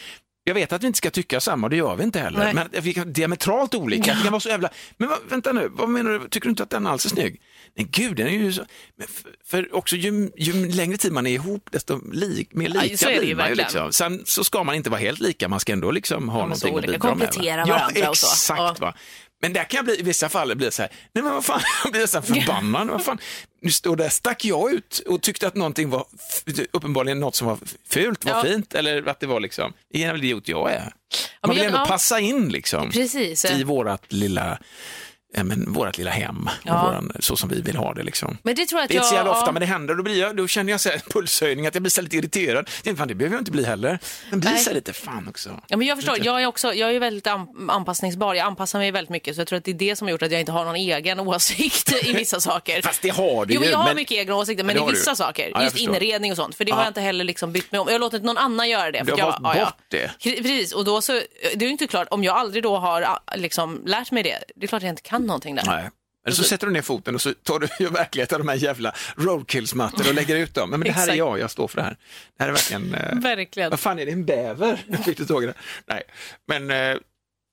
jag 0.48 0.54
vet 0.54 0.74
att 0.74 0.84
vi 0.84 0.88
inte 0.88 0.98
ska 0.98 1.10
tycka 1.10 1.40
samma 1.42 1.70
det 1.70 1.76
gör 1.76 1.96
vi 1.96 2.04
inte 2.04 2.20
heller. 2.20 2.40
Nej. 2.40 2.54
Men 2.54 2.68
vi 2.84 2.94
kan 2.94 3.14
diametralt 3.14 3.76
olika. 3.76 4.14
Vi 4.18 4.24
kan 4.24 4.32
vara 4.32 4.40
så 4.40 4.50
jävla, 4.50 4.70
men 4.98 5.10
vad, 5.10 5.18
vänta 5.30 5.52
nu, 5.54 5.68
vad 5.72 5.90
menar 5.90 6.12
du, 6.12 6.30
tycker 6.30 6.46
du 6.46 6.50
inte 6.50 6.64
att 6.64 6.70
den 6.70 6.88
alls 6.88 7.06
är 7.06 7.10
snygg? 7.10 7.42
Nej 7.76 7.88
gud, 7.92 8.16
den 8.16 8.28
är 8.28 8.32
ju 8.32 8.54
så, 8.54 8.66
men 8.98 9.08
för, 9.08 9.32
för 9.46 9.76
också 9.76 9.96
ju, 9.96 10.32
ju 10.38 10.70
längre 10.72 10.98
tid 10.98 11.12
man 11.12 11.28
är 11.28 11.32
ihop 11.32 11.70
desto 11.72 12.02
li, 12.14 12.48
mer 12.52 12.72
Ja, 12.76 12.82
lika 12.82 12.98
så 12.98 13.06
det 13.06 13.14
ju 13.14 13.20
blir 13.20 13.36
man 13.36 13.50
ju. 13.50 13.56
Liksom. 13.56 13.94
Sen 13.94 14.22
så 14.26 14.44
ska 14.44 14.64
man 14.64 14.76
inte 14.76 14.90
vara 14.90 15.00
helt 15.00 15.20
lika, 15.20 15.48
man 15.48 15.60
ska 15.60 15.74
ändå 15.74 15.92
liksom 15.92 16.30
ha 16.30 16.48
men 16.48 16.58
så 16.58 16.68
någonting 16.68 16.92
att 16.94 17.00
bidra 17.00 17.16
med. 17.16 17.28
komplettera 17.28 17.64
Ja, 17.68 17.74
varandra 17.74 18.10
och 18.10 18.18
så. 18.18 18.28
exakt. 18.28 18.60
Ja. 18.60 18.76
Va? 18.80 18.94
Men 19.42 19.54
där 19.54 19.64
kan 19.64 19.78
jag 19.78 19.86
bli, 19.86 20.00
i 20.00 20.04
vissa 20.04 20.30
fall 20.30 20.56
bli 20.56 20.72
så 20.72 20.82
här, 20.82 20.92
nej 21.14 21.24
men 21.24 21.34
vad 21.34 21.46
fan, 21.46 21.62
jag 21.84 21.94
blir 21.94 22.06
så 22.06 22.18
här 22.20 22.26
förbannad. 22.26 22.88
Vad 22.88 23.04
fan, 23.04 23.18
nu 23.62 23.72
står 23.72 23.96
där 23.96 24.10
stack 24.10 24.46
jag 24.46 24.72
ut 24.74 25.00
och 25.08 25.22
tyckte 25.22 25.48
att 25.48 25.56
någonting 25.56 25.90
var, 25.90 26.06
uppenbarligen 26.72 27.20
något 27.20 27.36
som 27.36 27.48
var 27.48 27.58
fult 27.90 28.26
var 28.26 28.32
Ja. 28.32 28.44
fint, 28.44 28.74
eller 28.74 29.08
att 29.08 29.20
det 29.20 29.28
var 29.28 29.40
liksom, 29.40 29.74
det 29.94 30.04
är 30.04 30.10
en 30.10 30.16
idiot 30.16 30.48
jag 30.48 30.72
är. 30.74 30.94
Man 31.48 31.56
vill 31.56 31.66
ändå 31.66 31.86
passa 31.86 32.20
in 32.20 32.50
liksom 32.50 32.90
Precis. 32.92 33.46
i 33.46 33.64
vårat 33.64 34.04
lilla, 34.14 34.60
men, 35.34 35.74
vårat 35.74 35.98
lilla 35.98 36.12
hem, 36.12 36.46
och 36.48 36.52
Ja. 36.64 36.84
våran, 36.86 37.12
så 37.20 37.36
som 37.36 37.50
vi 37.50 37.62
vill 37.62 37.76
ha 37.76 37.94
det 37.94 38.04
liksom. 38.04 38.38
Men 38.44 38.56
det 38.56 38.66
tror 38.66 38.82
jag 38.82 38.90
Det 38.90 38.94
är 38.94 38.96
inte 38.96 39.08
så 39.08 39.16
jävla 39.16 39.32
ofta, 39.32 39.46
ja. 39.46 39.52
men 39.52 39.60
det 39.60 39.66
händer. 39.66 39.96
Då, 39.96 40.04
blir 40.04 40.20
jag, 40.20 40.36
då 40.38 40.48
känner 40.48 40.72
jag 40.74 40.82
så 40.82 40.90
här, 40.90 41.00
pulshöjning, 41.10 41.68
att 41.68 41.76
jag 41.76 41.82
blir 41.84 41.90
så 41.92 42.02
lite 42.02 42.18
irriterad. 42.18 42.66
Tänkte, 42.84 42.96
fan, 43.00 43.08
det 43.08 43.16
behöver 43.16 43.36
jag 43.36 43.42
inte 43.42 43.52
bli 43.52 43.66
heller. 43.66 44.00
Men 44.30 44.40
blir 44.40 44.52
så 44.56 44.74
lite, 44.74 44.94
fan 44.94 45.28
också. 45.28 45.50
Ja, 45.68 45.78
men 45.78 45.88
jag 45.88 45.98
förstår, 45.98 46.26
jag 46.26 46.42
är, 46.42 46.46
också, 46.46 46.74
jag 46.74 46.96
är 46.96 47.00
väldigt 47.00 47.28
an, 47.28 47.70
anpassningsbar, 47.70 48.34
jag 48.34 48.46
anpassar 48.46 48.80
mig 48.80 48.92
väldigt 48.92 49.10
mycket 49.10 49.36
så 49.36 49.42
jag 49.42 49.48
tror 49.48 49.58
att 49.58 49.64
det 49.66 49.72
är 49.72 49.76
det 49.76 49.96
som 49.96 50.08
har 50.08 50.12
gjort 50.12 50.22
att 50.24 50.32
jag 50.32 50.40
inte 50.40 50.52
har 50.52 50.66
någon 50.66 50.76
egen 50.76 51.20
åsikt 51.28 52.06
i 52.06 52.14
vissa 52.14 52.40
saker. 52.40 52.82
Fast 52.82 53.02
det 53.02 53.10
har 53.10 53.46
du 53.46 53.54
Jo, 53.54 53.60
men 53.60 53.68
ju. 53.68 53.72
jag 53.72 53.78
har 53.80 53.86
men- 53.86 53.96
mycket 53.96 54.18
egna 54.18 54.36
åsikter, 54.36 54.64
men 54.64 54.76
det 54.76 54.80
i 54.80 54.84
har 54.84 54.92
du. 54.92 54.98
vissa 54.98 55.16
saker, 55.16 55.52
Ja, 55.54 55.64
just 55.64 55.72
förstår. 55.76 55.96
inredning 55.96 56.32
och 56.32 56.38
sånt, 56.38 56.56
för 56.56 56.66
det 56.66 56.72
har 56.72 56.82
jag 56.82 56.90
inte 56.90 57.02
heller 57.02 57.24
liksom 57.24 57.52
bytt 57.52 57.72
mig 57.72 57.80
om. 57.80 57.88
Jag 57.88 57.94
har 57.94 58.00
låtit 58.00 58.24
någon 58.24 58.38
annan 58.38 58.70
göra 58.70 58.92
det. 58.92 58.98
För 59.00 59.06
Du 59.06 59.12
har 59.12 59.20
jag, 59.20 59.26
valt 59.42 59.60
bort 59.60 59.74
det. 59.88 60.12
Pre- 60.20 60.42
Precis, 60.42 60.74
och 60.74 60.86
då 60.86 61.02
så, 61.02 61.12
det 61.12 61.56
är 61.56 61.64
ju 61.64 61.70
inte 61.70 61.88
klart, 61.88 62.08
om 62.12 62.24
jag 62.24 62.38
aldrig 62.38 62.64
då 62.64 62.78
har 62.78 63.20
liksom, 63.36 63.82
lärt 63.86 64.12
mig 64.12 64.24
det, 64.24 64.40
det 64.56 64.66
är 64.66 64.68
klart 64.68 64.80
att 64.80 64.84
jag 64.84 64.92
inte 64.92 65.02
kan 65.02 65.17
någonting 65.26 65.56
där. 65.56 65.64
Nej. 65.66 65.90
Eller 66.26 66.36
så 66.36 66.44
sätter 66.44 66.68
du 66.68 66.74
ner 66.74 66.82
foten 66.82 67.16
och 67.16 67.22
så 67.22 67.34
tar 67.34 67.60
du 67.60 67.68
ju 67.80 67.90
verklighet 67.90 68.34
av 68.34 68.40
de 68.40 68.48
här 68.48 68.56
jävla 68.56 68.96
roadkillsmattor 69.18 70.08
och 70.08 70.14
lägger 70.14 70.36
ut 70.36 70.54
dem. 70.54 70.70
Men 70.70 70.80
det 70.80 70.92
här 70.92 71.08
är 71.10 71.14
jag, 71.16 71.40
jag 71.40 71.52
står 71.52 71.68
för 71.68 71.78
det 71.78 71.84
här. 71.84 71.98
Det 72.38 72.44
här 72.44 72.50
är 72.50 72.54
verkligen... 72.54 72.94
Eh, 72.94 73.20
Verkligen. 73.20 73.70
vad 73.70 73.80
fan 73.80 74.00
är 74.00 74.06
det, 74.06 74.12
en 74.12 74.26
bäver? 74.26 74.86
Fick 75.06 75.18
du 75.18 75.26
tag 75.26 75.44
i 75.44 75.48
det? 75.48 75.54
Nej, 75.86 76.04
men, 76.48 76.92
eh, 76.92 76.98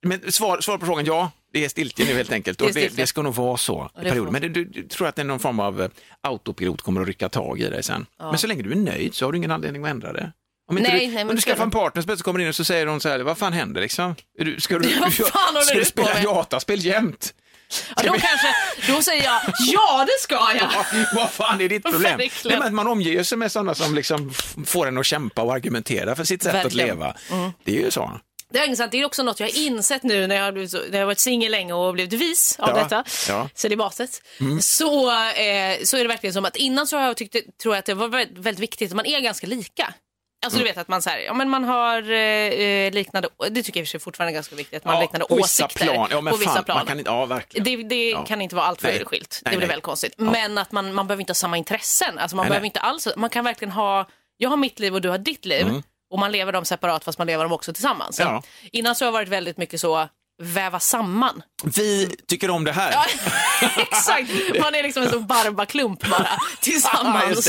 men 0.06 0.32
svar, 0.32 0.60
svar 0.60 0.78
på 0.78 0.86
frågan, 0.86 1.04
ja, 1.04 1.30
det 1.52 1.64
är 1.64 1.68
stiltje 1.68 2.06
nu 2.06 2.14
helt 2.14 2.32
enkelt. 2.32 2.60
Och 2.60 2.72
det, 2.72 2.96
det 2.96 3.06
ska 3.06 3.22
nog 3.22 3.34
vara 3.34 3.56
så 3.56 3.90
i 4.02 4.10
får- 4.10 4.30
Men 4.30 4.42
du, 4.42 4.48
du, 4.48 4.64
du 4.64 4.82
tror 4.88 5.08
att 5.08 5.16
det 5.16 5.22
är 5.22 5.26
någon 5.26 5.38
form 5.40 5.60
av 5.60 5.82
eh, 5.82 5.88
autopilot 6.20 6.82
kommer 6.82 7.00
att 7.00 7.06
rycka 7.06 7.28
tag 7.28 7.60
i 7.60 7.70
dig 7.70 7.82
sen. 7.82 8.06
Men 8.18 8.38
så 8.38 8.46
länge 8.46 8.62
du 8.62 8.72
är 8.72 8.76
nöjd 8.76 9.14
så 9.14 9.24
har 9.24 9.32
du 9.32 9.38
ingen 9.38 9.50
anledning 9.50 9.84
att 9.84 9.90
ändra 9.90 10.12
det. 10.12 10.32
Om, 10.70 10.76
Nej, 10.76 11.06
du, 11.06 11.12
nej, 11.14 11.22
om 11.24 11.34
du 11.34 11.40
ska 11.40 11.50
skaffar 11.50 11.64
en 11.64 11.70
du- 11.70 11.74
partner 11.76 12.02
så 12.02 12.06
plötsligt 12.06 12.24
kommer 12.24 12.40
in 12.40 12.48
och 12.48 12.54
så 12.54 12.64
säger 12.64 12.86
hon 12.86 13.00
så 13.00 13.08
här, 13.08 13.20
vad 13.20 13.38
fan 13.38 13.52
händer 13.52 13.80
liksom? 13.80 14.14
Du, 14.38 14.60
ska 14.60 14.78
du, 14.78 14.88
håller 14.98 15.10
ska 15.60 15.74
du 15.74 15.80
du 15.80 15.84
spela 15.84 16.22
dataspel 16.22 16.84
jämt? 16.84 17.34
Ja, 17.96 18.02
då, 18.02 18.12
kanske, 18.12 18.54
då 18.88 19.02
säger 19.02 19.24
jag, 19.24 19.40
ja 19.66 20.06
det 20.06 20.22
ska 20.22 20.34
jag! 20.34 20.68
Ja, 20.72 20.84
vad 21.14 21.30
fan 21.30 21.60
är 21.60 21.68
ditt 21.68 21.82
problem? 21.82 22.20
Nej, 22.44 22.58
men 22.58 22.74
man 22.74 22.86
omger 22.86 23.22
sig 23.22 23.38
med 23.38 23.52
sådana 23.52 23.74
som 23.74 23.94
liksom 23.94 24.32
får 24.66 24.86
en 24.88 24.98
att 24.98 25.06
kämpa 25.06 25.42
och 25.42 25.54
argumentera 25.54 26.16
för 26.16 26.24
sitt 26.24 26.42
sätt 26.42 26.54
Verkligen. 26.54 26.90
Mm. 26.90 27.08
att 27.08 27.16
leva. 27.30 27.52
Det 27.64 27.76
är 27.76 27.80
ju 27.84 27.90
så. 27.90 28.20
Det 28.52 28.58
är 28.58 28.64
intressant. 28.64 28.92
Det 28.92 29.00
är 29.00 29.04
också 29.04 29.22
något 29.22 29.40
jag 29.40 29.46
har 29.46 29.58
insett 29.58 30.02
nu 30.02 30.26
när 30.26 30.36
jag 30.36 30.44
har, 30.44 30.52
blivit 30.52 30.72
när 30.72 30.92
jag 30.92 30.98
har 30.98 31.06
varit 31.06 31.18
singel 31.18 31.52
länge 31.52 31.72
och 31.72 31.92
blivit 31.94 32.12
vis 32.12 32.56
av 32.58 32.68
Ja, 32.68 32.82
detta, 32.82 33.04
ja. 33.28 33.34
Mm. 33.34 33.48
celibatet. 33.54 34.22
Så, 34.60 35.10
eh, 35.10 35.76
så 35.84 35.96
är 35.96 36.02
det 36.02 36.08
verkligen 36.08 36.34
som 36.34 36.44
att 36.44 36.56
innan 36.56 36.86
så 36.86 36.96
har 36.96 37.06
jag 37.06 37.16
tyckt, 37.16 37.36
tror 37.62 37.74
jag 37.74 37.78
att 37.78 37.86
det 37.86 37.94
var 37.94 38.08
väldigt 38.08 38.58
viktigt 38.58 38.90
att 38.90 38.96
man 38.96 39.06
är 39.06 39.20
ganska 39.20 39.46
lika. 39.46 39.94
Alltså 40.44 40.56
Mm. 40.58 40.64
du 40.66 40.70
vet 40.70 40.78
att 40.78 40.88
man, 40.88 41.02
så 41.02 41.10
här, 41.10 41.18
ja, 41.18 41.34
men 41.34 41.50
man 41.50 41.64
har 41.64 42.10
eh, 42.12 42.92
liknande, 42.92 43.28
det 43.50 43.62
tycker 43.62 43.80
jag 43.80 43.86
för 43.86 43.90
sig 43.90 44.00
fortfarande 44.00 44.30
är 44.32 44.34
ganska 44.34 44.56
viktigt, 44.56 44.76
att 44.76 44.84
man 44.84 44.94
har 44.94 45.02
liknande 45.02 45.26
på 45.26 45.34
vissa 45.36 45.64
åsikter 45.64 45.84
plan. 45.86 46.08
Ja, 46.10 46.20
men 46.20 46.30
på 46.32 46.36
vissa 46.36 46.52
fan, 46.54 46.64
plan. 46.64 46.76
Man 46.78 46.86
kan, 46.86 46.98
inte- 46.98 47.10
ja, 47.10 47.26
verkligen. 47.26 47.64
Det, 47.64 47.88
det 47.88 48.10
Ja. 48.10 48.24
kan 48.24 48.42
inte 48.42 48.56
vara 48.56 48.66
allt 48.66 48.80
för 48.80 48.88
Nej. 48.88 49.04
skilt. 49.04 49.40
Nej, 49.44 49.52
det 49.52 49.58
blir 49.58 49.68
nej. 49.68 49.74
väl 49.76 49.80
konstigt. 49.80 50.14
Ja. 50.18 50.24
Men 50.24 50.58
att 50.58 50.72
man, 50.72 50.94
man 50.94 51.06
behöver 51.06 51.20
inte 51.22 51.30
ha 51.30 51.34
samma 51.34 51.56
intressen. 51.58 52.18
Alltså 52.18 52.36
man 52.36 52.44
Nej, 52.44 52.50
behöver 52.50 52.66
inte 52.66 52.80
alls, 52.80 53.08
man 53.16 53.30
kan 53.30 53.44
verkligen 53.44 53.72
ha, 53.72 54.06
jag 54.36 54.50
har 54.50 54.56
mitt 54.56 54.78
liv 54.78 54.94
och 54.94 55.00
du 55.00 55.08
har 55.08 55.18
ditt 55.18 55.44
liv. 55.44 55.82
Och 56.10 56.18
man 56.18 56.32
lever 56.32 56.52
dem 56.52 56.64
separat 56.64 57.04
fast 57.04 57.18
man 57.18 57.26
lever 57.26 57.44
dem 57.44 57.52
också 57.52 57.72
tillsammans. 57.72 58.20
Mm. 58.20 58.32
Ja. 58.32 58.42
Innan 58.72 58.94
så 58.94 59.04
har 59.04 59.12
det 59.12 59.18
varit 59.18 59.28
väldigt 59.28 59.56
mycket 59.56 59.80
så, 59.80 60.08
väva 60.42 60.80
samman. 60.80 61.42
Vi 61.76 62.16
tycker 62.28 62.50
om 62.50 62.64
det 62.64 62.72
här. 62.72 62.92
Ja, 62.92 63.04
exakt, 63.82 64.30
man 64.60 64.74
är 64.74 64.82
liksom 64.82 65.02
en 65.02 65.10
sån 65.10 65.26
barbaklump 65.26 66.00
bara 66.10 66.22
Ja, 66.30 66.38
tillsammans. 66.60 67.48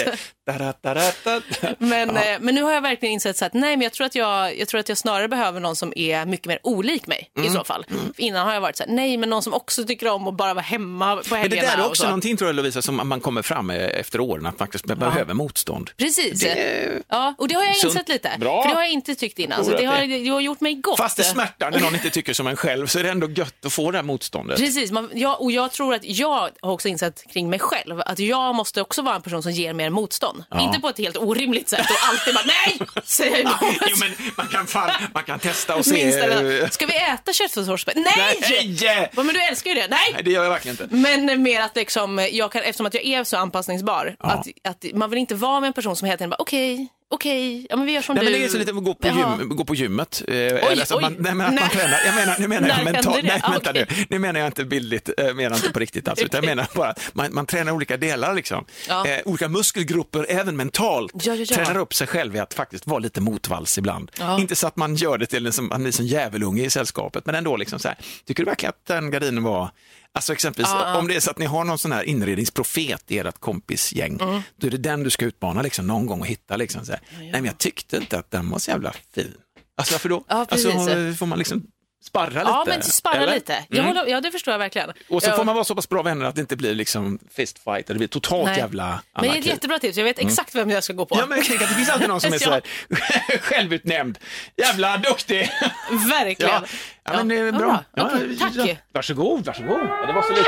Men, 1.78 2.10
eh, 2.18 2.24
men 2.40 2.56
nu 2.56 2.64
har 2.64 2.72
jag 2.72 2.82
verkligen 2.82 3.14
insett 3.14 3.38
så 3.38 3.46
att 3.46 3.54
nej, 3.54 3.78
men 3.78 3.82
jag 3.82 3.94
tror 3.94 4.06
att 4.08 4.16
jag, 4.16 4.58
jag 4.60 4.68
tror 4.68 4.80
att 4.80 4.90
jag 4.90 4.98
snarare 4.98 5.28
behöver 5.28 5.60
någon 5.60 5.76
som 5.76 5.94
är 5.96 6.26
mycket 6.26 6.48
mer 6.48 6.60
olik 6.64 7.08
mig 7.08 7.30
Mm. 7.38 7.50
i 7.52 7.54
så 7.54 7.64
fall. 7.64 7.86
För 7.90 8.22
innan 8.22 8.46
har 8.48 8.54
jag 8.54 8.62
varit 8.62 8.78
så 8.78 8.84
här, 8.84 8.92
nej, 8.92 9.18
men 9.18 9.30
någon 9.30 9.44
som 9.44 9.54
också 9.54 9.84
tycker 9.86 10.08
om 10.08 10.28
att 10.28 10.34
bara 10.34 10.54
vara 10.54 10.64
hemma 10.64 11.16
på 11.16 11.22
Men 11.30 11.30
det 11.30 11.36
helgerna. 11.56 11.68
där 11.78 11.84
är 11.84 11.88
också 11.88 12.02
så. 12.02 12.08
någonting 12.08 12.38
tror 12.38 12.48
jag 12.50 12.56
Lovisa 12.56 12.82
som 12.82 13.02
man 13.08 13.20
kommer 13.22 13.42
fram 13.42 13.68
med 13.68 13.92
efter 13.92 14.20
åren, 14.20 14.46
att 14.46 14.58
faktiskt 14.58 14.86
behöver 14.86 15.34
motstånd. 15.34 15.90
Precis. 15.98 16.40
Det- 16.42 17.02
Ja, 17.08 17.36
och 17.38 17.48
det 17.48 17.56
har 17.56 17.64
jag 17.64 17.76
Sunt. 17.76 17.94
insett 17.94 18.10
lite. 18.10 18.32
Bra. 18.40 18.62
För 18.64 18.70
det 18.70 18.76
har 18.76 18.82
jag 18.84 18.92
inte 18.92 19.16
tyckt 19.16 19.40
innan. 19.40 19.66
Så 19.66 19.72
det 19.72 19.86
har, 19.86 20.24
det- 20.24 20.30
har 20.30 20.42
gjort 20.42 20.62
mig 20.62 20.74
gott. 20.76 20.98
Fast 20.98 21.18
det 21.18 21.24
smärtar 21.24 21.72
när 21.72 21.80
någon 21.80 21.94
inte 21.96 22.10
tycker 22.10 22.34
som 22.34 22.48
en 22.48 22.56
själv 22.56 22.88
så 22.88 23.00
är 23.00 23.04
det 23.04 23.10
ändå 23.10 23.30
gött 23.30 23.66
att 23.66 23.74
få 23.74 23.92
det 23.92 23.98
här 23.98 24.04
motståndet. 24.04 24.58
Precis, 24.60 24.92
man, 24.92 25.10
ja, 25.14 25.36
och 25.36 25.52
jag 25.52 25.72
tror 25.72 25.94
att 25.94 26.06
jag 26.06 26.50
har 26.62 26.72
också 26.72 26.88
insett 26.88 27.24
kring 27.34 27.50
mig 27.50 27.60
själv 27.60 28.02
att 28.06 28.20
jag 28.20 28.56
måste 28.56 28.82
också 28.82 29.02
vara 29.02 29.16
en 29.16 29.22
person 29.22 29.44
som 29.44 29.52
ger 29.52 29.74
mer 29.74 29.90
motstånd. 29.90 30.35
Inte 30.60 30.80
på 30.80 30.90
ett 30.90 30.98
helt 30.98 31.18
orimligt 31.18 31.70
sätt 31.70 31.86
och 31.90 32.08
alltid 32.10 32.34
bara 32.34 32.44
nej, 32.46 32.80
säger 33.04 33.32
jag 33.32 33.42
emot. 33.42 33.76
Jo, 33.88 33.96
men 34.00 34.12
man 34.38 34.48
kan, 34.48 34.68
fan, 34.68 34.92
man 35.14 35.24
kan 35.24 35.40
testa 35.40 35.76
och 35.76 35.86
se. 35.86 36.20
Eh, 36.20 36.70
ska 36.70 36.86
vi 36.86 36.96
äta 36.96 37.34
köttfärssås? 37.34 37.86
Nej! 37.96 38.04
Nej! 38.42 38.78
Ja, 39.16 39.24
Men 39.24 39.28
du 39.28 39.42
älskar 39.42 39.70
ju 39.70 39.76
det. 39.76 39.88
Nej! 39.90 40.00
Nej, 40.14 40.24
det 40.24 40.32
gör 40.32 40.44
jag 40.44 40.50
verkligen 40.52 40.78
inte. 40.82 40.96
Men 40.96 41.44
mer 41.44 41.62
att 41.62 41.76
liksom, 41.76 42.28
jag 42.32 42.52
kan, 42.52 42.62
eftersom 42.62 42.86
att 42.86 42.94
jag 42.94 43.06
är 43.06 43.24
så 43.24 43.38
anpassningsbar, 43.38 44.16
Ja. 44.20 44.26
att, 44.30 44.48
att 44.64 44.86
man 44.94 45.10
vill 45.10 45.20
inte 45.20 45.36
vara 45.36 45.60
med 45.60 45.68
en 45.68 45.74
person 45.74 45.96
som 45.96 46.06
hela 46.06 46.18
tiden 46.18 46.30
bara 46.30 46.36
okej, 46.40 46.88
okej, 47.10 47.68
ja 47.70 47.76
men 47.76 47.86
vi 47.86 47.92
gör 47.92 48.02
som 48.02 48.16
Nej, 48.16 48.26
du. 48.26 48.32
men 48.32 48.40
det 48.40 48.46
är 48.46 48.50
så 48.50 48.58
lite 48.58 48.72
att 48.72 48.84
gå 48.84 48.94
på, 48.94 49.08
gym, 49.08 49.50
gå 49.50 49.66
på 49.66 49.76
gymmet. 49.76 50.24
Eh, 50.28 50.36
eller 50.36 50.86
så 50.86 50.98
att 50.98 51.04
oj. 51.04 51.10
man, 51.10 51.16
nej, 51.20 51.36
men 51.36 51.48
att 51.48 51.54
man 51.54 51.64
Nej. 51.64 51.70
tränar. 51.70 52.00
Jag 52.06 52.16
menar, 52.16 52.36
nu 52.40 52.48
menar 52.48 52.68
jag 52.68 52.84
mentalt. 52.84 53.24
Nej, 53.24 53.42
Ah, 53.44 53.52
vänta 53.52 53.70
okej. 53.70 53.86
nu. 53.90 54.06
Nu 54.10 54.20
menar 54.20 54.40
jag 54.40 54.48
inte 54.48 54.66
bildligt, 54.66 55.10
eh, 55.18 55.34
menar 55.34 55.56
inte 55.56 55.70
på 55.70 55.80
riktigt 55.80 56.08
alltså, 56.08 56.26
utan 56.26 56.38
jag 56.38 56.46
menar 56.56 56.68
bara 56.76 56.90
att 56.90 57.10
man, 57.14 57.34
man 57.34 57.46
tränar 57.46 57.72
olika 57.72 57.98
delar 57.98 58.34
liksom. 58.34 58.66
Ja. 58.88 59.08
Eh, 59.08 59.20
olika 59.26 59.48
muskelgrupper, 59.50 60.26
även 60.30 60.58
mentalt. 60.58 61.12
Ja, 61.26 61.36
ja, 61.36 61.46
ja. 61.50 61.56
Tränar 61.56 61.78
upp 61.80 61.94
sig 61.94 62.08
själv 62.08 62.36
i 62.36 62.40
att 62.40 62.54
faktiskt 62.54 62.88
vara 62.88 63.00
lite 63.00 63.22
motvalls 63.22 63.78
ibland. 63.78 64.12
Ja. 64.20 64.40
Inte 64.40 64.56
så 64.56 64.68
att 64.68 64.76
man 64.76 64.96
gör 64.96 65.18
det 65.18 65.26
till 65.26 65.46
en 65.46 65.54
som, 65.54 65.68
man 65.68 65.92
som 65.92 66.06
djävulunge 66.06 66.64
i 66.64 66.70
sällskapet, 66.70 67.26
men 67.26 67.36
ändå 67.36 67.56
liksom 67.58 67.80
så 67.80 67.88
här. 67.88 67.98
Tycker 68.26 68.44
du 68.44 68.50
verkligen 68.50 68.70
att 68.70 68.86
den 68.88 69.12
gardinen 69.12 69.44
var 69.44 69.70
Alltså 70.16 70.34
exempelvis 70.34 70.74
om 70.96 71.08
det 71.08 71.16
är 71.16 71.20
så 71.20 71.32
att 71.32 71.38
ni 71.38 71.46
har 71.46 71.64
någon 71.64 71.78
sån 71.78 71.92
här 71.92 72.04
inredningsprofet 72.04 73.12
i 73.12 73.18
ert 73.20 73.40
kompisgäng, 73.40 74.18
Mm. 74.22 74.42
då 74.56 74.68
är 74.68 74.72
det 74.72 74.78
den 74.78 75.04
du 75.04 75.10
ska 75.10 75.26
utmana 75.26 75.62
liksom, 75.62 75.88
någon 75.88 76.06
gång 76.06 76.20
och 76.22 76.28
hitta. 76.28 76.56
Liksom, 76.56 76.86
så 76.86 76.92
här. 76.92 77.02
Nej, 77.20 77.32
men 77.32 77.46
jag 77.46 77.58
tyckte 77.58 77.98
inte 77.98 78.20
att 78.20 78.32
den 78.32 78.50
var 78.50 78.60
så 78.60 78.72
jävla 78.72 78.94
fin. 79.16 79.34
Alltså 79.78 79.94
varför 79.94 80.10
då? 80.10 80.24
Ja, 80.28 80.46
alltså, 80.50 80.72
får 81.18 81.26
man 81.26 81.38
liksom 81.40 81.64
sparra 82.06 82.26
lite? 82.30 82.42
Ja, 82.46 82.64
men 82.68 82.82
sparra 82.84 83.16
eller? 83.16 83.34
lite. 83.34 83.66
Jag 83.70 83.80
Mm. 83.86 83.98
håller, 83.98 84.12
ja, 84.12 84.22
det 84.22 84.32
förstår 84.32 84.52
jag 84.52 84.60
verkligen. 84.60 84.92
Och 85.10 85.24
så 85.24 85.30
jag, 85.30 85.36
får 85.36 85.44
man 85.44 85.56
vara 85.56 85.66
så 85.66 85.76
pass 85.76 85.90
bra 85.90 86.02
vänner 86.02 86.26
att 86.26 86.36
det 86.36 86.42
inte 86.42 86.56
blir 86.56 86.76
liksom 86.76 87.20
fistfight, 87.36 87.90
eller 87.90 87.94
det 87.96 87.98
blir 87.98 88.08
totalt 88.08 88.46
Nej. 88.46 88.58
jävla 88.58 88.86
Men 88.86 89.00
det 89.14 89.28
är 89.28 89.30
anarki. 89.30 89.40
ett 89.40 89.46
jättebra 89.46 89.80
tips. 89.80 89.98
Jag 89.98 90.04
vet 90.04 90.20
exakt 90.20 90.56
vem 90.56 90.70
jag 90.70 90.84
ska 90.84 90.94
gå 90.94 91.06
på. 91.06 91.16
Ja, 91.20 91.26
men 91.26 91.38
jag 91.38 91.48
tänker 91.48 91.64
att 91.64 91.70
det 91.70 91.76
finns 91.76 91.90
alltid 91.90 92.08
någon 92.10 92.22
som 92.22 92.34
är 92.34 92.38
så 92.40 92.52
här 92.52 92.62
självutnämnd, 93.42 94.18
jävla 94.58 94.98
duktig. 94.98 95.50
Verkligen. 96.10 96.52
Ja, 96.52 96.62
ja 97.04 97.12
men 97.14 97.28
det 97.28 97.36
är 97.36 97.46
Ja, 97.46 97.52
bra. 97.52 97.84
Ja, 97.96 98.10
Okej, 98.14 98.38
tack. 98.40 98.52
ja. 98.56 98.76
Varsågod, 98.94 99.46
varsågod. 99.46 99.80
Ja, 99.90 100.06
det 100.08 100.14
var 100.14 100.22
så 100.22 100.30
lite. 100.30 100.44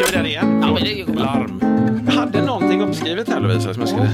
Kör 0.00 0.06
vi 0.10 0.16
den 0.16 0.26
igen? 0.26 0.60
Ja, 0.62 0.74
men 0.74 0.84
det 0.84 0.94
går 1.02 1.12
bra. 1.12 1.24
Larm. 1.24 1.81
Hade 2.16 2.42
någonting 2.42 2.82
uppskrivet 2.82 3.28
här 3.28 3.40
Lovisa. 3.40 3.74
Som 3.74 3.80
jag 3.82 3.88
skulle... 3.88 4.08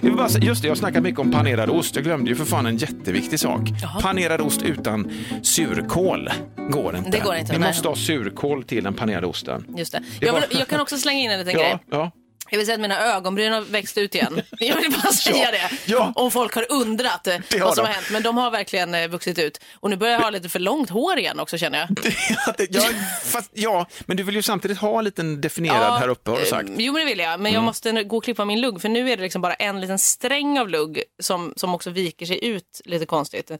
jag 0.00 0.16
bara 0.16 0.28
just 0.28 0.62
det, 0.62 0.66
jag 0.68 0.70
har 0.70 0.76
snackat 0.76 1.02
mycket 1.02 1.20
om 1.20 1.30
panerad 1.30 1.70
ost. 1.70 1.94
Jag 1.96 2.04
glömde 2.04 2.30
ju 2.30 2.36
för 2.36 2.44
fan 2.44 2.66
en 2.66 2.76
jätteviktig 2.76 3.40
sak. 3.40 3.60
Panerad 4.02 4.40
ost 4.40 4.62
utan 4.62 5.10
surkål 5.42 6.30
går 6.70 6.96
inte. 6.96 7.10
Det 7.10 7.20
går 7.20 7.34
inte, 7.34 7.52
Vi 7.52 7.58
nej. 7.58 7.68
måste 7.68 7.88
ha 7.88 7.94
surkål 7.96 8.62
till 8.64 8.84
den 8.84 8.94
panerade 8.94 9.26
osten. 9.26 9.64
Just 9.76 9.92
det. 9.92 10.02
Det 10.20 10.26
Jag, 10.26 10.32
var- 10.32 10.40
vill, 10.40 10.58
jag 10.58 10.68
kan 10.68 10.80
också 10.80 10.96
slänga 10.96 11.20
in 11.20 11.30
en 11.30 11.38
liten 11.38 11.54
grej. 11.60 11.78
Ja, 11.90 11.96
ja. 11.96 12.10
Jag 12.50 12.58
vill 12.58 12.66
säga 12.66 12.74
att 12.74 12.80
mina 12.80 13.00
ögonbryn 13.16 13.52
har 13.52 13.60
växt 13.60 13.98
ut 13.98 14.14
igen. 14.14 14.42
Jag 14.58 14.76
vill 14.76 14.90
bara 14.90 15.12
säga 15.12 15.36
Ja, 15.44 15.50
det. 15.50 15.70
ja. 15.86 16.12
Om 16.14 16.30
folk 16.30 16.54
har 16.54 16.72
undrat 16.72 17.26
har 17.26 17.60
vad 17.60 17.74
som 17.74 17.84
de. 17.84 17.88
har 17.88 17.94
hänt. 17.94 18.06
Men 18.10 18.22
de 18.22 18.36
har 18.36 18.50
verkligen 18.50 18.94
eh, 18.94 19.08
vuxit 19.08 19.38
ut. 19.38 19.60
Och 19.80 19.90
nu 19.90 19.96
börjar 19.96 20.14
jag 20.14 20.20
ha 20.20 20.30
lite 20.30 20.48
för 20.48 20.58
långt 20.58 20.90
hår 20.90 21.18
igen 21.18 21.40
också 21.40 21.58
känner 21.58 21.78
jag. 21.78 21.88
Ja, 22.46 22.54
ja, 22.70 22.82
fast, 23.24 23.50
ja, 23.54 23.86
men 24.06 24.16
du 24.16 24.22
vill 24.22 24.34
ju 24.34 24.42
samtidigt 24.42 24.78
ha 24.78 24.98
en 24.98 25.04
liten 25.04 25.40
definierad 25.40 25.98
här 26.00 26.08
uppe 26.08 26.30
har 26.30 26.36
du 26.38 26.42
eh, 26.44 26.48
sagt. 26.50 26.68
Mm. 26.68 26.80
Jo 26.80 26.92
men 26.92 27.00
det 27.00 27.06
vill 27.06 27.18
jag. 27.18 27.40
Men 27.40 27.52
jag 27.52 27.62
måste 27.62 28.02
gå 28.02 28.16
och 28.16 28.24
klippa 28.24 28.44
min 28.44 28.60
lugg. 28.60 28.80
För 28.82 28.88
nu 28.88 29.10
är 29.10 29.16
det 29.16 29.22
liksom 29.22 29.42
bara 29.42 29.54
en 29.54 29.80
liten 29.80 29.98
sträng 29.98 30.58
av 30.58 30.68
lugg 30.68 31.02
som, 31.22 31.52
som 31.56 31.74
också 31.74 31.90
viker 31.90 32.26
sig 32.26 32.44
ut 32.44 32.80
lite 32.84 33.06
konstigt. 33.06 33.50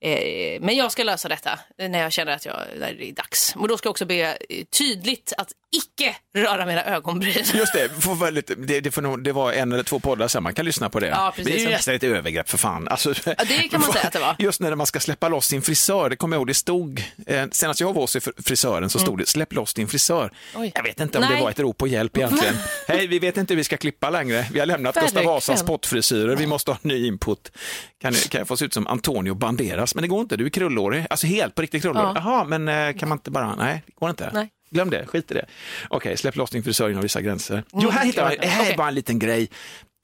Eh, 0.00 0.60
men 0.60 0.76
jag 0.76 0.92
ska 0.92 1.02
lösa 1.04 1.28
detta 1.28 1.58
när 1.78 1.98
jag 1.98 2.12
känner 2.12 2.32
att 2.32 2.44
jag, 2.46 2.56
när 2.78 2.92
det 2.94 3.08
är 3.08 3.12
dags. 3.12 3.54
Och 3.56 3.68
då 3.68 3.78
ska 3.78 3.86
jag 3.86 3.90
också 3.90 4.04
be 4.06 4.38
tydligt 4.78 5.32
att 5.38 5.52
icke 5.76 6.16
röra 6.34 6.66
mina 6.66 6.84
ögonbryn. 6.84 7.44
Just 7.54 7.72
det, 7.72 8.02
får 8.02 8.30
lite, 8.30 8.54
det, 8.54 8.80
det, 8.80 8.96
nog, 8.96 9.24
det 9.24 9.32
var 9.32 9.52
en 9.52 9.72
eller 9.72 9.82
två 9.82 9.98
poddar 10.00 10.28
sen, 10.28 10.42
man 10.42 10.54
kan 10.54 10.64
lyssna 10.64 10.90
på 10.90 11.00
det. 11.00 11.06
Ja, 11.06 11.32
precis. 11.36 11.52
det 11.52 11.60
är 11.60 11.64
ju 11.64 11.70
nästan 11.70 11.94
ett 11.94 12.04
övergrepp 12.04 12.48
för 12.48 12.58
fan. 12.58 12.88
Alltså, 12.88 13.12
det 13.24 13.68
kan 13.70 13.80
man 13.80 13.92
säga 13.92 14.04
att 14.06 14.12
det 14.12 14.18
var. 14.18 14.36
Just 14.38 14.60
när 14.60 14.74
man 14.74 14.86
ska 14.86 15.00
släppa 15.00 15.28
loss 15.28 15.46
sin 15.46 15.62
frisör, 15.62 16.10
det 16.10 16.16
kommer 16.16 16.36
jag 16.36 16.40
ihåg, 16.40 16.46
det 16.46 16.54
stod, 16.54 17.04
eh, 17.26 17.44
senast 17.52 17.80
jag 17.80 17.92
var 17.92 18.00
hos 18.00 18.16
fr- 18.16 18.42
frisören 18.42 18.90
så 18.90 18.98
stod 18.98 19.18
det 19.18 19.28
släpp 19.28 19.52
loss 19.52 19.74
din 19.74 19.88
frisör. 19.88 20.22
Mm. 20.24 20.62
Oj. 20.62 20.72
Jag 20.74 20.82
vet 20.82 21.00
inte 21.00 21.18
om 21.18 21.24
Nej. 21.24 21.36
det 21.36 21.42
var 21.42 21.50
ett 21.50 21.58
rop 21.58 21.78
på 21.78 21.86
hjälp 21.86 22.16
egentligen. 22.16 22.54
Hej, 22.88 23.06
vi 23.06 23.18
vet 23.18 23.36
inte 23.36 23.54
hur 23.54 23.56
vi 23.56 23.64
ska 23.64 23.76
klippa 23.76 24.10
längre. 24.10 24.46
Vi 24.52 24.58
har 24.58 24.66
lämnat 24.66 24.94
Gustav. 24.94 25.24
Vasas 25.24 25.60
spottfrisyrer, 25.60 26.36
vi 26.36 26.46
måste 26.46 26.70
ha 26.70 26.78
ny 26.82 27.06
input. 27.06 27.52
Kan, 28.00 28.14
kan 28.14 28.38
jag 28.38 28.48
få 28.48 28.56
se 28.56 28.64
ut 28.64 28.74
som 28.74 28.86
Antonio 28.86 29.34
Banderas? 29.34 29.94
Men 29.94 30.02
det 30.02 30.08
går 30.08 30.20
inte, 30.20 30.36
du 30.36 30.46
är 30.46 30.50
krullhårig. 30.50 31.06
Alltså 31.10 31.26
helt 31.26 31.54
på 31.54 31.62
riktigt 31.62 31.82
krullhårig. 31.82 32.16
Ja. 32.16 32.22
Jaha, 32.24 32.44
men 32.44 32.68
eh, 32.68 32.96
kan 32.98 33.08
man 33.08 33.18
inte 33.18 33.30
bara, 33.30 33.54
nej, 33.56 33.82
det 33.86 33.92
går 34.00 34.10
inte. 34.10 34.30
Nej. 34.34 34.48
Glöm 34.74 34.90
det, 34.90 35.06
skit 35.06 35.30
i 35.30 35.34
det. 35.34 35.46
Okej, 35.88 36.16
släpp 36.16 36.36
loss 36.36 36.50
din 36.50 36.62
frisör 36.62 36.90
inom 36.90 37.02
vissa 37.02 37.20
gränser. 37.20 37.64
Jo, 37.72 37.90
här 37.90 38.04
hittar 38.04 38.32
jag, 38.32 38.48
här 38.48 38.72
är 38.72 38.76
bara 38.76 38.88
en 38.88 38.94
liten 38.94 39.18
grej. 39.18 39.50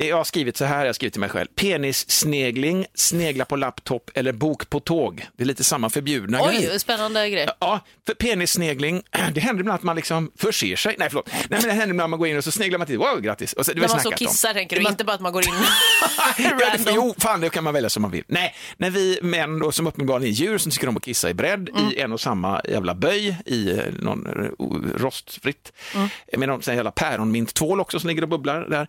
Jag 0.02 0.16
har 0.16 0.24
skrivit 0.24 0.56
så 0.56 0.64
här, 0.64 0.78
jag 0.80 0.86
har 0.86 0.92
skrivit 0.92 1.12
till 1.14 1.20
mig 1.20 1.28
själv. 1.30 1.46
Penissnegling, 1.54 2.86
snegla 2.94 3.44
på 3.44 3.56
laptop 3.56 4.10
eller 4.14 4.32
bok 4.32 4.70
på 4.70 4.80
tåg. 4.80 5.26
Det 5.36 5.42
är 5.42 5.46
lite 5.46 5.64
samma 5.64 5.90
förbjudna. 5.90 6.38
Oj, 6.42 6.78
spännande 6.80 7.30
grej. 7.30 7.48
Ja, 7.60 7.80
för 8.06 8.14
penissnegling, 8.14 9.02
det 9.34 9.40
händer 9.40 9.60
ibland 9.60 9.74
att 9.76 9.82
man 9.82 9.96
liksom 9.96 10.30
förser 10.38 10.76
sig. 10.76 10.94
Nej, 10.98 11.08
förlåt. 11.10 11.28
Nej, 11.32 11.42
men 11.48 11.62
det 11.62 11.68
händer 11.72 11.82
ibland 11.88 12.00
att 12.00 12.10
man 12.10 12.18
går 12.18 12.28
in 12.28 12.36
och 12.36 12.44
så 12.44 12.50
sneglar 12.50 12.78
man 12.78 12.86
till. 12.86 12.98
Wow, 12.98 13.20
grattis. 13.20 13.52
Och 13.52 13.66
så, 13.66 13.72
det 13.72 13.80
När 13.80 13.88
man 13.88 13.98
så 13.98 14.02
snackat 14.02 14.20
om. 14.20 14.26
kissar 14.26 14.52
tänker 14.54 14.76
du, 14.76 14.82
Man- 14.82 14.92
inte 14.92 15.04
bara 15.04 15.14
att 15.14 15.20
man 15.20 15.32
går 15.32 15.48
in 15.48 15.54
Ja, 16.38 16.76
det, 16.84 16.90
jo, 16.94 17.14
fan 17.18 17.40
det 17.40 17.48
kan 17.50 17.64
man 17.64 17.74
välja 17.74 17.90
som 17.90 18.02
man 18.02 18.10
vill. 18.10 18.24
Nej, 18.26 18.54
när 18.76 18.90
vi 18.90 19.18
män 19.22 19.58
då, 19.58 19.72
som 19.72 19.86
uppenbarligen 19.86 20.32
är 20.34 20.36
djur 20.36 20.58
som 20.58 20.72
tycker 20.72 20.88
om 20.88 20.96
att 20.96 21.04
kissa 21.04 21.30
i 21.30 21.34
bredd 21.34 21.68
Mm. 21.68 21.90
i 21.92 22.00
en 22.00 22.12
och 22.12 22.20
samma 22.20 22.60
jävla 22.68 22.94
böj 22.94 23.36
i 23.46 23.70
eh, 23.70 23.78
någon 23.98 24.26
eh, 24.26 24.98
rostfritt, 24.98 25.72
Mm. 25.94 26.08
med 26.36 26.48
någon 26.48 26.62
sån 26.62 26.74
jävla 26.74 26.90
päronminttvål 26.90 27.80
också 27.80 28.00
som 28.00 28.08
ligger 28.08 28.22
och 28.22 28.28
bubblar 28.28 28.66
där, 28.70 28.88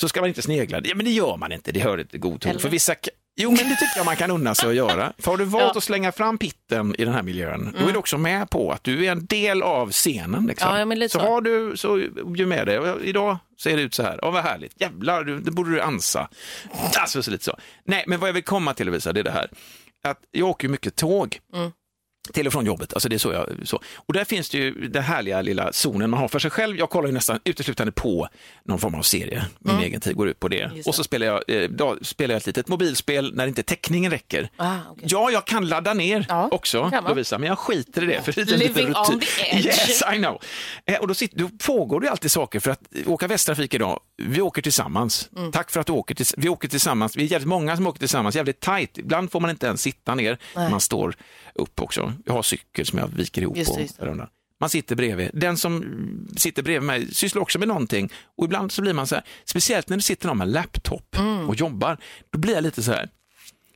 så 0.00 0.08
ska 0.08 0.20
man 0.20 0.28
inte 0.28 0.42
snegla. 0.42 0.80
Ja, 0.84 0.94
men 0.94 1.04
det 1.04 1.10
gör 1.12 1.36
man 1.36 1.52
inte, 1.52 1.72
det 1.72 1.80
hör 1.80 2.00
inte 2.00 2.18
god 2.18 2.40
ton. 2.40 2.58
För 2.58 2.68
vissa 2.68 2.94
Jo, 3.38 3.50
men 3.50 3.56
det 3.56 3.76
tycker 3.76 3.96
jag 3.96 4.04
man 4.06 4.16
kan 4.16 4.30
unna 4.30 4.54
sig 4.54 4.68
att 4.68 4.74
göra. 4.74 5.12
För 5.18 5.30
har 5.30 5.38
du 5.38 5.44
valt 5.44 5.62
Ja. 5.62 5.66
Mm. 5.70 5.76
att 5.78 5.84
slänga 5.84 6.12
fram 6.12 6.38
pitten 6.38 6.94
i 6.98 7.04
den 7.04 7.14
här 7.14 7.22
miljön, 7.22 7.76
då 7.80 7.88
är 7.88 7.92
du 7.92 7.98
också 7.98 8.18
med 8.18 8.50
på 8.50 8.72
att 8.72 8.84
du 8.84 9.06
är 9.06 9.12
en 9.12 9.26
del 9.26 9.62
av 9.62 9.90
scenen. 9.90 10.46
Liksom. 10.46 10.68
Ja, 10.76 10.96
ja, 10.96 11.08
så 11.08 11.18
har 11.18 11.40
du, 11.40 11.76
så 11.76 11.98
ju 12.36 12.46
med 12.46 12.66
det. 12.66 12.78
Och 12.78 13.00
Idag 13.02 13.38
ser 13.62 13.76
det 13.76 13.82
ut 13.82 13.94
så 13.94 14.02
här. 14.02 14.24
Åh, 14.24 14.32
vad 14.32 14.42
härligt. 14.42 14.80
Jävlar, 14.80 15.24
du, 15.24 15.40
det 15.40 15.50
borde 15.50 15.70
du 15.70 15.80
ansa. 15.80 16.28
Alltså, 16.98 17.22
så 17.22 17.30
lite 17.30 17.44
så. 17.44 17.56
Nej, 17.84 18.04
men 18.06 18.20
vad 18.20 18.28
jag 18.28 18.34
vill 18.34 18.44
komma 18.44 18.74
till, 18.74 18.86
Lovisa, 18.86 19.12
det 19.12 19.20
är 19.20 19.24
det 19.24 19.30
här. 19.30 19.50
Att 20.08 20.18
jag 20.30 20.48
åker 20.48 20.68
mycket 20.68 20.96
tåg. 20.96 21.38
Mm. 21.54 21.70
Till 22.32 22.46
och 22.46 22.52
från 22.52 22.66
jobbet, 22.66 22.94
alltså 22.94 23.08
det 23.08 23.16
är 23.16 23.18
så 23.18 23.32
jag, 23.32 23.48
så. 23.64 23.80
Och 23.96 24.12
där 24.12 24.24
finns 24.24 24.50
det 24.50 24.58
ju 24.58 24.88
den 24.88 25.02
härliga 25.02 25.42
lilla 25.42 25.72
zonen 25.72 26.10
man 26.10 26.20
har 26.20 26.28
för 26.28 26.38
sig 26.38 26.50
själv. 26.50 26.76
Jag 26.76 26.90
kollar 26.90 27.08
ju 27.08 27.14
nästan 27.14 27.40
uteslutande 27.44 27.92
på 27.92 28.28
någon 28.64 28.78
form 28.78 28.94
av 28.94 29.02
serie. 29.02 29.46
Min 29.58 29.78
egen 29.78 30.00
tid 30.00 30.16
går 30.16 30.28
ut 30.28 30.40
på 30.40 30.48
det. 30.48 30.60
Mm. 30.60 30.76
Just 30.76 30.88
Och 30.88 30.94
så 30.94 31.04
spelar 31.04 31.26
jag, 31.26 31.42
eh, 31.48 31.68
då 31.70 31.96
spelar 32.02 32.34
jag 32.34 32.40
ett 32.40 32.46
litet 32.46 32.68
mobilspel 32.68 33.34
när 33.34 33.46
inte 33.46 33.62
täckningen 33.62 34.10
räcker. 34.10 34.50
Ah, 34.56 34.76
okej. 34.90 35.04
Ja, 35.08 35.30
jag 35.30 35.44
kan 35.44 35.68
ladda 35.68 35.94
ner 35.94 36.26
Ja, 36.28 36.48
också. 36.50 36.90
Lovisa, 37.08 37.38
men 37.38 37.48
jag 37.48 37.58
skiter 37.58 38.02
i 38.02 38.06
det. 38.06 38.22
För 38.22 38.32
det 38.32 38.52
är 38.52 38.56
Living 38.56 38.94
on 38.96 39.20
the 39.20 39.26
edge. 39.56 39.66
Yes, 39.66 40.02
I 40.14 40.16
know. 40.16 40.42
Eh, 40.84 40.98
och 40.98 41.08
då, 41.08 41.14
sitter, 41.14 41.38
då 41.38 41.48
pågår 41.66 42.00
det 42.00 42.10
alltid 42.10 42.30
saker 42.30 42.60
för 42.60 42.70
att 42.70 42.80
åka 43.06 43.26
Västtrafik 43.26 43.74
idag, 43.74 44.00
vi 44.16 44.40
åker 44.40 44.62
tillsammans. 44.62 45.28
Mm. 45.36 45.52
Tack 45.52 45.70
för 45.70 45.80
att 45.80 45.86
du 45.86 45.92
åker, 45.92 46.14
till, 46.14 46.26
vi 46.36 46.48
åker 46.48 46.68
tillsammans. 46.68 47.16
Vi 47.16 47.24
är 47.24 47.26
jävligt 47.26 47.48
många 47.48 47.76
som 47.76 47.86
åker 47.86 47.98
tillsammans, 47.98 48.36
jävligt 48.36 48.60
tajt. 48.60 48.98
Ibland 48.98 49.32
får 49.32 49.40
man 49.40 49.50
inte 49.50 49.66
ens 49.66 49.82
sitta 49.82 50.14
ner, 50.14 50.38
Nej. 50.56 50.70
man 50.70 50.80
står 50.80 51.16
upp 51.54 51.80
också. 51.80 52.12
Jag 52.24 52.32
har 52.32 52.42
cykel 52.42 52.86
som 52.86 52.98
jag 52.98 53.08
viker 53.08 53.42
ihop 53.42 53.56
Just 53.56 53.70
på. 53.70 53.76
det, 53.76 53.82
just 53.82 53.98
undan. 53.98 54.28
Man 54.60 54.68
sitter 54.70 54.96
bredvid. 54.96 55.30
Den 55.34 55.56
som 55.56 55.84
sitter 56.36 56.62
bredvid 56.62 56.86
mig 56.86 57.14
sysslar 57.14 57.42
också 57.42 57.58
med 57.58 57.68
någonting 57.68 58.12
och 58.36 58.44
ibland 58.44 58.72
så 58.72 58.82
blir 58.82 58.92
man 58.92 59.06
så 59.06 59.14
här, 59.14 59.24
speciellt 59.44 59.88
när 59.88 59.96
det 59.96 60.02
sitter 60.02 60.26
någon 60.28 60.38
med 60.38 60.48
laptop 60.48 61.16
Mm. 61.18 61.48
och 61.48 61.54
jobbar, 61.54 61.98
då 62.30 62.38
blir 62.38 62.54
jag 62.54 62.62
lite 62.62 62.82
så 62.82 62.92
här, 62.92 63.08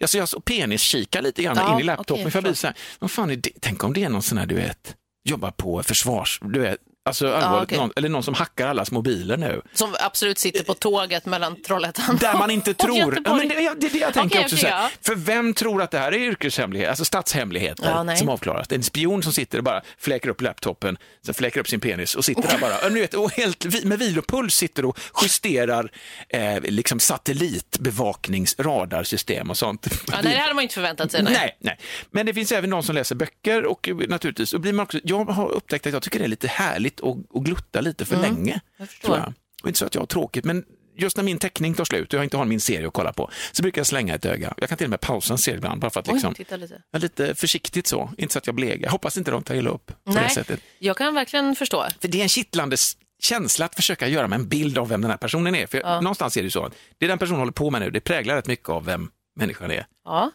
Alltså 0.01 0.19
jag 0.19 0.29
penis-kikar 0.45 1.23
lite 1.23 1.43
grann 1.43 1.57
Ja, 1.57 1.75
in 1.75 1.81
i 1.81 1.83
laptopen 1.83 2.15
okej, 2.23 2.31
för 2.31 2.37
jag 2.37 2.45
blir 2.45 2.55
så 2.55 2.67
här, 2.67 2.77
vad 2.99 3.11
fan 3.11 3.31
är 3.31 3.37
det? 3.37 3.51
Tänk 3.61 3.85
om 3.85 3.93
det 3.93 4.05
är 4.05 4.09
någon 4.09 4.23
sån 4.23 4.39
här, 4.39 4.47
du 4.47 4.55
vet, 4.55 4.97
jobbar 5.25 5.51
på 5.51 5.83
försvars, 5.83 6.41
du 6.43 6.61
vet, 6.61 6.79
alltså 7.11 7.35
allvarligt, 7.35 7.69
okej. 7.69 7.79
någon, 7.79 7.93
eller 7.97 8.09
någon 8.09 8.23
som 8.23 8.35
hackar 8.35 8.69
allas 8.69 8.91
mobiler 8.91 9.37
nu. 9.37 9.63
Som 9.73 9.97
absolut 10.01 10.39
sitter 10.39 10.65
på 10.65 10.75
tåget 10.75 11.27
mellan 11.27 11.63
Trollhättan 11.63 12.17
Där 12.17 12.35
man 12.35 12.51
inte 12.51 12.75
tror, 12.75 13.19
ja, 13.25 13.35
men 13.37 13.49
det, 13.49 13.55
ja, 13.55 13.75
det 13.81 13.87
är 13.87 13.91
det 13.91 13.99
jag 13.99 14.15
tänker 14.15 14.39
Okej, 14.39 14.45
också. 14.55 14.67
här. 14.67 14.83
ja. 14.83 14.91
För 15.03 15.15
vem 15.15 15.55
tror 15.55 15.83
att 15.83 15.91
det 15.91 15.99
här 15.99 16.13
är 16.13 16.19
yrkeshemlighet, 16.19 16.89
alltså 16.89 17.05
statshemligheter 17.05 18.05
Ja, 18.07 18.17
som 18.17 18.29
avklaras? 18.29 18.71
Är 18.71 18.75
en 18.75 18.83
spion 18.83 19.23
som 19.23 19.33
sitter 19.33 19.59
och 19.59 19.65
bara 19.65 19.83
fläker 19.99 20.29
upp 20.29 20.41
laptopen, 20.41 20.97
sen 21.27 21.35
fläker 21.35 21.61
upp 21.61 21.69
sin 21.69 21.81
penis 21.81 22.15
och 22.15 22.25
sitter 22.25 22.43
där 22.43 22.59
bara, 22.59 22.87
och, 22.87 22.93
ni 22.93 23.01
vet, 23.01 23.15
och 23.15 23.33
helt 23.33 23.85
med 23.85 23.99
vilopuls 23.99 24.55
sitter 24.55 24.85
och 24.85 24.99
justerar 25.23 25.91
eh, 26.29 26.61
liksom 26.63 27.01
satellitbevakningsradarsystem 27.01 29.51
och 29.51 29.57
sånt. 29.57 29.87
Ja, 30.13 30.19
det 30.23 30.39
hade 30.39 30.55
man 30.55 30.63
inte 30.63 30.75
förväntat 30.75 31.13
sig. 31.13 31.23
Nej. 31.23 31.33
Nej, 31.33 31.57
nej. 31.61 31.79
Men 32.11 32.27
det 32.27 32.35
finns 32.35 32.53
även 32.53 32.71
någon 32.71 32.83
som 32.83 32.95
läser 32.95 33.15
böcker 33.15 33.67
och 33.67 33.91
naturligtvis, 34.09 34.53
och 34.53 34.61
blir 34.61 34.73
man 34.73 34.83
också, 34.83 34.99
jag 35.05 35.25
har 35.25 35.49
upptäckt 35.49 35.87
att 35.87 35.93
jag 35.93 36.03
tycker 36.03 36.19
det 36.19 36.25
är 36.25 36.29
lite 36.29 36.49
härligt 36.49 37.00
att, 37.03 37.37
att 37.37 37.43
glutta 37.43 37.81
lite 37.81 38.05
för 38.05 38.17
länge. 38.17 38.53
Mm, 38.53 38.61
jag 38.77 38.89
förstår. 38.89 39.17
jag. 39.17 39.33
Och 39.63 39.69
inte 39.69 39.79
så 39.79 39.87
att 39.87 39.95
jag 39.95 40.03
har 40.03 40.07
tråkigt, 40.07 40.45
men 40.45 40.65
just 40.97 41.17
när 41.17 41.25
min 41.25 41.39
teckning 41.39 41.75
tar 41.75 41.85
slut 41.85 42.13
och 42.13 42.19
jag 42.19 42.25
inte 42.25 42.37
har 42.37 42.45
min 42.45 42.61
serie 42.61 42.87
att 42.89 42.93
kolla 42.95 43.13
på, 43.13 43.31
så 43.53 43.63
brukar 43.63 43.81
jag 43.81 43.87
slänga 43.87 44.15
ett 44.15 44.25
öga. 44.25 44.55
Jag 44.57 44.69
kan 44.69 44.79
till 44.79 44.87
och 44.87 44.91
med 44.91 45.01
pausa 45.01 45.33
en 45.35 45.39
serie 45.39 45.57
ibland, 45.59 45.81
bara 45.81 45.91
för 45.91 46.01
att 46.01 46.09
Oj, 46.09 46.13
liksom, 46.15 46.35
titta 46.35 46.57
lite. 46.57 46.83
ja, 46.91 46.99
lite 46.99 47.35
försiktigt 47.35 47.87
så, 47.87 48.11
inte 48.19 48.33
så 48.33 48.39
att 48.39 48.47
jag 48.47 48.55
blir 48.57 48.83
Jag 48.83 48.91
hoppas 48.91 49.19
inte 49.19 49.31
de 49.31 49.43
tar 49.43 49.55
illa 49.55 49.71
upp 49.71 49.87
på 49.87 49.93
det 50.05 50.21
Nej, 50.21 50.31
sättet. 50.31 50.61
jag 50.79 50.97
kan 50.97 51.15
verkligen 51.15 51.57
förstå. 51.57 51.87
För 52.01 52.09
det 52.09 52.19
är 52.19 52.23
en 52.23 52.29
kittlande 52.29 52.77
känsla 53.23 53.65
att 53.67 53.75
försöka 53.75 54.09
göra 54.09 54.29
med 54.29 54.37
en 54.37 54.49
bild 54.49 54.79
av 54.79 54.89
vem 54.89 55.01
den 55.01 55.11
här 55.11 55.19
personen 55.19 55.55
är. 55.55 55.67
För 55.67 56.01
någonstans 56.01 56.37
är 56.37 56.43
det 56.43 56.51
så 56.51 56.65
att 56.65 56.73
det 56.99 57.07
den 57.07 57.19
personen 57.19 57.39
håller 57.39 57.53
på 57.53 57.71
med 57.71 57.81
nu, 57.81 57.91
det 57.91 58.01
präglar 58.01 58.35
rätt 58.35 58.47
mycket 58.47 58.69
av 58.69 58.85
vem 58.85 59.11
människan 59.37 59.71
är. 59.71 59.87
Ja. 60.05 60.31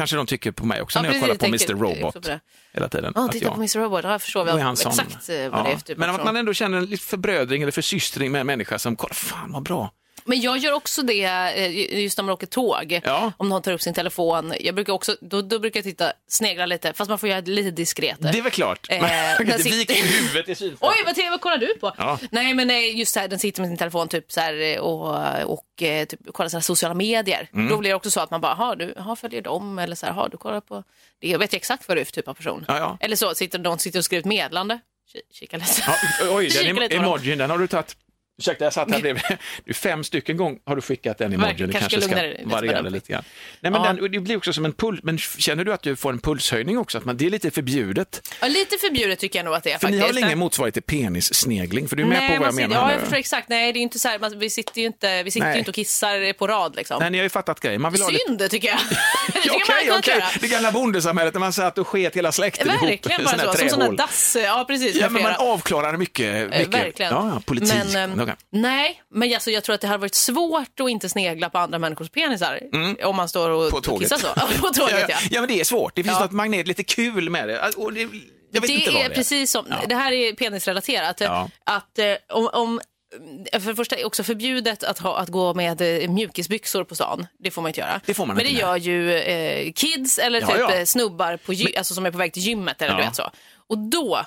Kanske 0.00 0.16
de 0.16 0.26
tycker 0.26 0.52
på 0.52 0.66
mig 0.66 0.82
också 0.82 0.98
Ja, 0.98 1.02
när 1.02 1.12
jag 1.12 1.20
kollar 1.20 1.34
på 1.34 1.46
Mr 1.46 1.72
Robot 1.72 2.22
på 2.22 2.38
hela 2.72 2.88
tiden. 2.88 3.12
Ja, 3.16 3.28
titta 3.32 3.44
jag- 3.44 3.54
på 3.54 3.60
Mr 3.60 3.78
Robot, 3.78 4.04
jag 4.04 4.22
förstår 4.22 4.44
sån. 4.76 4.90
exakt 4.90 5.28
vad 5.28 5.60
Ja, 5.60 5.62
det 5.64 5.70
är 5.72 5.76
för 5.76 5.84
typ 5.84 5.98
Men 5.98 6.10
att 6.10 6.24
man 6.24 6.36
ändå 6.36 6.54
känner 6.54 6.78
en 6.78 6.84
lite 6.84 7.04
förbrödring 7.04 7.62
eller 7.62 7.72
försystring 7.72 8.32
med 8.32 8.40
en 8.40 8.46
människa 8.46 8.78
som, 8.78 8.96
kolla 8.96 9.14
fan 9.14 9.52
vad 9.52 9.62
bra. 9.62 9.92
Men 10.30 10.40
jag 10.40 10.58
gör 10.58 10.72
också 10.72 11.02
det 11.02 11.24
eh, 11.24 12.00
just 12.02 12.18
när 12.18 12.24
man 12.24 12.32
åker 12.32 12.46
tåg. 12.46 13.00
Ja. 13.04 13.32
Om 13.36 13.48
någon 13.48 13.62
tar 13.62 13.72
upp 13.72 13.82
sin 13.82 13.94
telefon. 13.94 14.54
Jag 14.60 14.74
brukar 14.74 14.92
också, 14.92 15.16
då, 15.20 15.42
då 15.42 15.58
brukar 15.58 15.78
jag 15.78 15.84
titta, 15.84 16.12
snegla 16.28 16.66
lite, 16.66 16.92
fast 16.92 17.08
man 17.08 17.18
får 17.18 17.28
göra 17.28 17.40
det 17.40 17.50
lite 17.50 17.70
diskret. 17.70 18.16
Det 18.20 18.38
är 18.38 18.42
väl 18.42 18.52
klart. 18.52 18.86
Eh, 18.90 19.00
Man 19.02 19.10
kan 19.36 19.46
inte 19.56 19.68
vika 19.68 19.92
huvudet 19.92 20.48
i 20.48 20.54
synfältet. 20.54 20.78
Oj, 20.80 21.02
vad 21.06 21.14
tv 21.14 21.38
kollar 21.38 21.58
du 21.58 21.74
på? 21.74 21.92
Ja. 21.98 22.18
Nej, 22.30 22.54
men 22.54 22.66
nej, 22.68 22.98
just 22.98 23.14
så 23.14 23.20
här, 23.20 23.28
den 23.28 23.38
sitter 23.38 23.60
med 23.60 23.70
sin 23.70 23.76
telefon 23.78 24.08
typ 24.08 24.32
så 24.32 24.40
här, 24.40 24.80
och, 24.80 25.16
och 25.44 25.82
eh, 25.82 26.04
typ, 26.04 26.20
kollar 26.32 26.48
så 26.48 26.56
här, 26.56 26.62
sociala 26.62 26.94
medier. 26.94 27.48
Mm. 27.54 27.68
Då 27.68 27.76
blir 27.78 27.90
det 27.90 27.94
också 27.96 28.10
så 28.10 28.20
att 28.20 28.30
man 28.30 28.40
bara, 28.40 28.54
har 28.54 28.76
du 28.76 28.94
har 28.98 29.16
följer 29.16 29.42
dem? 29.42 29.78
Eller 29.78 29.96
så 29.96 30.06
här, 30.06 30.12
har 30.12 30.28
du 30.28 30.36
kollar 30.36 30.60
på 30.60 30.84
det? 31.20 31.28
Jag 31.28 31.38
vet 31.38 31.54
ju 31.54 31.56
exakt 31.56 31.88
vad 31.88 31.96
du 31.96 32.00
är 32.00 32.04
för 32.04 32.12
typ 32.12 32.28
av 32.28 32.34
person. 32.34 32.64
Ja, 32.68 32.78
ja. 32.78 32.98
Eller 33.00 33.16
så, 33.16 33.34
sitter 33.34 33.58
någon 33.58 33.78
sitter 33.78 33.98
och 33.98 34.04
skriver 34.04 34.20
ett 34.20 34.26
meddelande. 34.26 34.78
ki- 35.14 35.34
kika 35.34 35.56
lite. 35.56 35.82
Ja, 35.86 35.94
oj, 36.30 36.48
den 36.48 36.78
emojin, 36.92 37.38
den 37.38 37.50
har 37.50 37.58
du 37.58 37.66
tagit. 37.66 37.96
Ursäkta, 38.40 38.64
jag 38.64 38.72
satt 38.72 38.90
här 38.90 39.00
bredvid. 39.00 39.22
Du, 39.64 39.74
fem 39.74 40.04
stycken 40.04 40.36
gång 40.36 40.58
har 40.66 40.76
du 40.76 40.82
skickat 40.82 41.20
emojin. 41.20 41.40
Verkligen, 41.40 41.70
Du 41.70 41.78
kanske 41.78 42.00
ska 42.00 42.14
med 42.14 42.40
variera 42.44 42.80
lite 42.80 43.12
grann. 43.12 43.24
Nej, 43.60 43.72
men 43.72 43.82
Ja. 43.82 43.92
den, 43.92 44.12
det 44.12 44.20
blir 44.20 44.36
också 44.36 44.52
som 44.52 44.64
en 44.64 44.72
puls. 44.72 45.00
Men 45.02 45.18
känner 45.18 45.64
du 45.64 45.72
att 45.72 45.82
du 45.82 45.96
får 45.96 46.12
en 46.12 46.18
pulshöjning 46.18 46.78
också? 46.78 46.98
Att 46.98 47.04
man, 47.04 47.16
det 47.16 47.26
är 47.26 47.30
lite 47.30 47.50
förbjudet. 47.50 48.28
Ja, 48.40 48.48
lite 48.48 48.76
förbjudet 48.78 49.18
tycker 49.18 49.38
jag 49.38 49.44
nog 49.44 49.54
att 49.54 49.64
det 49.64 49.72
är 49.72 49.78
För 49.78 49.88
ni 49.88 49.92
faktiskt. 49.98 50.06
har 50.06 50.14
väl 50.20 50.24
ingen 50.28 50.38
motsvarighet 50.38 50.74
till 50.74 50.82
penissnegling? 50.82 51.88
För 51.88 51.96
du 51.96 52.02
är 52.02 52.06
med 52.06 52.18
Nej, 52.18 52.36
på 52.38 52.44
vad 52.44 52.48
jag 52.48 52.54
menar 52.54 52.76
ja, 52.76 52.92
jag 52.92 53.00
förstår 53.00 53.16
exakt. 53.16 53.48
Nej, 53.48 53.72
det 53.72 53.78
är 53.78 53.82
inte 53.82 53.98
så 53.98 54.08
här, 54.08 54.18
man, 54.18 54.38
vi 54.38 54.50
sitter 54.50 54.80
ju 54.80 54.86
inte, 54.86 55.22
vi 55.22 55.30
sitter 55.30 55.46
Nej. 55.46 55.58
inte 55.58 55.70
och 55.70 55.74
kissar 55.74 56.32
på 56.32 56.46
rad 56.46 56.76
liksom. 56.76 56.96
Nej, 57.00 57.10
ni 57.10 57.18
har 57.18 57.22
ju 57.22 57.28
fattat 57.28 57.60
grejen. 57.60 57.80
Man 57.82 57.92
vill 57.92 58.02
ha 58.02 58.10
lite... 58.10 58.24
Synd 58.26 58.50
tycker 58.50 58.68
jag. 58.68 58.78
det 59.44 59.50
Okej, 59.50 59.92
okej. 59.98 60.14
göra. 60.14 60.24
Det 60.40 60.48
gamla 60.48 60.72
bondesamhället 60.72 61.34
när 61.34 61.40
man 61.40 61.52
satt 61.52 61.78
och 61.78 61.88
sket 61.88 62.16
hela 62.16 62.32
släkten 62.32 62.68
ihop. 62.68 62.82
Verkligen 62.82 63.24
bara 63.24 63.52
så, 63.52 63.58
som 63.58 63.68
sådana 63.68 63.92
dass. 63.92 64.36
Ja, 64.44 64.64
precis. 64.68 64.96
Ja, 64.96 65.02
med 65.02 65.12
men 65.12 65.22
man 65.22 65.34
avklarar 65.48 65.96
mycket. 65.96 66.50
mycket. 66.50 66.74
Verkligen. 66.74 67.12
Ja, 67.12 67.30
ja, 67.34 67.42
politik. 67.46 67.74
Men, 67.92 68.29
Okej. 68.32 68.46
Nej, 68.50 69.02
men 69.10 69.34
alltså, 69.34 69.50
jag 69.50 69.64
tror 69.64 69.74
att 69.74 69.80
det 69.80 69.86
hade 69.86 70.00
varit 70.00 70.14
svårt 70.14 70.80
att 70.80 70.90
inte 70.90 71.08
snegla 71.08 71.50
på 71.50 71.58
andra 71.58 71.78
människors 71.78 72.10
penisar 72.10 72.60
om 73.04 73.16
man 73.16 73.28
står 73.28 73.50
och, 73.50 73.60
Mm. 73.60 73.70
På 73.70 73.76
och 73.76 73.84
tåget. 73.84 74.02
kissar 74.12 74.16
så. 74.16 74.26
Ja, 74.36 74.48
på 74.60 74.66
tåget, 74.68 74.92
ja, 74.92 74.98
ja. 75.00 75.06
ja. 75.08 75.16
ja, 75.30 75.40
men 75.40 75.48
det 75.48 75.60
är 75.60 75.64
svårt. 75.64 75.94
Det 75.96 76.02
finns 76.02 76.16
Ja. 76.16 76.22
något 76.24 76.32
magnet, 76.32 76.68
lite 76.68 76.84
kul 76.84 77.30
med 77.30 77.48
det. 77.48 77.70
Och 77.76 77.92
det 77.92 78.00
jag 78.00 78.60
vet 78.60 78.68
det 78.68 78.72
inte 78.72 78.90
vad 78.90 79.00
är 79.04 79.08
det 79.08 79.14
är. 79.14 79.16
precis 79.16 79.50
som, 79.50 79.66
det 79.88 79.94
här 79.94 80.12
är 80.12 80.32
penisrelaterat. 80.32 81.20
Ja. 81.20 81.50
Att 81.64 81.98
eh, 81.98 82.14
om, 82.28 82.48
om 82.52 82.80
för 83.52 83.68
det 83.70 83.76
första 83.76 83.94
är 83.96 83.98
det 84.00 84.04
också 84.04 84.22
förbjudet 84.24 84.84
att, 84.84 84.98
ha, 84.98 85.18
att 85.18 85.28
gå 85.28 85.54
med 85.54 85.80
eh, 86.02 86.10
mjukisbyxor 86.10 86.84
på 86.84 86.94
stan. 86.94 87.26
Det 87.38 87.50
får 87.50 87.62
man 87.62 87.68
inte 87.68 87.80
göra. 87.80 88.00
Det 88.06 88.14
får 88.14 88.26
man 88.26 88.36
Men 88.36 88.44
det 88.46 88.52
gör 88.52 88.76
ju 88.76 89.14
eh, 89.14 89.72
kids 89.72 90.18
eller 90.18 90.40
Ja, 90.40 90.46
typ 90.46 90.56
ja. 90.58 90.74
eh, 90.74 90.84
snubbar 90.84 91.36
på 91.36 91.52
gy- 91.52 91.78
alltså, 91.78 91.94
som 91.94 92.06
är 92.06 92.10
på 92.10 92.18
väg 92.18 92.32
till 92.32 92.42
gymmet. 92.42 92.82
Eller 92.82 92.92
Ja. 92.92 92.98
du 92.98 93.04
vet 93.04 93.16
så. 93.16 93.30
Och 93.68 93.78
då 93.78 94.26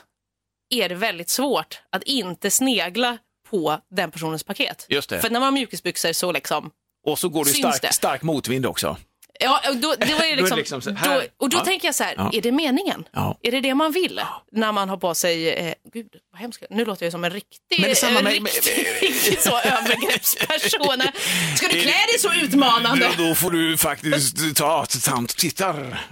är 0.70 0.90
det 0.90 0.96
väldigt 0.96 1.30
svårt 1.30 1.82
att 1.90 2.04
inte 2.04 2.52
snegla 2.52 3.18
på 3.54 3.80
den 3.96 4.12
personens 4.12 4.44
paket. 4.44 4.86
Just 4.90 5.10
det. 5.10 5.20
För 5.22 5.30
när 5.30 5.40
man 5.40 5.48
har 5.48 5.52
mjukisbyxor 5.52 6.14
så 6.14 6.32
liksom 6.32 6.72
Och 7.06 7.20
så 7.20 7.30
går 7.30 7.46
det 7.46 7.52
Syns 7.52 7.76
stark, 7.76 7.82
det? 7.82 7.94
stark 7.94 8.22
motvind 8.22 8.66
också. 8.66 8.98
Ja, 9.40 9.62
då, 9.74 9.96
det 10.00 10.14
var 10.14 10.26
ju 10.26 10.36
liksom, 10.42 10.58
liksom 10.58 10.82
så 10.82 10.92
här. 10.94 11.16
då, 11.16 11.22
och 11.38 11.50
då 11.50 11.58
Ja. 11.58 11.66
tänker 11.66 11.88
jag 11.88 11.96
så 11.96 12.04
här, 12.04 12.14
Ja. 12.18 12.30
är 12.34 12.42
det 12.42 12.52
meningen? 12.52 13.04
Ja. 13.12 13.40
Är 13.44 13.52
det 13.52 13.62
det 13.62 13.74
man 13.76 13.92
vill? 13.92 14.22
När 14.52 14.72
man 14.72 14.90
har 14.90 14.98
på 14.98 15.16
sig, 15.16 15.50
eh, 15.50 15.74
gud 15.94 16.08
vad 16.32 16.42
hemskt, 16.42 16.64
nu 16.70 16.86
låter 16.86 17.06
jag 17.06 17.12
som 17.12 17.24
en 17.24 17.30
riktig, 17.32 17.82
Men 17.82 17.96
samma 17.96 18.20
en 18.20 18.24
med- 18.26 18.34
riktig, 18.44 18.88
riktig 19.02 19.40
så 19.40 19.60
övergreppsperson. 19.60 21.02
Ska 21.56 21.68
du 21.68 21.82
klä 21.82 21.92
dig 21.92 22.20
så 22.20 22.30
lätt, 22.34 23.18
Då 23.18 23.36
får 23.36 23.52
du 23.52 23.78
faktiskt 23.78 24.56
ta 24.56 24.86
samt 24.86 25.38
tittar. 25.38 26.04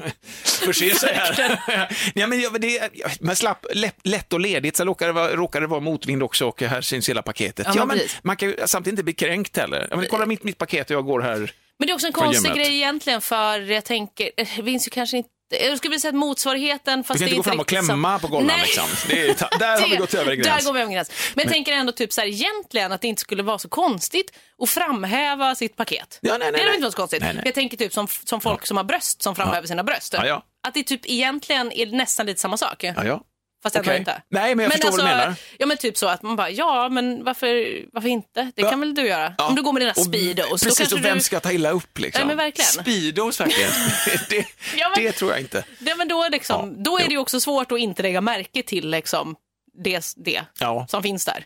Förse 0.44 0.96
sig 0.96 1.14
här. 1.16 2.12
ja, 2.16 2.28
men, 2.28 2.42
det, 2.60 2.90
men 3.20 3.36
slapp, 3.36 3.66
lätt, 3.74 3.98
lätt 4.04 4.34
och 4.34 4.40
ledigt, 4.40 4.78
så 4.78 4.86
råkar 4.86 5.08
det, 5.08 5.14
vara, 5.14 5.36
råkar 5.36 5.62
det 5.62 5.68
vara 5.68 5.80
motvind 5.80 6.24
också 6.24 6.46
och 6.48 6.62
här 6.62 6.82
syns 6.82 7.10
hela 7.10 7.22
paketet. 7.22 7.68
Ja, 7.76 7.86
men 7.86 8.00
man 8.24 8.36
kan 8.38 8.50
ju 8.50 8.56
samtidigt 8.66 8.94
inte 8.94 9.04
bli 9.04 9.14
kränkt 9.14 9.58
heller. 9.58 9.88
Men, 9.92 10.06
kolla 10.10 10.26
mitt, 10.26 10.44
mitt 10.44 10.58
paket 10.58 10.90
och 10.90 10.96
jag 10.96 11.06
går 11.06 11.22
här. 11.22 11.52
Men 11.82 11.88
det 11.88 11.92
är 11.92 11.94
också 11.94 12.08
en 12.08 12.14
konstig 12.14 12.54
grej 12.54 12.76
egentligen 12.76 13.22
för 13.22 13.60
jag 13.60 13.86
tänker, 13.86 14.32
eh, 14.38 14.48
finns 14.48 14.88
ju 14.88 14.90
kanske 14.90 15.18
inte, 15.18 15.30
jag 15.50 15.78
skulle 15.78 15.90
vilja 15.90 16.00
säga 16.00 16.10
att 16.10 16.16
motsvarigheten 16.16 17.04
fast 17.04 17.20
Du 17.20 17.26
kan 17.26 17.30
det 17.30 17.36
inte 17.36 17.50
är 17.50 17.52
gå 17.52 17.52
fram 17.52 17.60
och 17.60 17.68
klämma 17.68 18.20
på 18.20 18.28
golven. 18.28 18.48
Nej. 18.48 18.62
Liksom. 18.62 18.84
Är, 19.10 19.60
där 19.60 19.82
har 19.82 19.90
vi 19.90 19.96
gått 20.06 20.14
över 20.14 20.32
en 20.32 20.38
Där 20.38 20.44
gräns. 20.44 20.66
går 20.66 20.74
vi 20.74 20.82
över 20.82 20.94
gräns. 20.94 21.12
Men 21.36 21.44
jag 21.44 21.54
tänker 21.54 21.72
ändå 21.74 21.92
typ 21.92 22.14
så 22.14 22.22
här, 22.22 22.28
egentligen 22.28 22.92
att 22.92 23.02
det 23.02 23.08
inte 23.08 23.22
skulle 23.22 23.44
vara 23.44 23.60
så 23.60 23.70
konstigt 23.70 24.32
att 24.64 24.70
framhäva 24.70 25.56
sitt 25.56 25.76
paket. 25.76 26.20
Ja, 26.22 26.38
nej, 26.38 26.52
nej, 26.52 26.52
det 26.52 26.68
är 26.68 26.70
inte 26.70 26.82
vara 26.82 26.92
så 26.92 26.98
konstigt. 26.98 27.22
Nej. 27.22 27.42
Jag 27.46 27.54
tänker 27.54 27.78
typ 27.78 27.94
som, 27.94 28.08
som 28.08 28.42
folk 28.42 28.66
som 28.66 28.78
har 28.78 28.84
bröst 28.84 29.22
som 29.22 29.36
framhäver 29.36 29.68
sina 29.68 29.84
bröst. 29.84 30.14
Ja, 30.14 30.26
ja. 30.26 30.44
Att 30.68 30.74
det 30.74 30.84
typ 30.84 31.02
egentligen 31.04 31.72
är 31.72 31.86
nästan 31.86 32.26
lite 32.26 32.40
samma 32.40 32.58
sak. 32.58 32.84
Ja, 32.84 33.06
ja. 33.06 33.22
Fast 33.64 33.76
ändå 33.76 33.90
Okej. 33.90 34.00
inte. 34.00 34.22
Nej, 34.30 34.56
men 34.56 34.64
jag 34.64 34.72
förstår 34.74 34.92
vad 34.92 35.00
du 35.00 35.04
menar. 35.04 35.34
Ja, 35.58 35.66
men 35.66 35.78
typ 35.78 35.98
så 35.98 36.08
att 36.08 36.22
man 36.22 36.36
bara, 36.36 36.50
ja, 36.50 36.90
men 36.90 37.24
varför, 37.24 37.80
varför 37.94 38.10
inte? 38.10 38.52
Det 38.56 38.62
Ja. 38.62 38.70
kan 38.70 38.80
väl 38.80 38.94
du 38.96 39.08
göra? 39.08 39.34
Ja. 39.38 39.48
Om 39.48 39.56
du 39.56 39.62
går 39.62 39.74
med 39.74 39.82
dina 39.82 39.92
Och- 39.92 40.06
speedos. 40.06 40.64
Precis, 40.64 40.92
och 40.94 41.06
vem 41.06 41.18
du... 41.18 41.24
ska 41.24 41.40
ta 41.40 41.52
illa 41.52 41.72
upp 41.72 42.00
liksom? 42.00 42.20
Nej, 42.20 42.28
men 42.28 42.38
verkligen. 42.46 42.68
Speedos 42.72 43.40
verkligen. 43.40 43.72
det, 44.30 44.46
Ja, 44.78 44.90
men- 44.96 45.04
det 45.06 45.12
tror 45.12 45.32
jag 45.32 45.40
inte. 45.40 45.64
Ja, 45.80 45.96
men 45.96 46.08
då, 46.08 46.28
liksom, 46.32 46.70
Ja, 46.78 46.84
då 46.84 47.00
är 47.00 47.04
det 47.04 47.12
ju 47.12 47.18
också 47.18 47.40
svårt 47.40 47.72
att 47.72 47.80
inte 47.80 48.02
lägga 48.02 48.22
märke 48.22 48.64
till 48.64 48.90
liksom, 48.90 49.36
det, 49.84 50.14
det 50.16 50.42
Ja. 50.60 50.86
som 50.90 51.04
finns 51.04 51.26
där. 51.26 51.46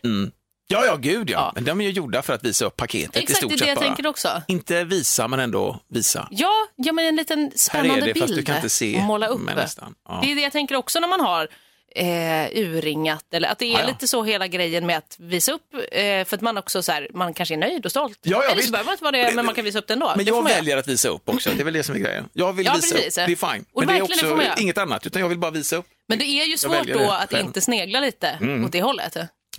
Ja, 0.68 0.84
ja, 0.86 0.96
gud 0.96 1.30
ja. 1.30 1.38
Ja. 1.38 1.52
Men 1.54 1.64
de 1.64 1.80
är 1.80 1.84
ju 1.84 1.90
gjorda 1.90 2.22
för 2.22 2.32
att 2.32 2.44
visa 2.44 2.64
upp 2.64 2.76
paketet 2.76 3.16
i 3.16 3.18
Exakt, 3.18 3.38
stort 3.38 3.48
det 3.50 3.54
är 3.54 3.58
sett 3.58 3.64
det 3.64 3.68
jag 3.70 3.76
bara. 3.78 3.84
tänker 3.86 4.06
också. 4.06 4.42
Inte 4.48 4.84
visa, 4.84 5.28
men 5.28 5.40
ändå 5.40 5.80
visa. 5.88 6.28
Ja, 6.30 6.52
ja, 6.76 6.92
men 6.92 7.04
en 7.06 7.16
liten 7.16 7.38
Här 7.38 7.50
spännande 7.56 7.94
är 7.94 8.06
det, 8.06 8.12
bild 8.12 8.24
fast 8.24 8.34
du 8.34 8.42
kan 8.42 8.56
inte 8.56 8.68
se. 8.68 9.00
måla 9.02 9.26
upp. 9.26 9.40
Men 9.40 9.56
nästan. 9.56 9.94
Ja. 10.08 10.20
Det 10.22 10.30
är 10.32 10.34
det 10.34 10.40
jag 10.42 10.52
tänker 10.52 10.74
också 10.74 11.00
när 11.00 11.08
man 11.08 11.20
har 11.20 11.48
eh, 11.96 12.48
urringat 12.62 13.24
eller 13.32 13.48
att 13.48 13.58
det 13.58 13.64
är 13.66 13.72
Ja, 13.72 13.80
ja. 13.80 13.86
lite 13.86 14.08
så 14.08 14.24
hela 14.24 14.46
grejen 14.46 14.86
med 14.86 14.98
att 14.98 15.16
visa 15.18 15.52
upp 15.52 15.74
eh, 15.92 16.00
för 16.00 16.34
att 16.34 16.40
man 16.40 16.56
också 16.58 16.82
så 16.82 16.92
här, 16.92 17.08
man 17.14 17.34
kanske 17.34 17.54
är 17.54 17.58
nöjd 17.58 17.84
och 17.84 17.90
stolt. 17.90 18.18
Ja, 18.22 18.42
ja, 18.44 18.50
eller 18.52 18.62
så 18.62 18.70
behöver 18.70 18.86
man 18.86 18.92
inte 18.94 19.04
vara 19.04 19.16
det, 19.16 19.34
men 19.34 19.46
man 19.46 19.54
kan 19.54 19.64
visa 19.64 19.78
upp 19.78 19.86
det 19.86 19.92
ändå. 19.92 20.12
Men 20.16 20.24
det 20.24 20.30
jag 20.30 20.36
göra. 20.48 20.54
väljer 20.56 20.76
att 20.76 20.88
visa 20.88 21.08
upp 21.08 21.28
också. 21.28 21.50
Det 21.50 21.60
är 21.60 21.64
väl 21.64 21.74
det 21.74 21.82
som 21.82 21.94
är 21.94 21.98
grejen. 22.00 22.28
Jag 22.32 22.52
vill 22.52 22.66
Ja, 22.66 22.74
visa 22.74 22.94
precis. 22.94 23.18
upp. 23.18 23.26
Det 23.26 23.32
är 23.32 23.52
fine. 23.52 23.64
Och 23.72 23.80
Men 23.82 23.88
det 23.88 23.94
är 23.94 23.96
det 23.96 24.02
också 24.02 24.26
göra. 24.26 24.54
inget 24.58 24.78
annat, 24.78 25.06
utan 25.06 25.22
jag 25.22 25.28
vill 25.28 25.38
bara 25.38 25.50
visa 25.50 25.76
upp. 25.76 25.86
Men 26.08 26.18
det 26.18 26.24
är 26.24 26.44
ju 26.44 26.56
svårt 26.56 26.86
då 26.86 26.98
det 26.98 27.12
att 27.16 27.18
själv. 27.30 27.34
Mm. 27.34 27.46
inte 27.46 27.60
snegla 27.60 28.00
lite 28.00 28.38
åt 28.66 28.72
det 28.72 28.82
hållet. 28.82 29.16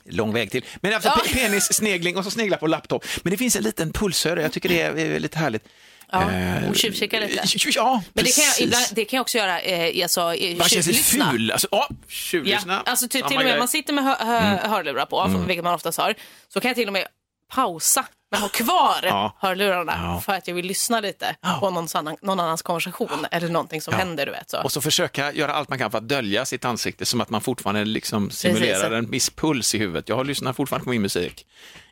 Lång 0.10 0.34
väg 0.34 0.52
till. 0.52 0.66
Men 0.82 0.94
alltså 0.94 1.10
Ja. 1.10 1.22
pe- 1.26 1.34
penissnegling 1.34 2.18
och 2.18 2.24
så 2.24 2.32
snegla 2.32 2.58
på 2.58 2.68
laptop. 2.68 3.06
Men 3.24 3.32
det 3.32 3.38
finns 3.38 3.56
en 3.56 3.64
liten 3.64 3.94
pulsöre, 3.94 4.42
jag 4.42 4.52
tycker 4.52 4.70
det 4.70 4.82
är 4.82 5.20
lite 5.20 5.38
härligt. 5.38 5.64
Ja, 6.12 6.32
Eh, 6.32 6.70
och 6.70 6.76
tjuvkika 6.76 7.20
lite. 7.20 7.44
Ja, 7.76 8.04
Men 8.14 8.24
det 8.26 8.32
kan, 8.36 8.44
jag, 8.44 8.62
ibland, 8.62 8.86
det 8.92 9.06
kan 9.06 9.18
jag 9.18 9.22
också 9.22 9.38
göra, 9.38 9.60
eh, 9.60 10.04
alltså, 10.04 10.34
eh, 10.34 10.58
Man 10.58 10.70
känner 10.70 10.84
sig 10.84 10.94
ful. 10.94 11.52
Alltså, 11.52 11.68
ja, 11.72 11.88
Ja, 11.90 11.96
tjuvlyssna. 12.08 12.82
alltså 12.86 13.08
typ 13.08 13.20
Samma 13.20 13.30
till 13.30 13.38
och 13.38 13.44
med, 13.44 13.50
grej. 13.52 13.60
man 13.60 13.68
sitter 13.68 13.94
med 13.94 14.04
hö 14.04 14.16
hö 14.20 14.68
hörlurar 14.68 15.06
på, 15.06 15.44
vilket 15.48 15.64
man 15.64 15.74
oftast 15.74 15.98
har, 15.98 16.16
så 16.54 16.60
kan 16.60 16.70
jag 16.70 16.76
till 16.76 16.88
och 16.88 16.94
med 16.94 17.08
pausa 17.54 18.06
men 18.32 18.42
ha 18.42 18.48
kvar 18.50 19.00
Ja. 19.04 19.38
hörlurarna 19.40 19.94
Ja. 20.04 20.22
för 20.26 20.34
att 20.34 20.48
jag 20.48 20.56
vill 20.56 20.66
lyssna 20.66 21.00
lite 21.00 21.36
på 21.60 21.70
någon, 21.70 21.88
annan, 21.94 22.18
någon 22.22 22.40
annans 22.40 22.62
konversation 22.62 23.26
eller 23.32 23.50
någonting 23.50 23.82
som 23.82 23.92
Ja. 23.92 23.98
händer. 23.98 24.26
Du 24.26 24.32
vet, 24.32 24.50
så. 24.50 24.62
Och 24.62 24.72
så 24.72 24.82
försöka 24.82 25.34
göra 25.34 25.54
allt 25.54 25.70
man 25.70 25.78
kan 25.80 25.92
för 25.92 25.98
att 25.98 26.10
dölja 26.10 26.46
sitt 26.46 26.66
ansikte 26.66 27.06
som 27.06 27.22
att 27.22 27.30
man 27.30 27.42
fortfarande 27.42 27.86
liksom 27.86 28.30
simulerar 28.30 28.74
Precis. 28.74 28.92
en 28.94 29.12
viss 29.12 29.30
puls 29.30 29.76
i 29.76 29.78
huvudet. 29.78 30.10
Jag 30.10 30.16
har 30.16 30.24
lyssnat 30.26 30.56
fortfarande 30.56 30.84
på 30.84 30.90
min 30.90 31.02
musik. 31.02 31.46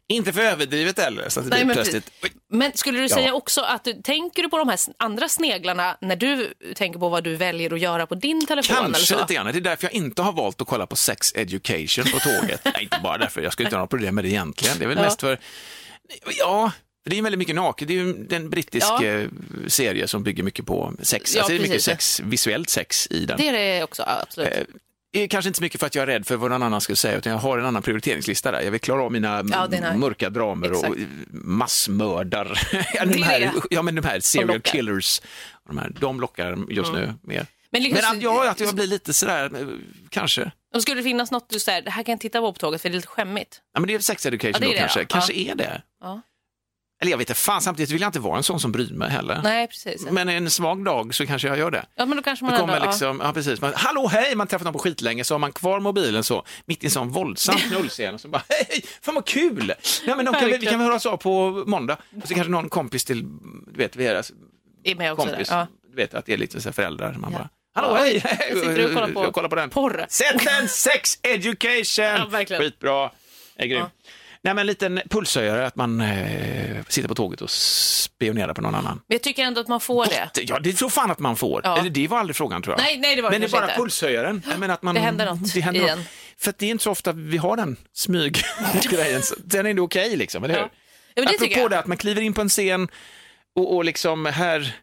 Inte 0.08 0.34
för 0.34 0.42
överdrivet 0.42 1.00
heller, 1.00 1.30
så 1.30 1.40
att 1.40 1.46
det 1.46 1.50
Nej, 1.50 1.60
blir 1.60 1.66
men 1.66 1.76
plötsligt... 1.76 2.12
Oj. 2.24 2.32
Men 2.50 2.72
skulle 2.78 2.98
du 3.00 3.04
Ja. 3.06 3.10
säga 3.16 3.34
också 3.34 3.62
att 3.62 3.84
du, 3.84 3.94
tänker 3.94 4.44
du 4.44 4.50
på 4.50 4.58
de 4.58 4.70
här 4.70 4.80
andra 4.98 5.30
sneglarna 5.30 5.98
när 6.02 6.16
du 6.16 6.54
tänker 6.76 7.00
på 7.00 7.10
vad 7.10 7.24
du 7.24 7.36
väljer 7.36 7.74
att 7.74 7.80
göra 7.80 8.08
på 8.08 8.16
din 8.16 8.46
telefon? 8.46 8.76
eller 8.78 8.86
Kanske 8.86 9.14
så? 9.14 9.20
lite 9.22 9.34
grann. 9.34 9.46
Det 9.46 9.52
är 9.52 9.62
därför 9.62 9.84
jag 9.86 9.94
inte 9.94 10.22
har 10.22 10.32
valt 10.34 10.62
att 10.62 10.68
kolla 10.68 10.88
på 10.88 10.96
sex 10.96 11.32
education 11.36 12.06
på 12.14 12.20
tåget. 12.20 12.62
Nej, 12.66 12.84
inte 12.84 13.00
bara 13.04 13.18
därför. 13.18 13.42
Jag 13.42 13.54
skulle 13.54 13.68
inte 13.68 13.76
ha 13.76 13.80
några 13.80 13.88
problem 13.88 14.16
med 14.16 14.24
det 14.24 14.30
egentligen. 14.30 14.78
Det 14.80 14.86
är 14.86 14.90
väl 14.90 14.98
Ja. 14.98 15.04
mest 15.04 15.22
för... 15.22 15.40
Ja, 16.38 16.72
det 17.06 17.18
är 17.18 17.22
väldigt 17.22 17.40
mycket 17.40 17.56
naket. 17.56 17.88
Det 17.88 17.94
är 17.94 17.96
ju 18.04 18.28
en 18.32 18.50
brittisk 18.50 18.88
Ja. 18.90 19.04
eh, 19.06 19.28
serie 19.68 20.08
som 20.08 20.24
bygger 20.24 20.44
mycket 20.44 20.66
på 20.66 20.94
sex. 21.02 21.36
Ja, 21.36 21.42
alltså, 21.42 21.54
det 21.58 21.60
är 21.60 21.68
mycket 21.68 21.84
sex, 21.84 22.20
visuellt 22.20 22.70
sex 22.70 23.08
i 23.12 23.26
den. 23.26 23.38
Det 23.38 23.48
är 23.48 23.54
det 23.54 23.84
också, 23.84 24.04
absolut. 24.08 24.50
Är 25.16 25.28
kanske 25.28 25.50
inte 25.50 25.58
så 25.58 25.64
mycket 25.64 25.80
för 25.80 25.88
att 25.88 25.96
jag 25.96 26.02
är 26.04 26.08
rädd 26.08 26.28
för 26.28 26.36
vad 26.36 26.52
någon 26.52 26.64
annan 26.64 26.82
skulle 26.82 26.96
säga, 26.96 27.18
utan 27.18 27.32
jag 27.32 27.40
har 27.40 27.58
en 27.58 27.66
annan 27.66 27.82
prioriteringslista 27.82 28.52
där. 28.52 28.62
Jag 28.62 28.72
vill 28.72 28.80
klara 28.80 29.04
av 29.04 29.12
mina 29.12 29.44
Ja, 29.52 29.68
mörka 29.96 30.30
dramer 30.30 30.72
och 30.72 30.86
Exakt. 30.86 31.02
massmördar. 31.32 32.60
ja, 32.94 33.06
Det 33.06 33.14
de, 33.14 33.20
är 33.20 33.24
här, 33.24 33.52
ja, 33.70 33.82
men 33.82 33.96
de 33.96 34.04
här 34.06 34.20
serial. 34.20 34.50
Mm. 34.50 34.62
killers, 34.62 35.22
de, 35.68 35.78
här, 35.78 35.92
de 36.00 36.20
lockar 36.22 36.72
just 36.72 36.94
nu 36.94 37.14
mer. 37.22 37.46
Men 37.70 37.84
liksom- 37.84 38.02
Men 38.10 38.18
att 38.18 38.24
jag, 38.24 38.48
att 38.48 38.60
jag 38.60 38.76
blir 38.76 38.88
lite 38.88 39.14
sådär, 39.14 39.46
eh, 39.62 39.68
kanske. 40.10 40.52
Om 40.76 40.82
skulle 40.82 40.96
det 41.00 41.04
finnas 41.04 41.32
något 41.32 41.50
du 41.50 41.60
säger, 41.60 41.82
det 41.82 41.92
här 41.92 42.04
kan 42.04 42.12
jag 42.14 42.20
titta 42.20 42.40
på 42.42 42.54
på 42.54 42.60
tåget 42.60 42.82
för 42.82 42.90
det 42.90 42.94
är 42.94 42.96
lite 42.96 43.08
skämmigt. 43.08 43.62
Ja, 43.74 43.80
men 43.80 43.88
det 43.88 43.94
är 43.96 44.00
sex 44.00 44.26
education 44.26 44.54
Ja, 44.62 44.68
då 44.68 44.74
det, 44.74 44.80
kanske. 44.80 45.00
ja. 45.00 45.06
Kanske 45.10 45.34
är 45.34 45.56
det. 45.56 45.82
Ja. 47.00 47.02
Eller 47.02 47.12
jag 47.12 47.18
vet 47.18 47.30
inte, 47.30 47.40
fan 47.40 47.62
samtidigt 47.62 47.92
vill 47.92 48.02
jag 48.02 48.08
inte 48.08 48.20
vara 48.20 48.38
en 48.38 48.44
sån 48.44 48.60
som 48.60 48.72
bryr 48.72 48.94
mig 48.94 49.10
heller. 49.10 49.40
Nej, 49.44 49.68
precis. 49.68 50.06
Men 50.12 50.30
en 50.30 50.50
svag 50.50 50.86
dag 50.86 51.16
så 51.16 51.26
kanske 51.26 51.48
jag 51.48 51.58
gör 51.58 51.72
det. 51.72 51.86
Ja, 51.96 52.06
men 52.06 52.18
då 52.18 52.24
kanske 52.24 52.46
man 52.46 52.54
Det 52.54 52.60
kommer 52.60 52.76
ändå, 52.76 52.88
liksom, 52.88 53.22
ja. 53.24 53.34
precis, 53.34 53.62
man, 53.62 53.74
hallå 53.76 54.08
hej, 54.08 54.36
man 54.36 54.48
träffat 54.48 54.64
någon 54.66 54.74
på 54.74 54.80
skitlänge 54.80 55.24
så 55.24 55.34
har 55.34 55.40
man 55.40 55.52
kvar 55.54 55.80
mobilen 55.80 56.24
så, 56.24 56.46
mitt 56.66 56.84
i 56.84 56.88
en 56.88 56.92
sån 56.92 57.10
våldsam 57.10 57.56
knullscen 57.70 58.14
och 58.14 58.22
så 58.22 58.28
bara, 58.28 58.44
hej, 58.50 58.66
hej, 58.70 58.86
fan 59.02 59.16
vad 59.16 59.26
kul! 59.26 59.74
Nej, 60.08 60.16
men 60.16 60.26
de 60.26 60.34
kan, 60.34 60.46
vi, 60.50 60.66
kan 60.66 60.80
väl 60.80 60.88
höras 60.88 61.06
av 61.06 61.18
på 61.18 61.64
måndag. 61.68 61.98
Och 62.22 62.28
så 62.28 62.34
kanske 62.34 62.52
någon 62.52 62.70
kompis 62.70 63.06
till, 63.06 63.24
du 63.74 63.78
vet, 63.78 63.94
deras 63.94 64.32
ja, 64.84 64.92
är 64.92 64.96
med 64.96 65.12
också 65.14 65.28
kompis. 65.28 65.48
Ja. 65.52 65.68
du 65.90 65.96
vet 65.96 66.14
att 66.14 66.26
det 66.26 66.34
är 66.34 66.38
lite 66.38 66.62
så 66.62 66.72
föräldrar, 66.74 67.16
man 67.20 67.32
Ja. 67.32 67.38
bara, 67.38 67.50
hallå 67.76 67.98
Ja. 67.98 68.04
hej, 68.04 68.22
Jag 68.50 68.58
sitter 68.60 68.86
och 68.88 68.94
kollar 68.94 69.08
på 69.12 69.24
Jag 69.24 69.34
kollar 69.34 69.50
på 69.50 69.56
den. 69.56 69.70
porr. 69.70 70.06
Sätt 70.10 70.48
en 70.62 70.68
sex 70.68 71.20
education! 71.24 72.06
Ja, 72.06 72.26
verkligen. 72.32 72.62
Skitbra, 72.62 73.12
är 73.56 73.66
grym. 73.68 73.80
Ja. 73.80 73.90
Nej 74.46 74.54
men 74.54 74.60
en 74.60 74.68
liten 74.68 75.02
pulshöjare, 75.10 75.68
att 75.68 75.76
man 75.76 76.02
eh, 76.02 76.84
sitter 76.88 77.08
på 77.08 77.16
tåget 77.16 77.42
och 77.42 77.50
spionerar 77.50 78.54
på 78.54 78.62
någon 78.62 78.76
annan. 78.76 79.02
Men 79.08 79.16
jag 79.16 79.22
tycker 79.22 79.44
ändå 79.44 79.62
att 79.62 79.68
man 79.68 79.80
får 79.82 80.06
det. 80.06 80.30
Ja, 80.42 80.60
det 80.60 80.74
tror 80.74 80.90
fan 80.90 81.12
att 81.12 81.20
man 81.20 81.36
får. 81.36 81.62
Ja. 81.64 81.78
Eller 81.78 81.90
det 81.90 82.08
var 82.08 82.20
aldrig 82.20 82.36
frågan 82.36 82.62
tror 82.62 82.76
jag. 82.78 82.84
Nej, 82.84 82.98
nej, 83.00 83.16
det 83.16 83.22
var 83.22 83.30
det 83.30 83.34
Men 83.34 83.42
det 83.42 83.48
är 83.48 83.52
bara 83.62 83.64
inte. 83.66 83.76
pulshöjaren. 83.76 84.42
Menar 84.60 84.74
att 84.74 84.84
man, 84.84 84.96
Det 84.96 85.02
händer 85.02 85.26
något 85.26 85.52
händer 85.54 85.82
igen. 85.82 85.98
något. 85.98 86.08
För 86.38 86.54
det 86.58 86.66
är 86.66 86.70
inte 86.70 86.84
så 86.84 86.92
ofta 86.92 87.12
vi 87.12 87.38
har 87.38 87.58
den 87.58 87.78
smyggrejen. 87.94 89.22
Den 89.38 89.66
är 89.66 89.70
ändå 89.70 89.84
okej 89.84 90.16
liksom, 90.16 90.44
eller 90.44 90.54
hur? 90.54 90.62
Ja. 90.62 90.70
Ja, 91.16 91.24
men 91.24 91.26
det 91.26 91.36
Apropå 91.36 91.60
jag. 91.60 91.70
det 91.72 91.80
att 91.80 91.88
man 91.88 91.98
kliver 91.98 92.22
in 92.22 92.34
på 92.34 92.42
en 92.42 92.50
scen 92.50 92.88
och, 93.56 93.76
och 93.76 93.86
liksom 93.86 94.26
här 94.26 94.76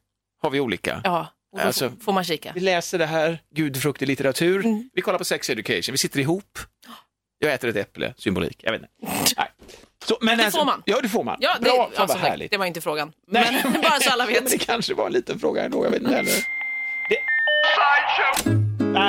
har 0.43 0.51
vi 0.51 0.61
olika. 0.61 1.01
Ja. 1.05 1.26
Och 1.53 1.59
då 1.59 1.64
Alltså- 1.64 1.93
får 2.05 2.12
man 2.12 2.24
kika. 2.24 2.53
Vi 2.55 2.61
läser 2.61 2.99
det 2.99 3.07
här, 3.07 3.39
gudfruktig 3.55 4.09
litteratur. 4.09 4.64
Mm. 4.66 4.91
Vi 4.95 5.03
kollar 5.03 5.18
på 5.18 5.24
sex 5.24 5.51
education, 5.51 5.93
vi 5.93 5.99
sitter 5.99 6.20
ihop. 6.20 6.59
Jag 7.43 7.53
äter 7.55 7.70
ett 7.70 7.76
äpple, 7.76 8.14
symbolik. 8.16 8.61
Jag 8.62 8.72
vet 8.72 8.80
inte. 8.82 8.93
Nej. 9.36 9.49
Så, 10.05 10.18
men 10.20 10.38
Det 10.38 10.51
får 10.51 10.64
man. 10.64 10.82
Ja, 10.84 11.01
det 11.03 11.09
får 11.09 11.24
man. 11.24 11.36
Ja, 11.40 11.51
det, 11.61 11.64
Bra, 11.64 11.90
fan 11.95 12.03
alltså, 12.03 12.18
vad 12.18 12.26
härligt. 12.30 12.51
det 12.51 12.57
var 12.57 12.66
inte 12.66 12.80
frågan. 12.80 13.12
Nej. 13.28 13.61
Men 13.64 13.72
bara 13.82 14.01
så 14.01 14.11
alla 14.11 14.24
Men 14.26 14.34
det 14.34 14.40
vet. 14.51 14.66
kanske 14.66 14.95
var 14.95 15.07
en 15.07 15.12
liten 15.12 15.38
fråga 15.38 15.64
ändå, 15.64 15.84
jag 15.86 15.90
vet 15.90 16.03
inte 16.03 16.14
heller. 16.14 16.32
Det... 17.09 17.16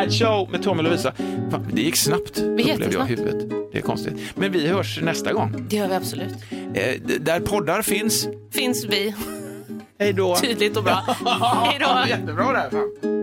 Side 0.10 0.14
show 0.28 0.52
med 0.52 0.64
Tommy 0.64 0.80
och 0.80 0.84
Lovisa. 0.84 1.14
Fan, 1.52 1.70
det 1.74 1.82
gick 1.82 1.96
snabbt, 1.96 2.38
upplevde 2.40 2.90
jag 2.92 3.06
huvudet. 3.06 3.50
Det 3.72 3.78
är 3.78 3.82
konstigt. 3.82 4.14
Men 4.36 4.52
vi 4.52 4.68
hörs 4.68 5.00
nästa 5.02 5.34
gång. 5.34 5.66
Det 5.70 5.76
gör 5.76 5.88
vi 5.88 5.94
absolut. 5.96 6.36
Eh, 6.74 7.02
där 7.20 7.40
poddar 7.40 7.82
finns. 7.82 8.28
Finns 8.52 8.86
vi. 8.86 9.16
Hej 10.00 10.14
då. 10.14 10.36
Tydligt 10.36 10.78
och 10.78 10.84
bra. 10.84 10.94
Hej 11.66 11.80
då. 11.80 12.04
Jättebra 12.10 12.52
där. 12.52 12.70
Fan. 12.70 13.23